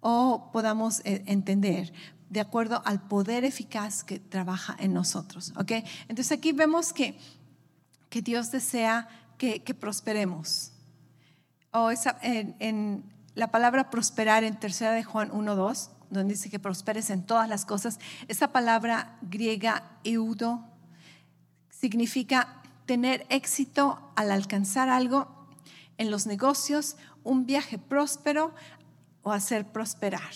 o 0.00 0.50
podamos 0.52 1.00
eh, 1.04 1.22
entender 1.26 1.92
de 2.30 2.40
acuerdo 2.40 2.82
al 2.84 3.00
poder 3.06 3.44
eficaz 3.44 4.04
que 4.04 4.18
trabaja 4.20 4.76
en 4.78 4.92
nosotros. 4.94 5.52
¿ok? 5.56 5.72
Entonces 6.08 6.32
aquí 6.32 6.52
vemos 6.52 6.92
que, 6.92 7.18
que 8.08 8.22
Dios 8.22 8.50
desea 8.50 9.08
que, 9.38 9.62
que 9.62 9.74
prosperemos. 9.74 10.72
O 11.72 11.90
esa- 11.90 12.18
en, 12.22 12.54
en 12.58 13.04
la 13.34 13.50
palabra 13.50 13.90
prosperar 13.90 14.44
en 14.44 14.58
tercera 14.58 14.92
de 14.92 15.02
Juan 15.04 15.30
1.2, 15.30 15.90
donde 16.10 16.34
dice 16.34 16.50
que 16.50 16.58
prosperes 16.58 17.10
en 17.10 17.24
todas 17.24 17.48
las 17.48 17.64
cosas, 17.64 17.98
esa 18.28 18.48
palabra 18.52 19.18
griega 19.22 19.98
eudo 20.04 20.64
significa 21.80 22.62
tener 22.86 23.26
éxito 23.28 23.98
al 24.14 24.30
alcanzar 24.30 24.88
algo 24.88 25.28
en 25.98 26.10
los 26.10 26.26
negocios, 26.26 26.96
un 27.24 27.46
viaje 27.46 27.78
próspero 27.78 28.54
o 29.22 29.32
hacer 29.32 29.66
prosperar. 29.66 30.30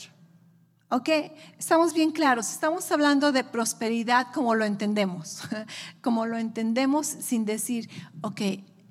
¿Ok? 0.89 1.09
Estamos 1.57 1.95
bien 1.95 2.11
claros, 2.11 2.51
estamos 2.51 2.91
hablando 2.91 3.31
de 3.31 3.45
prosperidad 3.45 4.33
como 4.35 4.57
lo 4.57 4.65
entendemos, 4.65 5.43
como 6.03 6.27
lo 6.27 6.37
entendemos 6.37 7.07
sin 7.07 7.45
decir, 7.45 7.89
ok, 8.23 8.41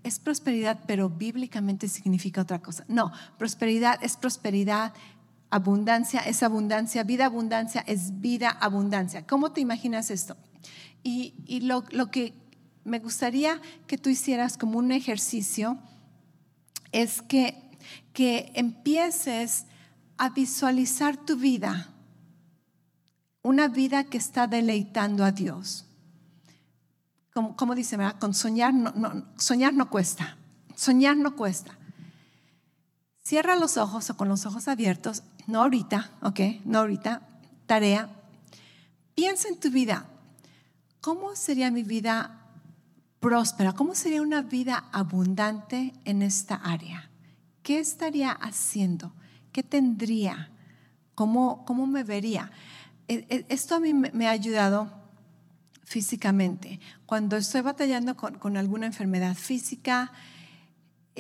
es 0.04 0.18
prosperidad, 0.18 0.80
pero 0.88 1.10
bíblicamente 1.10 1.90
significa 1.90 2.42
otra 2.42 2.60
cosa. 2.60 2.86
No, 2.88 3.12
prosperidad 3.38 4.02
es 4.02 4.16
prosperidad, 4.16 4.94
abundancia 5.50 6.22
es 6.22 6.42
abundancia, 6.42 7.04
vida 7.04 7.26
abundancia 7.26 7.84
es 7.86 8.22
vida 8.22 8.50
abundancia. 8.50 9.28
¿Cómo 9.28 9.52
te 9.52 9.60
imaginas 9.60 10.10
esto? 10.10 10.38
Y, 11.04 11.62
lo, 11.62 11.84
que 12.12 12.34
me 12.84 13.00
gustaría 13.00 13.62
que 13.88 13.98
tú 13.98 14.10
hicieras 14.10 14.58
como 14.58 14.78
un 14.78 14.92
ejercicio 14.92 15.78
es 16.92 17.22
que, 17.22 17.56
que 18.14 18.52
empieces 18.56 19.66
a 20.18 20.30
visualizar 20.30 21.18
tu 21.18 21.38
vida, 21.38 21.94
una 23.42 23.68
vida 23.68 24.04
que 24.04 24.18
está 24.18 24.48
deleitando 24.48 25.24
a 25.24 25.32
Dios. 25.32 25.86
Como, 27.34 27.74
dice, 27.74 27.96
¿verdad? 27.96 28.20
Con 28.20 28.34
soñar 28.34 28.74
no, 28.74 28.92
no- 28.92 29.26
soñar 29.38 29.74
no 29.74 29.90
cuesta, 29.90 30.38
soñar 30.76 31.16
no 31.16 31.36
cuesta. 31.36 31.78
Cierra 33.24 33.56
los 33.56 33.78
ojos 33.78 34.10
o 34.10 34.18
con 34.18 34.28
los 34.28 34.46
ojos 34.46 34.68
abiertos, 34.68 35.24
no 35.48 35.62
ahorita, 35.62 36.12
¿ok? 36.22 36.40
No 36.66 36.80
ahorita, 36.80 37.22
tarea. 37.66 38.10
Piensa 39.16 39.48
en 39.48 39.60
tu 39.60 39.70
vida. 39.70 40.09
¿Cómo 41.02 41.36
sería 41.36 41.72
mi 41.72 41.84
vida 41.84 42.42
próspera? 43.20 43.74
¿Cómo 43.74 43.96
sería 43.96 44.22
una 44.22 44.42
vida 44.42 44.86
abundante 44.92 45.94
en 46.06 46.22
esta 46.22 46.56
área? 46.56 47.10
¿Qué 47.64 47.80
estaría 47.80 48.32
haciendo? 48.32 49.14
¿Qué 49.52 49.64
tendría? 49.64 50.50
¿Cómo, 51.16 51.64
cómo 51.66 51.88
me 51.88 52.04
vería? 52.04 52.52
E- 53.08 53.26
e- 53.30 53.46
Esto 53.50 53.76
a 53.76 53.80
mí 53.80 53.94
me 53.94 54.28
ha 54.28 54.32
ayudado 54.32 54.92
físicamente. 55.84 56.80
Cuando 57.06 57.38
estoy 57.38 57.62
batallando 57.62 58.16
con, 58.16 58.38
con 58.38 58.58
alguna 58.58 58.86
enfermedad 58.86 59.36
física, 59.36 60.12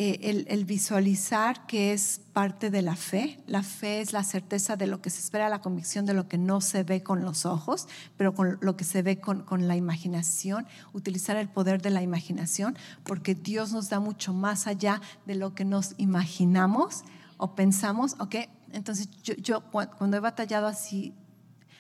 eh, 0.02 0.46
el, 0.48 0.64
visualizar 0.64 1.66
que 1.68 1.92
es 1.92 2.22
parte 2.32 2.70
de 2.70 2.82
la 2.82 2.96
fe. 2.96 3.38
La 3.48 3.64
fe 3.64 4.00
es 4.00 4.14
la 4.14 4.24
certeza 4.24 4.78
de 4.78 4.88
lo 4.88 5.02
que 5.02 5.10
se 5.10 5.20
espera, 5.20 5.50
la 5.50 5.60
convicción 5.60 6.06
de 6.06 6.14
lo 6.14 6.30
que 6.30 6.38
no 6.38 6.62
se 6.62 6.84
ve 6.84 7.04
con 7.04 7.26
los 7.26 7.46
ojos, 7.46 7.90
pero 8.16 8.34
con 8.34 8.58
lo 8.62 8.78
que 8.78 8.86
se 8.86 9.02
ve 9.02 9.20
con, 9.20 9.68
la 9.68 9.76
imaginación. 9.76 10.66
Utilizar 10.94 11.36
el 11.36 11.50
poder 11.50 11.82
de 11.82 11.90
la 11.90 12.02
imaginación, 12.02 12.78
porque 13.04 13.36
Dios 13.36 13.74
nos 13.74 13.90
da 13.90 14.00
mucho 14.00 14.32
más 14.34 14.68
allá 14.68 15.02
de 15.26 15.36
lo 15.36 15.54
que 15.54 15.66
nos 15.66 15.96
imaginamos 15.98 17.04
o 17.36 17.54
pensamos. 17.56 18.16
¿ok? 18.20 18.36
Entonces, 18.72 19.10
yo, 19.22 19.34
yo 19.34 19.70
cu- 19.70 19.90
cuando 19.98 20.16
he 20.16 20.22
batallado 20.22 20.68
así 20.68 21.14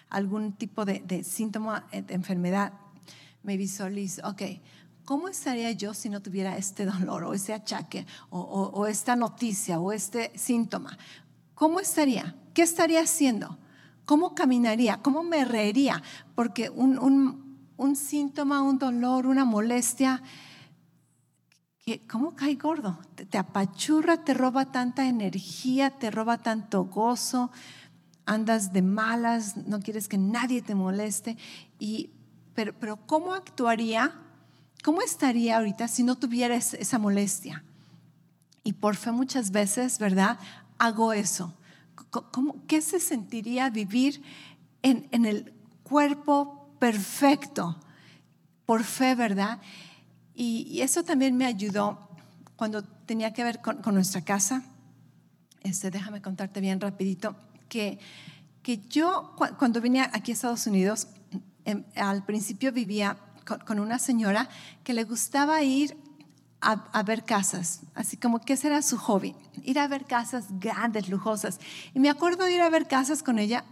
algún 0.09 0.51
tipo 0.51 0.83
de, 0.83 0.99
de 1.07 1.23
síntoma 1.23 1.87
eh, 1.93 2.01
de 2.01 2.15
enfermedad, 2.15 2.73
me 3.43 3.55
visualizo, 3.55 4.27
ok, 4.27 4.41
¿cómo 5.09 5.27
estaría 5.27 5.71
yo 5.71 5.95
si 5.95 6.07
no 6.07 6.21
tuviera 6.21 6.55
este 6.55 6.85
dolor 6.85 7.23
o 7.23 7.33
ese 7.33 7.51
achaque 7.51 8.05
o, 8.29 8.85
esta 8.85 9.15
noticia 9.15 9.79
o 9.79 9.91
este 9.91 10.31
síntoma? 10.37 10.99
¿Cómo 11.55 11.79
estaría? 11.79 12.35
¿Qué 12.53 12.61
estaría 12.61 13.01
haciendo? 13.01 13.57
¿Cómo 14.05 14.35
caminaría? 14.35 15.01
¿Cómo 15.01 15.23
me 15.23 15.45
reiría? 15.45 16.03
Porque 16.35 16.69
un, 16.69 17.95
síntoma, 17.95 18.61
un 18.61 18.77
dolor, 18.77 19.25
una 19.25 19.45
molestia, 19.45 20.21
¿cómo 22.07 22.35
cae 22.35 22.53
gordo? 22.53 22.99
Te, 23.15 23.25
te 23.25 23.39
apachurra, 23.39 24.23
te 24.23 24.35
roba 24.35 24.71
tanta 24.71 25.07
energía, 25.07 25.89
te 25.89 26.11
roba 26.11 26.37
tanto 26.37 26.85
gozo, 26.85 27.49
andas 28.27 28.73
de 28.73 28.83
malas, 28.83 29.57
no 29.57 29.79
quieres 29.79 30.07
que 30.07 30.19
nadie 30.19 30.61
te 30.61 30.75
moleste. 30.75 31.35
Y, 31.79 32.11
pero, 32.53 32.77
pero 32.77 33.07
¿cómo 33.07 33.33
actuaría? 33.33 34.27
¿Cómo 34.83 35.01
estaría 35.01 35.57
ahorita 35.57 35.87
si 35.87 36.03
no 36.03 36.15
tuviera 36.15 36.55
es- 36.55 36.73
esa 36.73 36.99
molestia? 36.99 37.63
Y 38.63 38.73
por 38.73 38.95
fe 38.95 39.11
muchas 39.11 39.51
veces, 39.51 39.99
¿verdad? 39.99 40.39
Hago 40.77 41.13
eso. 41.13 41.53
¿Cómo, 42.09 42.65
¿Qué 42.67 42.81
se 42.81 42.99
sentiría 42.99 43.69
vivir 43.69 44.23
en, 44.81 45.07
en 45.11 45.25
el 45.25 45.53
cuerpo 45.83 46.69
perfecto, 46.79 47.77
por 48.65 48.83
fe, 48.83 49.15
¿verdad? 49.15 49.59
Y, 50.33 50.79
eso 50.81 51.03
también 51.03 51.35
me 51.35 51.45
ayudó 51.45 51.99
cuando 52.55 52.83
tenía 52.83 53.33
que 53.33 53.43
ver 53.43 53.61
con, 53.61 53.81
nuestra 53.93 54.21
casa. 54.21 54.63
Este, 55.61 55.91
déjame 55.91 56.21
contarte 56.21 56.61
bien 56.61 56.79
rapidito, 56.79 57.35
que, 57.67 57.99
que 58.63 58.77
yo 58.87 59.35
cuando 59.57 59.81
vine 59.81 60.01
aquí 60.01 60.31
a 60.31 60.33
Estados 60.33 60.65
Unidos, 60.67 61.07
em, 61.65 61.83
al 61.95 62.23
principio 62.23 62.71
vivía 62.71 63.17
con, 63.65 63.79
una 63.79 63.99
señora 63.99 64.49
que 64.83 64.93
le 64.93 65.03
gustaba 65.03 65.61
ir 65.63 65.97
a, 66.61 67.03
ver 67.03 67.23
casas, 67.23 67.81
así 67.95 68.17
como 68.17 68.39
que 68.39 68.53
ese 68.53 68.67
era 68.67 68.81
su 68.81 68.97
hobby, 68.97 69.35
ir 69.63 69.79
a 69.79 69.87
ver 69.87 70.05
casas 70.05 70.47
grandes, 70.59 71.07
lujosas. 71.07 71.59
Y 71.93 71.99
me 71.99 72.09
acuerdo 72.09 72.45
de 72.45 72.53
ir 72.53 72.61
a 72.61 72.69
ver 72.69 72.87
casas 72.87 73.23
con 73.23 73.39
ella, 73.39 73.63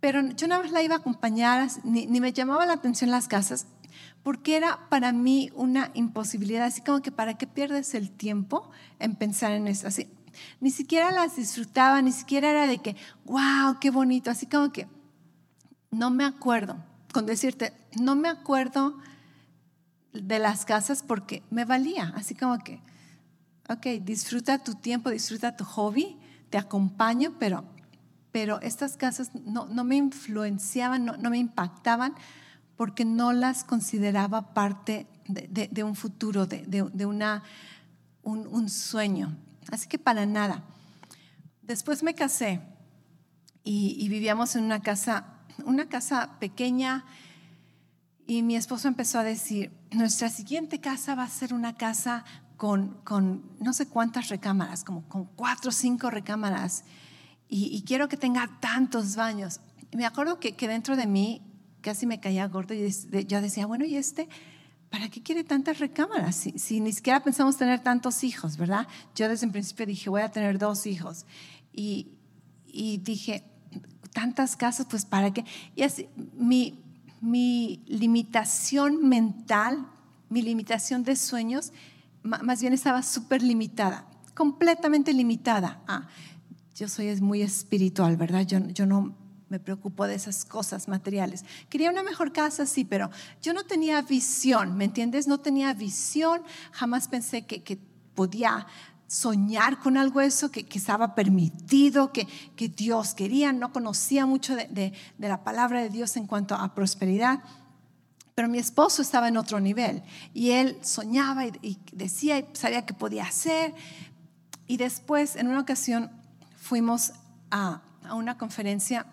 pero 0.00 0.20
yo 0.30 0.46
una 0.46 0.58
vez 0.58 0.72
la 0.72 0.82
iba 0.82 0.96
a 0.96 0.98
acompañar, 0.98 1.68
ni, 1.84 2.06
ni 2.06 2.20
me 2.20 2.32
llamaba 2.32 2.66
la 2.66 2.72
atención 2.72 3.10
las 3.10 3.28
casas, 3.28 3.66
porque 4.22 4.56
era 4.56 4.88
para 4.88 5.12
mí 5.12 5.50
una 5.54 5.90
imposibilidad, 5.94 6.64
así 6.64 6.80
como 6.80 7.00
que 7.00 7.12
para 7.12 7.38
qué 7.38 7.46
pierdes 7.46 7.94
el 7.94 8.10
tiempo 8.10 8.70
en 8.98 9.14
pensar 9.14 9.52
en 9.52 9.68
eso, 9.68 9.86
así. 9.86 10.08
Ni 10.60 10.70
siquiera 10.70 11.10
las 11.10 11.36
disfrutaba, 11.36 12.02
ni 12.02 12.12
siquiera 12.12 12.50
era 12.50 12.66
de 12.66 12.78
que, 12.78 12.96
wow, 13.24 13.78
qué 13.80 13.90
bonito, 13.90 14.30
así 14.30 14.46
como 14.46 14.72
que 14.72 14.86
no 15.90 16.10
me 16.10 16.24
acuerdo, 16.24 16.76
con 17.12 17.26
decirte, 17.26 17.72
no 18.00 18.14
me 18.16 18.28
acuerdo 18.28 18.96
de 20.12 20.38
las 20.38 20.64
casas 20.64 21.02
porque 21.02 21.42
me 21.50 21.64
valía, 21.64 22.12
así 22.16 22.34
como 22.34 22.58
que, 22.58 22.80
ok, 23.68 24.02
disfruta 24.02 24.62
tu 24.62 24.74
tiempo, 24.74 25.10
disfruta 25.10 25.56
tu 25.56 25.64
hobby, 25.64 26.18
te 26.50 26.58
acompaño, 26.58 27.34
pero, 27.38 27.64
pero 28.32 28.60
estas 28.60 28.96
casas 28.96 29.30
no, 29.34 29.66
me 29.84 29.96
influenciaban, 29.96 31.04
no, 31.04 31.30
me 31.30 31.38
impactaban 31.38 32.14
porque 32.76 33.04
no 33.04 33.32
las 33.32 33.64
consideraba 33.64 34.54
parte 34.54 35.06
de, 35.28 35.84
un 35.84 35.94
futuro, 35.94 36.46
de, 36.46 37.06
una, 37.06 37.44
un, 38.22 38.68
sueño. 38.68 39.36
Así 39.70 39.86
que 39.86 39.98
para 39.98 40.26
nada. 40.26 40.64
Después 41.62 42.02
me 42.02 42.14
casé 42.14 42.60
y 43.62 44.08
vivíamos 44.08 44.56
en 44.56 44.64
una 44.64 44.80
casa, 44.80 45.39
una 45.66 45.88
casa 45.88 46.38
pequeña 46.38 47.04
y 48.26 48.42
mi 48.42 48.54
esposo 48.54 48.86
empezó 48.86 49.18
a 49.18 49.24
decir, 49.24 49.72
nuestra 49.90 50.28
siguiente 50.28 50.80
casa 50.80 51.16
va 51.16 51.24
a 51.24 51.28
ser 51.28 51.52
una 51.52 51.76
casa 51.76 52.24
con, 52.56 52.94
con 53.02 53.42
no 53.58 53.72
sé 53.72 53.88
cuántas 53.88 54.28
recámaras, 54.28 54.84
como 54.84 55.02
con 55.08 55.24
cuatro 55.24 55.70
o 55.70 55.72
cinco 55.72 56.10
recámaras, 56.10 56.84
y, 57.48 57.82
quiero 57.82 58.08
que 58.08 58.16
tenga 58.16 58.48
tantos 58.60 59.16
baños. 59.16 59.60
Me 59.90 60.06
acuerdo 60.06 60.38
que, 60.38 60.54
que, 60.54 60.68
dentro 60.68 60.94
de 60.94 61.08
mí 61.08 61.42
casi 61.80 62.06
me 62.06 62.20
caía 62.20 62.46
gordo 62.46 62.74
y 62.74 62.88
yo 63.26 63.40
decía, 63.40 63.66
bueno, 63.66 63.84
¿y 63.84 63.96
este? 63.96 64.28
¿Para 64.88 65.08
qué 65.08 65.20
quiere 65.20 65.42
tantas 65.42 65.80
recámaras? 65.80 66.36
Si, 66.36 66.52
si, 66.60 66.78
ni 66.78 66.92
siquiera 66.92 67.24
pensamos 67.24 67.56
tener 67.56 67.80
tantos 67.80 68.22
hijos, 68.22 68.56
¿verdad? 68.56 68.86
Yo 69.16 69.28
desde 69.28 69.46
el 69.46 69.52
principio 69.52 69.86
dije, 69.86 70.08
voy 70.08 70.22
a 70.22 70.30
tener 70.30 70.58
dos 70.58 70.86
hijos. 70.86 71.26
Y, 71.72 72.12
y 72.66 72.98
dije, 72.98 73.49
tantas 74.12 74.56
casas, 74.56 74.86
pues 74.88 75.04
¿para 75.04 75.32
qué? 75.32 75.44
Y 75.74 75.82
así, 75.82 76.08
mi, 76.36 76.82
mi 77.20 77.82
limitación 77.86 79.08
mental, 79.08 79.86
mi 80.28 80.42
limitación 80.42 81.04
de 81.04 81.16
sueños, 81.16 81.72
más 82.22 82.60
bien 82.60 82.72
estaba 82.72 83.02
súper 83.02 83.42
limitada, 83.42 84.06
completamente 84.34 85.12
limitada. 85.12 85.82
Ah, 85.86 86.08
yo 86.74 86.88
soy 86.88 87.14
muy 87.20 87.42
espiritual, 87.42 88.16
¿verdad? 88.16 88.46
Yo, 88.46 88.58
yo 88.68 88.86
no 88.86 89.14
me 89.48 89.58
preocupo 89.58 90.06
de 90.06 90.14
esas 90.14 90.44
cosas 90.44 90.86
materiales. 90.86 91.44
Quería 91.68 91.90
una 91.90 92.02
mejor 92.02 92.32
casa, 92.32 92.66
sí, 92.66 92.84
pero 92.84 93.10
yo 93.42 93.52
no 93.52 93.64
tenía 93.64 94.00
visión, 94.02 94.76
¿me 94.76 94.84
entiendes? 94.84 95.26
No 95.26 95.38
tenía 95.38 95.74
visión, 95.74 96.42
jamás 96.70 97.08
pensé 97.08 97.44
que, 97.44 97.62
que 97.62 97.78
podía 98.14 98.66
soñar 99.10 99.80
con 99.80 99.96
algo 99.96 100.20
eso 100.20 100.52
que, 100.52 100.64
que 100.64 100.78
estaba 100.78 101.16
permitido, 101.16 102.12
que, 102.12 102.28
que, 102.54 102.68
Dios 102.68 103.12
quería. 103.12 103.52
No 103.52 103.72
conocía 103.72 104.24
mucho 104.24 104.54
de, 104.54 104.66
de, 104.68 105.28
la 105.28 105.42
palabra 105.42 105.82
de 105.82 105.88
Dios 105.88 106.16
en 106.16 106.28
cuanto 106.28 106.54
a 106.54 106.76
prosperidad. 106.76 107.40
Pero 108.36 108.48
mi 108.48 108.58
esposo 108.58 109.02
estaba 109.02 109.26
en 109.26 109.36
otro 109.36 109.58
nivel 109.58 110.04
y 110.32 110.52
él 110.52 110.78
soñaba 110.82 111.44
y, 111.44 111.80
decía 111.90 112.38
y 112.38 112.46
sabía 112.52 112.86
que 112.86 112.94
podía 112.94 113.24
hacer. 113.24 113.74
Y 114.68 114.76
después, 114.76 115.34
en 115.34 115.48
una 115.48 115.58
ocasión, 115.58 116.12
fuimos 116.56 117.12
a, 117.50 117.82
a 118.04 118.14
una 118.14 118.38
conferencia 118.38 119.06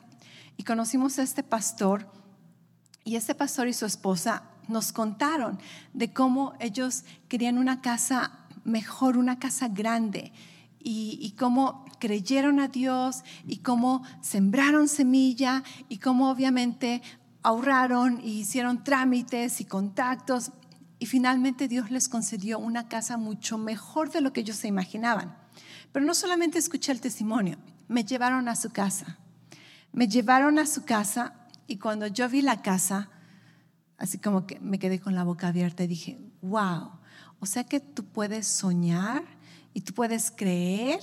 y 0.58 0.64
conocimos 0.64 1.18
a 1.18 1.24
este 1.24 1.42
pastor. 1.42 2.08
Y 3.04 3.16
este 3.16 3.34
pastor 3.34 3.68
y 3.68 3.74
su 3.74 3.88
esposa 3.88 4.44
nos 4.68 4.92
contaron 4.92 5.58
de 5.94 6.14
cómo 6.14 6.54
ellos 6.60 7.04
querían 7.28 7.58
una 7.58 7.82
casa 7.82 8.47
mejor 8.68 9.18
una 9.18 9.40
casa 9.40 9.70
grande 9.70 10.32
y, 10.80 11.34
cómo 11.38 11.86
creyeron 12.00 12.60
a 12.60 12.68
Dios 12.68 13.24
y 13.46 13.58
cómo 13.58 14.04
sembraron 14.22 14.88
semilla 14.88 15.64
y 15.90 15.98
cómo 15.98 16.30
obviamente 16.30 17.02
ahorraron 17.44 18.22
y 18.24 18.40
hicieron 18.40 18.84
trámites 18.84 19.60
y 19.60 19.66
contactos 19.66 20.52
y 21.00 21.06
finalmente 21.06 21.68
Dios 21.68 21.92
les 21.92 22.08
concedió 22.08 22.60
una 22.60 22.88
casa 22.88 23.18
mucho 23.18 23.58
mejor 23.58 24.12
de 24.12 24.22
lo 24.22 24.34
que 24.34 24.42
ellos 24.42 24.58
se 24.58 24.68
imaginaban. 24.68 25.38
Pero 25.92 26.06
no 26.06 26.14
solamente 26.14 26.58
escuché 26.58 26.92
el 26.92 27.02
testimonio, 27.02 27.58
me 27.88 28.04
llevaron 28.04 28.48
a 28.48 28.56
su 28.56 28.70
casa. 28.70 29.18
Me 29.92 30.08
llevaron 30.08 30.60
a 30.60 30.66
su 30.66 30.86
casa 30.86 31.34
y 31.68 31.78
cuando 31.78 32.08
yo 32.08 32.30
vi 32.30 32.42
la 32.42 32.62
casa, 32.62 33.10
así 33.98 34.18
como 34.18 34.46
que 34.48 34.60
me 34.60 34.80
quedé 34.80 35.00
con 35.00 35.16
la 35.16 35.24
boca 35.24 35.48
abierta 35.48 35.84
y 35.84 35.88
dije, 35.88 36.20
wow, 36.42 36.97
o 37.40 37.46
sea 37.46 37.64
que 37.64 37.80
tú 37.80 38.04
puedes 38.04 38.48
soñar 38.48 39.24
y 39.74 39.82
tú 39.82 39.94
puedes 39.94 40.32
creer 40.32 41.00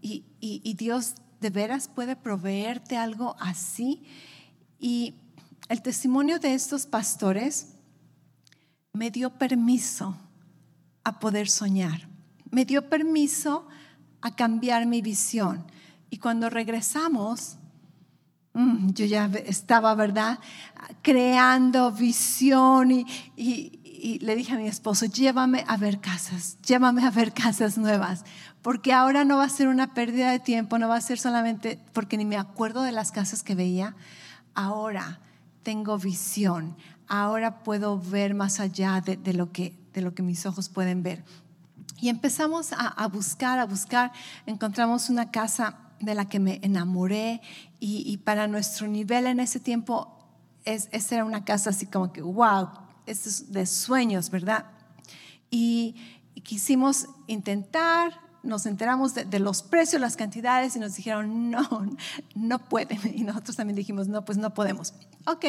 y, 0.00 0.74
Dios 0.74 1.14
de 1.40 1.50
veras 1.50 1.88
puede 1.88 2.16
proveerte 2.16 2.96
algo 2.96 3.36
así. 3.38 4.04
Y 4.78 5.14
el 5.68 5.82
testimonio 5.82 6.38
de 6.38 6.54
estos 6.54 6.86
pastores 6.86 7.74
me 8.92 9.10
dio 9.10 9.30
permiso 9.30 10.16
a 11.04 11.18
poder 11.18 11.48
soñar, 11.48 12.08
me 12.50 12.64
dio 12.64 12.88
permiso 12.88 13.66
a 14.20 14.34
cambiar 14.34 14.86
mi 14.86 15.02
visión. 15.02 15.64
Y 16.10 16.18
cuando 16.18 16.50
regresamos, 16.50 17.56
mm, 18.54 18.90
yo 18.90 19.06
ya 19.06 19.30
estaba, 19.44 19.94
¿verdad? 19.94 20.38
Creando 21.02 21.90
visión 21.92 22.90
y, 22.90 23.06
y 23.36 23.85
le 24.06 24.36
dije 24.36 24.54
a 24.54 24.56
mi 24.56 24.68
esposo, 24.68 25.06
llévame 25.06 25.64
a 25.66 25.76
ver 25.76 26.00
casas, 26.00 26.58
llévame 26.62 27.04
a 27.04 27.10
ver 27.10 27.32
casas 27.32 27.76
nuevas, 27.76 28.24
porque 28.62 28.92
ahora 28.92 29.24
no 29.24 29.38
va 29.38 29.44
a 29.44 29.48
ser 29.48 29.68
una 29.68 29.94
pérdida 29.94 30.30
de 30.30 30.38
tiempo, 30.38 30.78
no 30.78 30.88
va 30.88 30.96
a 30.96 31.00
ser 31.00 31.18
solamente 31.18 31.80
porque 31.92 32.16
ni 32.16 32.24
me 32.24 32.36
acuerdo 32.36 32.82
de 32.82 32.92
las 32.92 33.10
casas 33.10 33.42
que 33.42 33.54
veía, 33.54 33.96
ahora 34.54 35.20
tengo 35.62 35.98
visión, 35.98 36.76
ahora 37.08 37.64
puedo 37.64 37.98
ver 37.98 38.34
más 38.34 38.60
allá 38.60 39.00
de, 39.00 39.32
lo, 39.32 39.50
que, 39.50 39.76
de 39.92 40.00
lo 40.02 40.14
que 40.14 40.22
mis 40.22 40.46
ojos 40.46 40.68
pueden 40.68 41.02
ver. 41.02 41.24
Y 42.00 42.08
empezamos 42.08 42.72
a, 42.72 43.08
buscar, 43.08 43.58
a 43.58 43.64
buscar, 43.64 44.12
encontramos 44.46 45.10
una 45.10 45.30
casa 45.30 45.78
de 45.98 46.14
la 46.14 46.28
que 46.28 46.38
me 46.38 46.60
enamoré 46.62 47.40
y, 47.80 48.16
para 48.18 48.46
nuestro 48.46 48.86
nivel 48.86 49.26
en 49.26 49.40
ese 49.40 49.58
tiempo, 49.58 50.16
es, 50.64 50.88
esa 50.92 51.16
era 51.16 51.24
una 51.24 51.44
casa 51.44 51.70
así 51.70 51.86
como 51.86 52.12
que, 52.12 52.22
wow, 52.22 52.68
de 53.06 53.66
sueños, 53.66 54.30
¿verdad? 54.30 54.66
Y, 55.50 55.94
quisimos 56.42 57.06
intentar, 57.26 58.20
nos 58.42 58.66
enteramos 58.66 59.14
de, 59.14 59.40
los 59.40 59.62
precios, 59.62 60.00
las 60.00 60.16
cantidades 60.16 60.76
y 60.76 60.78
nos 60.78 60.94
dijeron, 60.94 61.50
no, 61.50 61.96
no 62.34 62.58
pueden. 62.68 63.00
Y 63.18 63.22
nosotros 63.22 63.56
también 63.56 63.76
dijimos, 63.76 64.06
no, 64.06 64.24
pues 64.24 64.38
no 64.38 64.54
podemos. 64.54 64.94
Ok, 65.26 65.46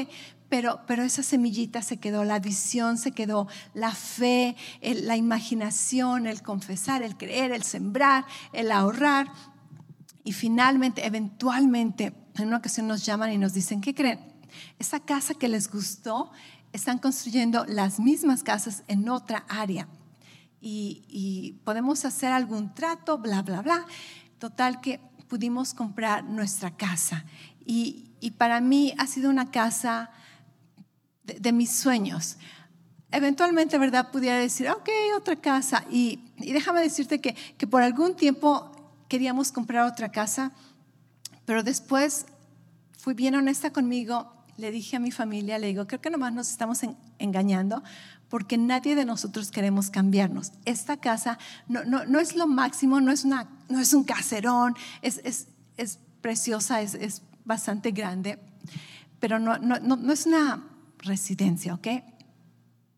pero, 0.50 0.80
pero 0.88 1.04
esa 1.04 1.22
semillita 1.22 1.82
se 1.82 1.98
quedó, 1.98 2.24
la 2.24 2.40
visión 2.40 2.98
se 2.98 3.12
quedó, 3.12 3.48
la 3.76 3.92
fe, 3.92 4.56
la 4.82 5.18
imaginación, 5.18 6.26
el 6.26 6.42
confesar, 6.42 7.04
el 7.04 7.16
creer, 7.18 7.52
el 7.52 7.64
sembrar, 7.64 8.26
el 8.54 8.72
ahorrar. 8.72 9.28
Y 10.24 10.34
finalmente, 10.34 11.06
eventualmente, 11.06 12.14
en 12.36 12.48
una 12.48 12.58
ocasión 12.58 12.88
nos 12.88 13.06
llaman 13.06 13.32
y 13.32 13.38
nos 13.38 13.54
dicen, 13.54 13.82
¿qué 13.82 13.94
creen? 13.94 14.20
Esa 14.80 15.00
casa 15.00 15.34
que 15.36 15.48
les 15.48 15.70
gustó 15.72 16.32
están 16.74 16.98
construyendo 16.98 17.66
las 17.66 18.00
mismas 18.00 18.44
casas 18.44 18.84
en 18.88 19.10
otra 19.10 19.46
área 19.48 19.88
y, 20.62 21.56
podemos 21.64 22.06
hacer 22.06 22.32
algún 22.32 22.74
trato, 22.74 23.18
bla, 23.18 23.42
bla, 23.42 23.62
bla. 23.62 23.86
Total 24.40 24.82
que 24.82 25.00
pudimos 25.28 25.74
comprar 25.74 26.24
nuestra 26.24 26.76
casa 26.76 27.26
y, 27.66 28.04
para 28.38 28.60
mí 28.62 28.94
ha 28.98 29.08
sido 29.08 29.30
una 29.30 29.52
casa 29.52 30.10
de, 31.24 31.52
mis 31.52 31.72
sueños. 31.72 32.38
Eventualmente, 33.12 33.78
¿verdad? 33.78 34.12
Pudiera 34.12 34.38
decir, 34.38 34.70
ok, 34.70 34.90
otra 35.16 35.36
casa. 35.36 35.86
Y, 35.90 36.20
déjame 36.38 36.82
decirte 36.82 37.22
que, 37.22 37.34
que 37.34 37.68
por 37.68 37.82
algún 37.82 38.16
tiempo 38.16 38.72
queríamos 39.08 39.52
comprar 39.52 39.86
otra 39.86 40.12
casa, 40.12 40.52
pero 41.46 41.64
después 41.64 42.26
fui 42.98 43.14
bien 43.14 43.36
honesta 43.36 43.72
conmigo 43.72 44.37
le 44.58 44.72
dije 44.72 44.98
a 44.98 45.00
mi 45.00 45.12
familia, 45.12 45.60
le 45.60 45.68
digo, 45.68 45.88
creo 45.88 46.02
que 46.02 46.10
nomás 46.10 46.34
nos 46.34 46.50
estamos 46.50 46.82
engañando 47.20 47.84
porque 48.30 48.58
nadie 48.58 48.96
de 48.96 49.06
nosotros 49.06 49.52
queremos 49.52 49.90
cambiarnos. 49.90 50.52
Esta 50.66 50.98
casa 50.98 51.38
no, 51.68 51.84
no, 51.86 52.06
no 52.06 52.20
es 52.20 52.36
lo 52.36 52.48
máximo, 52.48 53.00
no 53.00 53.12
es, 53.12 53.24
una, 53.24 53.50
no 53.70 53.80
es 53.80 53.94
un 53.94 54.04
caserón, 54.04 54.76
es, 55.02 55.22
es, 55.24 55.48
es 55.78 56.00
preciosa, 56.22 56.82
es, 56.82 56.94
es, 56.96 57.22
bastante 57.46 57.92
grande, 57.92 58.40
pero 59.22 59.40
no, 59.40 59.58
no, 59.58 59.80
no, 59.80 60.12
es 60.12 60.26
una 60.26 60.68
residencia, 60.98 61.74
¿ok? 61.74 61.88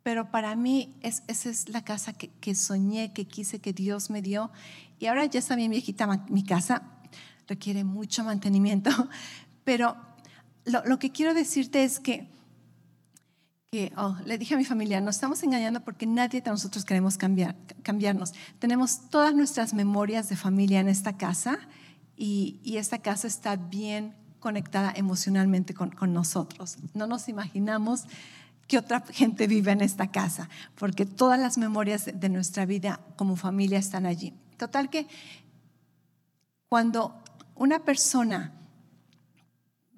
Pero 0.01 0.31
para 0.31 0.55
mí 0.55 0.97
es, 1.01 1.21
esa 1.27 1.51
es 1.51 1.69
la 1.69 1.83
casa 1.83 2.13
que, 2.13 2.31
que, 2.41 2.55
soñé, 2.55 3.13
que 3.13 3.25
quise, 3.25 3.59
que 3.59 3.73
Dios 3.73 4.09
me 4.09 4.23
dio. 4.23 4.49
Y 4.97 5.05
ahora 5.05 5.23
ya 5.25 5.37
está 5.37 5.55
bien 5.55 5.69
viejita 5.69 6.07
mi 6.29 6.43
casa, 6.43 6.81
requiere 7.47 7.83
mucho 7.83 8.23
mantenimiento, 8.23 8.89
pero 9.63 10.08
lo, 10.69 10.99
que 10.99 11.11
quiero 11.11 11.33
decirte 11.33 11.83
es 11.83 11.99
que 11.99 12.27
oh, 13.97 14.15
le 14.25 14.37
dije 14.37 14.55
a 14.55 14.57
mi 14.57 14.65
familia, 14.65 15.01
nos 15.01 15.15
estamos 15.15 15.43
engañando 15.43 15.81
porque 15.81 16.05
nadie 16.05 16.41
de 16.41 16.49
nosotros 16.49 16.85
queremos 16.85 17.17
cambiar, 17.17 17.55
cambiarnos. 17.83 18.33
Tenemos 18.59 19.09
todas 19.09 19.33
nuestras 19.33 19.73
memorias 19.73 20.29
de 20.29 20.35
familia 20.35 20.79
en 20.79 20.87
esta 20.87 21.17
casa 21.17 21.59
y, 22.15 22.59
esta 22.77 22.99
casa 22.99 23.27
está 23.27 23.55
bien 23.55 24.15
conectada 24.39 24.93
emocionalmente 24.95 25.73
con, 25.73 25.91
con, 25.91 26.13
nosotros. 26.13 26.77
No 26.93 27.07
nos 27.07 27.27
imaginamos 27.29 28.05
que 28.67 28.77
otra 28.77 29.01
gente 29.01 29.47
vive 29.47 29.71
en 29.71 29.81
esta 29.81 30.11
casa, 30.11 30.49
porque 30.75 31.05
todas 31.05 31.39
las 31.39 31.57
memorias 31.57 32.09
de 32.13 32.29
nuestra 32.29 32.65
vida 32.65 32.99
como 33.15 33.35
familia 33.35 33.79
están 33.79 34.05
allí. 34.05 34.33
Total 34.57 34.89
que 34.89 35.07
cuando 36.69 37.15
una 37.55 37.79
persona 37.79 38.53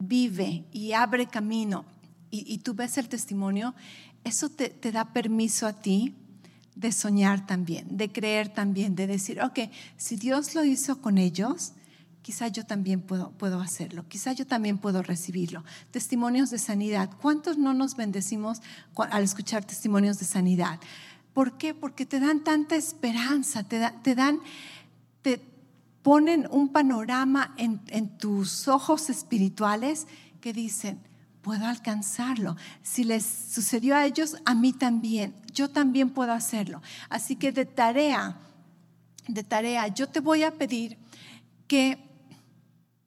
vive 0.02 0.66
y 0.72 0.94
abre 0.94 1.28
camino 1.28 1.86
y, 2.34 2.60
tú 2.60 2.74
ves 2.74 2.98
el 2.98 3.10
testimonio, 3.10 3.76
eso 4.24 4.50
te, 4.50 4.70
te, 4.70 4.94
da 4.94 5.12
permiso 5.12 5.68
a 5.68 5.74
ti 5.74 6.16
de 6.76 6.94
soñar 6.94 7.46
también, 7.46 7.98
de 7.98 8.10
creer 8.10 8.48
también, 8.50 8.96
de 8.96 9.06
decir, 9.06 9.42
ok, 9.42 9.60
si 9.98 10.16
Dios 10.16 10.56
lo 10.56 10.64
hizo 10.64 11.02
con 11.02 11.18
ellos, 11.18 11.74
quizá 12.22 12.48
yo 12.48 12.66
también 12.66 13.02
puedo, 13.02 13.32
puedo 13.32 13.60
hacerlo, 13.60 14.06
quizá 14.08 14.32
yo 14.34 14.48
también 14.48 14.78
puedo 14.78 15.02
recibirlo. 15.02 15.64
Testimonios 15.92 16.50
de 16.52 16.60
sanidad. 16.60 17.10
¿Cuántos 17.22 17.58
no 17.58 17.74
nos 17.74 17.96
bendecimos 17.96 18.62
al 18.96 19.24
escuchar 19.24 19.66
testimonios 19.66 20.20
de 20.20 20.26
sanidad? 20.26 20.80
¿Por 21.34 21.58
qué? 21.58 21.74
Porque 21.74 22.06
te 22.06 22.20
dan 22.20 22.44
tanta 22.44 22.76
esperanza, 22.76 23.64
te, 23.64 23.82
te 24.04 24.16
dan, 24.16 24.40
ponen 26.02 26.48
un 26.52 26.70
panorama 26.70 27.54
en, 27.58 28.18
tus 28.18 28.68
ojos 28.68 29.10
espirituales 29.10 30.08
que 30.40 30.54
dicen, 30.54 31.00
puedo 31.42 31.66
alcanzarlo. 31.66 32.56
Si 32.82 33.04
les 33.04 33.26
sucedió 33.26 33.96
a 33.96 34.06
ellos, 34.06 34.38
a 34.46 34.56
mí 34.56 34.74
también. 34.74 35.36
Yo 35.54 35.70
también 35.70 36.10
puedo 36.10 36.32
hacerlo. 36.32 36.82
Así 37.10 37.36
que 37.36 37.52
de 37.52 37.66
tarea, 37.66 38.38
de 39.28 39.44
tarea, 39.44 39.88
yo 39.88 40.08
te 40.08 40.20
voy 40.20 40.44
a 40.44 40.52
pedir 40.52 40.98
que 41.68 41.98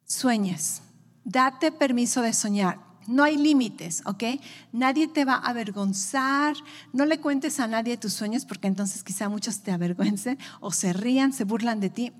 sueñes. 0.06 0.82
Date 1.24 1.72
permiso 1.72 2.22
de 2.22 2.32
soñar. 2.32 2.78
No 3.06 3.22
hay 3.22 3.36
límites, 3.36 4.02
¿ok? 4.06 4.24
Nadie 4.72 5.08
te 5.08 5.24
va 5.24 5.34
a 5.34 5.50
avergonzar. 5.50 6.56
No 6.92 7.04
le 7.04 7.20
cuentes 7.20 7.60
a 7.60 7.66
nadie 7.66 7.96
tus 7.96 8.14
sueños 8.14 8.46
porque 8.46 8.66
entonces 8.66 9.02
quizá 9.02 9.28
muchos 9.28 9.60
te 9.60 9.72
avergüencen 9.72 10.38
o 10.60 10.70
se 10.72 10.92
rían, 10.92 11.32
se 11.32 11.44
burlan 11.44 11.80
de 11.80 11.90
ti. 11.90 12.12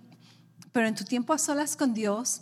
Pero 0.74 0.88
en 0.88 0.96
tu 0.96 1.04
tiempo 1.04 1.32
a 1.32 1.38
solas 1.38 1.76
con 1.76 1.94
Dios, 1.94 2.40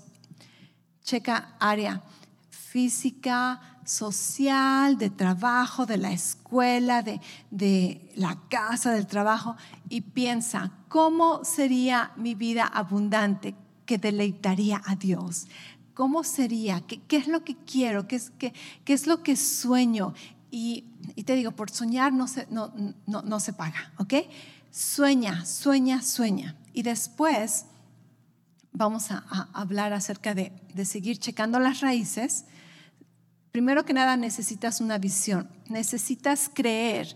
checa 1.05 1.55
área 1.61 2.03
física, 2.49 3.61
social, 3.85 4.97
de 4.97 5.11
trabajo, 5.11 5.85
de 5.85 5.99
la 5.99 6.13
escuela, 6.13 7.03
de, 7.03 7.21
de, 7.51 8.11
la 8.17 8.39
casa, 8.49 8.93
del 8.93 9.07
trabajo, 9.07 9.57
y 9.91 10.01
piensa, 10.01 10.73
¿cómo 10.89 11.45
sería 11.45 12.13
mi 12.17 12.35
vida 12.35 12.65
abundante 12.65 13.55
que 13.85 13.99
deleitaría 13.99 14.81
a 14.87 14.97
Dios? 14.97 15.47
¿Cómo 15.93 16.25
sería? 16.25 16.81
¿Qué, 16.87 17.03
qué 17.03 17.19
es 17.19 17.29
lo 17.29 17.45
que 17.45 17.55
quiero? 17.55 18.09
¿Qué 18.09 18.17
es, 18.17 18.31
qué, 18.39 18.55
qué 18.87 18.95
es 18.95 19.07
lo 19.07 19.23
que 19.23 19.37
sueño? 19.37 20.15
Y, 20.51 20.87
y, 21.17 21.25
te 21.25 21.35
digo, 21.35 21.51
por 21.51 21.69
soñar 21.69 22.15
no 22.15 22.27
se, 22.27 22.47
no, 22.49 22.73
no, 23.07 23.21
no 23.21 23.41
se 23.41 23.53
paga, 23.53 23.93
¿ok? 23.99 24.15
Sueña, 24.71 25.45
sueña, 25.45 26.01
sueña. 26.01 26.57
Y 26.73 26.83
después 26.83 27.67
vamos 28.73 29.11
a, 29.11 29.25
a 29.29 29.49
hablar 29.53 29.93
acerca 29.93 30.35
de, 30.35 30.53
de 30.75 30.85
seguir 30.85 31.19
checando 31.19 31.59
las 31.59 31.81
raíces 31.81 32.45
Primero 33.53 33.85
que 33.85 33.93
nada 33.93 34.17
necesitas 34.17 34.81
una 34.81 34.97
visión, 34.97 35.47
necesitas 35.69 36.51
creer 36.53 37.15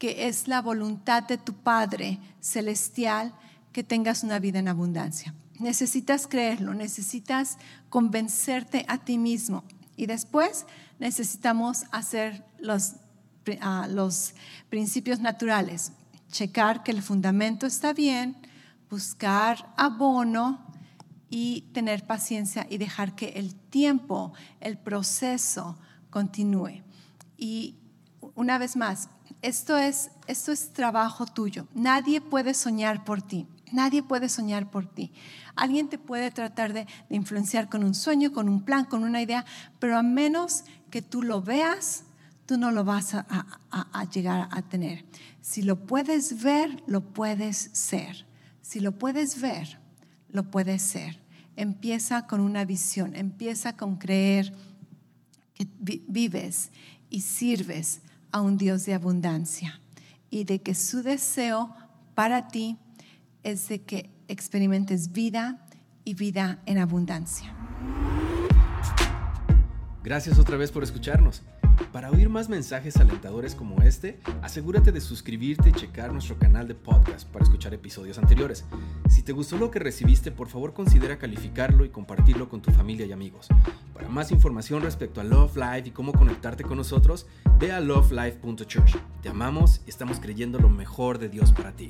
que 0.00 0.26
es 0.26 0.48
la 0.48 0.60
voluntad 0.60 1.22
de 1.22 1.38
tu 1.38 1.54
Padre 1.54 2.18
celestial 2.40 3.32
que 3.72 3.84
tengas 3.84 4.24
una 4.24 4.40
vida 4.40 4.58
en 4.58 4.66
abundancia. 4.66 5.32
Necesitas 5.60 6.26
creerlo, 6.26 6.74
necesitas 6.74 7.56
convencerte 7.88 8.84
a 8.88 8.98
ti 8.98 9.16
mismo. 9.16 9.62
Y 9.96 10.06
después 10.06 10.66
necesitamos 10.98 11.84
hacer 11.92 12.44
los, 12.58 12.96
ah, 13.60 13.86
los 13.88 14.34
principios 14.68 15.20
naturales, 15.20 15.92
checar 16.32 16.82
que 16.82 16.90
el 16.90 17.00
fundamento 17.00 17.64
está 17.64 17.92
bien, 17.92 18.36
buscar 18.90 19.72
abono, 19.76 20.65
y 21.38 21.60
tener 21.74 22.06
paciencia 22.06 22.66
y 22.70 22.78
dejar 22.78 23.14
que 23.14 23.28
el 23.36 23.54
tiempo, 23.54 24.32
el 24.58 24.78
proceso 24.78 25.76
continúe. 26.08 26.82
Y 27.36 27.76
una 28.34 28.56
vez 28.56 28.74
más, 28.74 29.10
esto 29.42 29.76
es, 29.76 30.10
esto 30.28 30.50
es 30.50 30.72
trabajo 30.72 31.26
tuyo. 31.26 31.68
Nadie 31.74 32.22
puede 32.22 32.54
soñar 32.54 33.04
por 33.04 33.20
ti. 33.20 33.46
Nadie 33.70 34.02
puede 34.02 34.30
soñar 34.30 34.70
por 34.70 34.86
ti. 34.86 35.12
Alguien 35.56 35.90
te 35.90 35.98
puede 35.98 36.30
tratar 36.30 36.72
de, 36.72 36.86
influenciar 37.10 37.68
con 37.68 37.84
un 37.84 37.94
sueño, 37.94 38.32
con 38.32 38.48
un 38.48 38.62
plan, 38.62 38.86
con 38.86 39.04
una 39.04 39.20
idea, 39.20 39.44
pero 39.78 39.98
a 39.98 40.02
menos 40.02 40.64
que 40.90 41.02
tú 41.02 41.22
lo 41.22 41.42
veas, 41.42 42.04
tú 42.46 42.56
no 42.56 42.70
lo 42.70 42.82
vas 42.82 43.12
a, 43.12 43.26
a 43.70 44.04
llegar 44.04 44.48
a 44.52 44.62
tener. 44.62 45.04
Si 45.42 45.60
lo 45.60 45.84
puedes 45.84 46.42
ver, 46.42 46.82
lo 46.86 47.02
puedes 47.02 47.58
ser. 47.74 48.24
Si 48.62 48.80
lo 48.80 48.92
puedes 48.92 49.38
ver, 49.42 49.78
lo 50.30 50.50
puedes 50.50 50.80
ser. 50.80 51.25
Empieza 51.56 52.26
con 52.26 52.40
una 52.40 52.64
visión, 52.64 53.16
empieza 53.16 53.76
con 53.76 53.96
creer 53.96 54.52
que 55.54 55.66
vives 55.80 56.70
y 57.08 57.22
sirves 57.22 58.00
a 58.30 58.42
un 58.42 58.58
Dios 58.58 58.84
de 58.84 58.94
abundancia 58.94 59.80
y 60.28 60.44
de 60.44 60.60
que 60.60 60.74
su 60.74 61.02
deseo 61.02 61.74
para 62.14 62.48
ti 62.48 62.76
es 63.42 63.68
de 63.68 63.82
que 63.82 64.10
experimentes 64.28 65.12
vida 65.12 65.66
y 66.04 66.14
vida 66.14 66.60
en 66.66 66.78
abundancia. 66.78 67.54
Gracias 70.02 70.38
otra 70.38 70.56
vez 70.56 70.70
por 70.70 70.82
escucharnos. 70.82 71.42
Para 71.92 72.10
oír 72.10 72.28
más 72.28 72.48
mensajes 72.48 72.96
alentadores 72.96 73.54
como 73.54 73.82
este, 73.82 74.20
asegúrate 74.42 74.92
de 74.92 75.00
suscribirte 75.00 75.70
y 75.70 75.72
checar 75.72 76.12
nuestro 76.12 76.38
canal 76.38 76.68
de 76.68 76.74
podcast 76.74 77.28
para 77.28 77.44
escuchar 77.44 77.74
episodios 77.74 78.18
anteriores. 78.18 78.64
Si 79.08 79.22
te 79.22 79.32
gustó 79.32 79.56
lo 79.56 79.70
que 79.70 79.78
recibiste, 79.78 80.30
por 80.30 80.48
favor 80.48 80.74
considera 80.74 81.18
calificarlo 81.18 81.84
y 81.84 81.88
compartirlo 81.88 82.48
con 82.48 82.60
tu 82.60 82.70
familia 82.70 83.06
y 83.06 83.12
amigos. 83.12 83.48
Para 83.94 84.08
más 84.08 84.30
información 84.30 84.82
respecto 84.82 85.20
a 85.20 85.24
Love 85.24 85.56
Life 85.56 85.88
y 85.88 85.92
cómo 85.92 86.12
conectarte 86.12 86.64
con 86.64 86.76
nosotros, 86.76 87.26
ve 87.58 87.72
a 87.72 87.80
lovelife.church. 87.80 88.96
Te 89.22 89.28
amamos 89.28 89.80
y 89.86 89.90
estamos 89.90 90.20
creyendo 90.20 90.58
lo 90.58 90.68
mejor 90.68 91.18
de 91.18 91.28
Dios 91.28 91.52
para 91.52 91.72
ti. 91.72 91.88